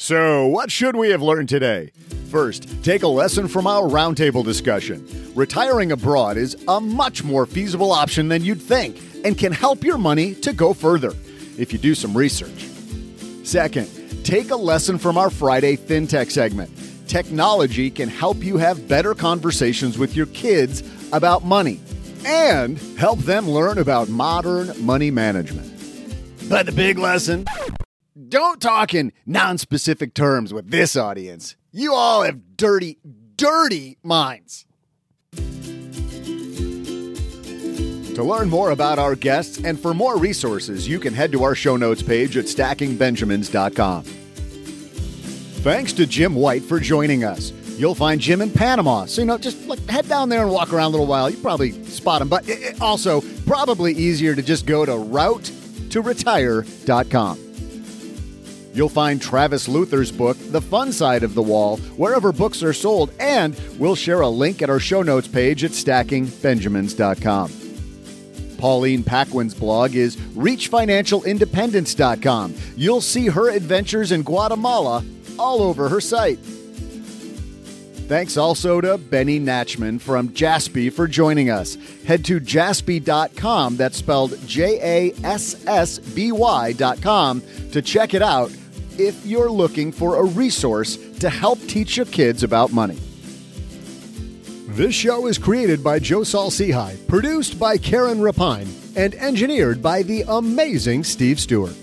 [0.00, 1.90] So, what should we have learned today?
[2.30, 5.04] First, take a lesson from our roundtable discussion.
[5.34, 9.98] Retiring abroad is a much more feasible option than you'd think and can help your
[9.98, 11.10] money to go further
[11.58, 12.68] if you do some research.
[13.42, 13.88] Second,
[14.24, 16.70] take a lesson from our Friday FinTech segment.
[17.08, 21.80] Technology can help you have better conversations with your kids about money
[22.24, 25.68] and help them learn about modern money management.
[26.48, 27.46] But the big lesson
[28.18, 31.56] don't talk in non specific terms with this audience.
[31.70, 32.98] You all have dirty,
[33.36, 34.66] dirty minds.
[38.14, 41.54] To learn more about our guests and for more resources, you can head to our
[41.54, 44.02] show notes page at stackingbenjamins.com.
[45.62, 47.52] Thanks to Jim White for joining us.
[47.78, 49.04] You'll find Jim in Panama.
[49.04, 51.30] So, you know, just like head down there and walk around a little while.
[51.30, 55.52] You probably spot him, but it, also probably easier to just go to route
[55.90, 57.47] to retire.com.
[58.78, 63.10] You'll find Travis Luther's book, The Fun Side of the Wall, wherever books are sold,
[63.18, 67.50] and we'll share a link at our show notes page at stackingbenjamins.com.
[68.56, 72.54] Pauline Paquin's blog is reachfinancialindependence.com.
[72.76, 75.04] You'll see her adventures in Guatemala
[75.40, 76.38] all over her site.
[78.06, 81.76] Thanks also to Benny Nachman from Jassby for joining us.
[82.06, 87.42] Head to jassby.com, that's spelled J A S S B Y.com,
[87.72, 88.52] to check it out
[88.98, 92.98] if you're looking for a resource to help teach your kids about money.
[94.68, 100.24] This show is created by Joe Saul-Sehy, produced by Karen Rapine, and engineered by the
[100.28, 101.74] amazing Steve Stewart.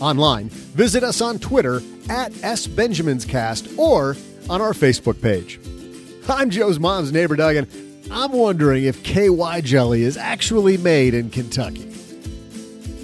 [0.00, 1.76] Online, visit us on Twitter
[2.08, 4.16] at SBenjaminsCast or
[4.50, 5.58] on our Facebook page.
[6.28, 7.66] I'm Joe's mom's neighbor, Doug, and
[8.10, 11.95] I'm wondering if KY jelly is actually made in Kentucky.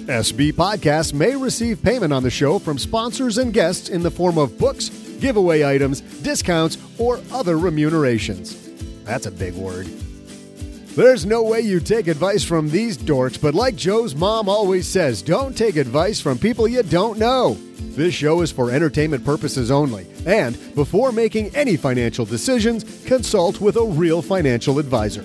[0.07, 4.37] SB Podcasts may receive payment on the show from sponsors and guests in the form
[4.37, 4.89] of books,
[5.19, 8.69] giveaway items, discounts, or other remunerations.
[9.05, 9.87] That's a big word.
[10.95, 15.21] There's no way you take advice from these dorks, but like Joe's mom always says,
[15.21, 17.57] don't take advice from people you don't know.
[17.95, 23.77] This show is for entertainment purposes only, and before making any financial decisions, consult with
[23.77, 25.23] a real financial advisor.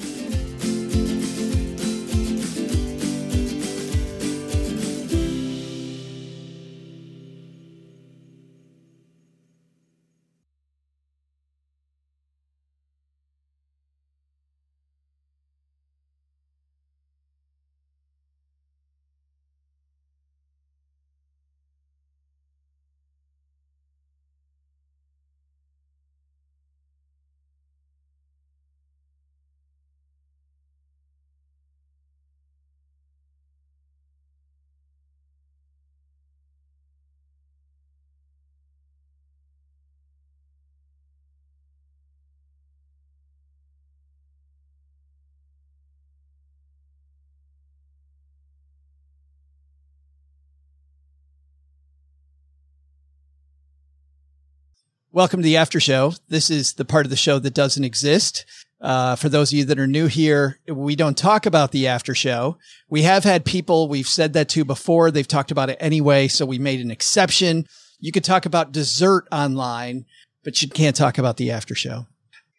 [55.10, 56.12] Welcome to the after show.
[56.28, 58.44] This is the part of the show that doesn't exist.
[58.78, 62.14] Uh, for those of you that are new here, we don't talk about the after
[62.14, 62.58] show.
[62.90, 65.10] We have had people we've said that to before.
[65.10, 66.28] They've talked about it anyway.
[66.28, 67.64] So we made an exception.
[67.98, 70.04] You could talk about dessert online,
[70.44, 72.06] but you can't talk about the after show.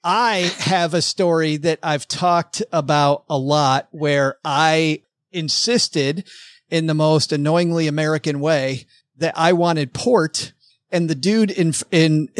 [0.03, 6.27] I have a story that I've talked about a lot where I insisted
[6.71, 10.53] in the most annoyingly American way that I wanted port
[10.91, 12.29] and the dude in, in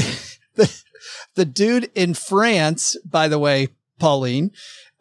[0.56, 0.84] the,
[1.36, 3.70] the dude in France, by the way,
[4.00, 4.52] Pauline,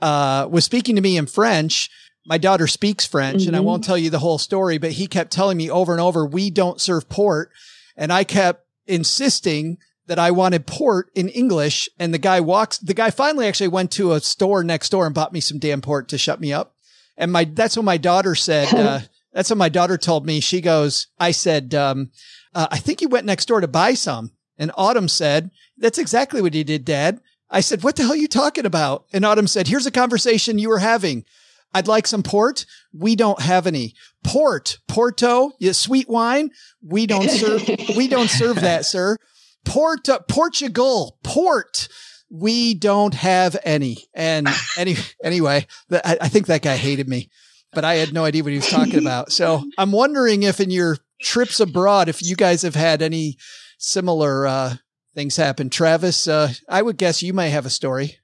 [0.01, 1.91] uh, was speaking to me in French.
[2.27, 3.49] My daughter speaks French mm-hmm.
[3.49, 6.01] and I won't tell you the whole story, but he kept telling me over and
[6.01, 7.51] over, we don't serve port.
[7.97, 11.89] And I kept insisting that I wanted port in English.
[11.99, 15.15] And the guy walks, the guy finally actually went to a store next door and
[15.15, 16.75] bought me some damn port to shut me up.
[17.17, 18.69] And my, that's what my daughter said.
[18.79, 19.01] Uh,
[19.33, 20.41] that's what my daughter told me.
[20.41, 22.11] She goes, I said, um,
[22.55, 24.33] uh, I think he went next door to buy some.
[24.59, 27.21] And Autumn said, that's exactly what he did, dad.
[27.51, 29.07] I said, what the hell are you talking about?
[29.13, 31.25] And Autumn said, here's a conversation you were having.
[31.73, 32.67] I'd like some port.
[32.93, 33.95] We don't have any
[34.25, 36.51] port, Porto, yeah, sweet wine.
[36.83, 37.63] We don't serve,
[37.97, 39.17] we don't serve that, sir.
[39.65, 41.89] Port, Portugal, port.
[42.31, 43.99] We don't have any.
[44.15, 47.31] And any, anyway, I, I think that guy hated me,
[47.73, 49.33] but I had no idea what he was talking about.
[49.33, 53.37] So I'm wondering if in your trips abroad, if you guys have had any
[53.79, 54.75] similar uh,
[55.15, 55.71] things happen.
[55.71, 58.19] Travis, uh, I would guess you may have a story.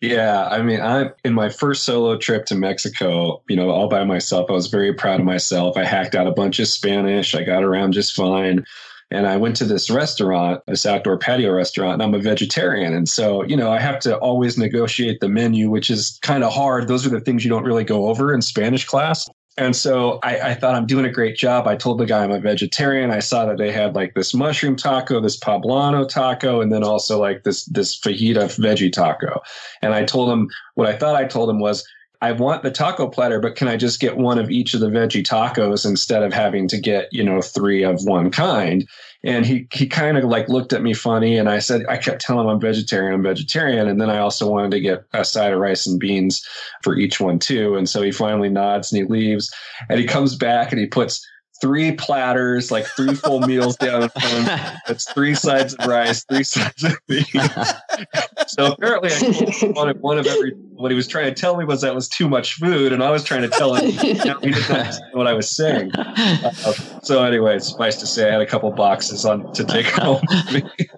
[0.00, 4.04] Yeah, I mean, I in my first solo trip to Mexico, you know, all by
[4.04, 5.76] myself, I was very proud of myself.
[5.76, 7.34] I hacked out a bunch of Spanish.
[7.34, 8.64] I got around just fine.
[9.10, 12.92] And I went to this restaurant, this outdoor patio restaurant, and I'm a vegetarian.
[12.92, 16.52] And so, you know, I have to always negotiate the menu, which is kind of
[16.52, 16.88] hard.
[16.88, 19.28] Those are the things you don't really go over in Spanish class.
[19.58, 21.66] And so I, I, thought I'm doing a great job.
[21.66, 23.10] I told the guy I'm a vegetarian.
[23.10, 27.18] I saw that they had like this mushroom taco, this poblano taco, and then also
[27.18, 29.40] like this this fajita veggie taco.
[29.80, 31.86] And I told him what I thought I told him was
[32.26, 34.88] I want the taco platter, but can I just get one of each of the
[34.88, 38.84] veggie tacos instead of having to get, you know, three of one kind?
[39.22, 41.38] And he, he kind of like looked at me funny.
[41.38, 43.86] And I said, I kept telling him I'm vegetarian, I'm vegetarian.
[43.86, 46.44] And then I also wanted to get a side of rice and beans
[46.82, 47.76] for each one too.
[47.76, 49.54] And so he finally nods and he leaves
[49.88, 51.24] and he comes back and he puts
[51.60, 56.24] three platters, like three full meals down in front of It's three sides of rice,
[56.24, 57.26] three sides of beef.
[58.46, 61.80] so apparently I wanted one of every, what he was trying to tell me was
[61.82, 62.92] that was too much food.
[62.92, 65.92] And I was trying to tell him he didn't understand what I was saying.
[65.94, 66.72] Uh,
[67.02, 70.52] so anyway, suffice to say, I had a couple boxes on to take home with
[70.64, 70.88] me.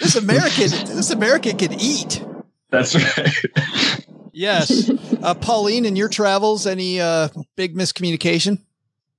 [0.00, 2.24] This American, this American can eat.
[2.70, 3.34] That's right.
[4.38, 4.88] Yes.
[5.20, 8.60] Uh, Pauline, in your travels, any uh, big miscommunication?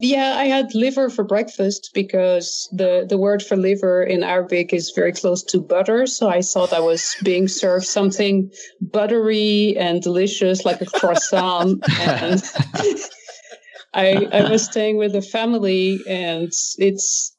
[0.02, 4.94] Yeah, I had liver for breakfast because the, the word for liver in Arabic is
[4.96, 6.08] very close to butter.
[6.08, 8.50] So I thought I was being served something
[8.80, 11.84] buttery and delicious like a croissant.
[12.00, 12.42] and
[13.94, 17.36] I, I was staying with a family and it's,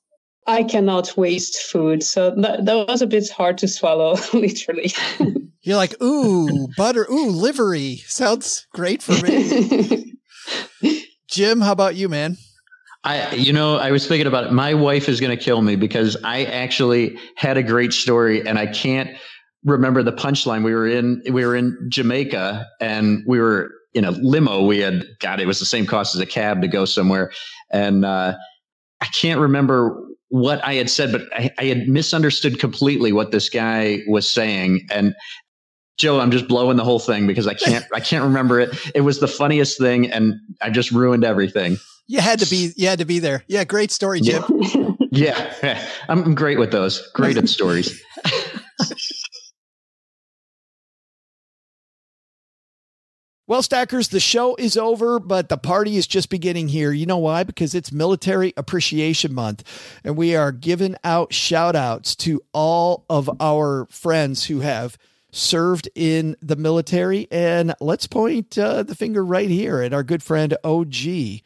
[0.47, 2.03] I cannot waste food.
[2.03, 4.93] So that, that was a bit hard to swallow, literally.
[5.63, 8.03] You're like, ooh, butter, ooh, livery.
[8.07, 10.19] Sounds great for me.
[11.27, 12.37] Jim, how about you, man?
[13.03, 14.53] I, you know, I was thinking about it.
[14.53, 18.59] My wife is going to kill me because I actually had a great story and
[18.59, 19.11] I can't
[19.65, 20.65] remember the punchline.
[20.65, 24.65] We were in, we were in Jamaica and we were in a limo.
[24.65, 27.33] We had, God, it was the same cost as a cab to go somewhere.
[27.71, 28.37] And, uh,
[29.01, 29.99] I can't remember
[30.29, 34.87] what I had said, but I, I had misunderstood completely what this guy was saying.
[34.91, 35.15] And
[35.99, 38.71] Joe, I'm just blowing the whole thing because I can't I can't remember it.
[38.95, 41.77] It was the funniest thing and I just ruined everything.
[42.11, 42.73] You had to be.
[42.77, 43.45] You had to be there.
[43.47, 44.43] Yeah, great story, Jim.
[45.13, 45.85] Yeah, yeah.
[46.09, 47.05] I'm great with those.
[47.15, 48.01] Great at stories.
[53.49, 56.93] Well, Stackers, the show is over, but the party is just beginning here.
[56.93, 57.43] You know why?
[57.43, 59.65] Because it's Military Appreciation Month,
[60.05, 64.97] and we are giving out shout outs to all of our friends who have
[65.33, 67.27] served in the military.
[67.33, 71.41] And let's point uh, the finger right here at our good friend OG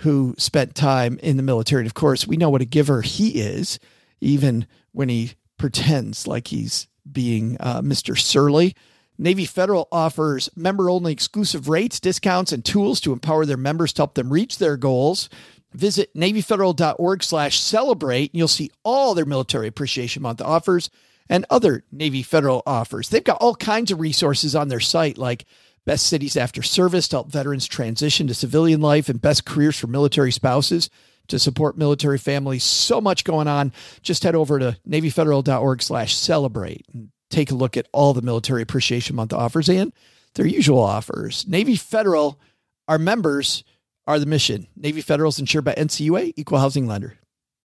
[0.00, 1.80] who spent time in the military.
[1.80, 3.78] And of course, we know what a giver he is,
[4.20, 8.18] even when he pretends like he's being uh, Mr.
[8.18, 8.74] Surly.
[9.18, 14.00] Navy Federal offers member only exclusive rates, discounts, and tools to empower their members to
[14.00, 15.28] help them reach their goals.
[15.74, 20.88] Visit NavyFederal.org slash celebrate, and you'll see all their Military Appreciation Month offers
[21.28, 23.10] and other Navy Federal offers.
[23.10, 25.44] They've got all kinds of resources on their site, like
[25.86, 29.86] best cities after service to help veterans transition to civilian life, and best careers for
[29.86, 30.90] military spouses.
[31.28, 32.64] to support military families.
[32.64, 33.72] So much going on.
[34.02, 38.62] Just head over to NavyFederal.org slash celebrate and take a look at all the Military
[38.62, 39.92] Appreciation Month offers and
[40.34, 41.46] their usual offers.
[41.46, 42.40] Navy Federal,
[42.88, 43.62] our members
[44.08, 44.66] are the mission.
[44.74, 47.16] Navy Federal is insured by NCUA, Equal Housing Lender.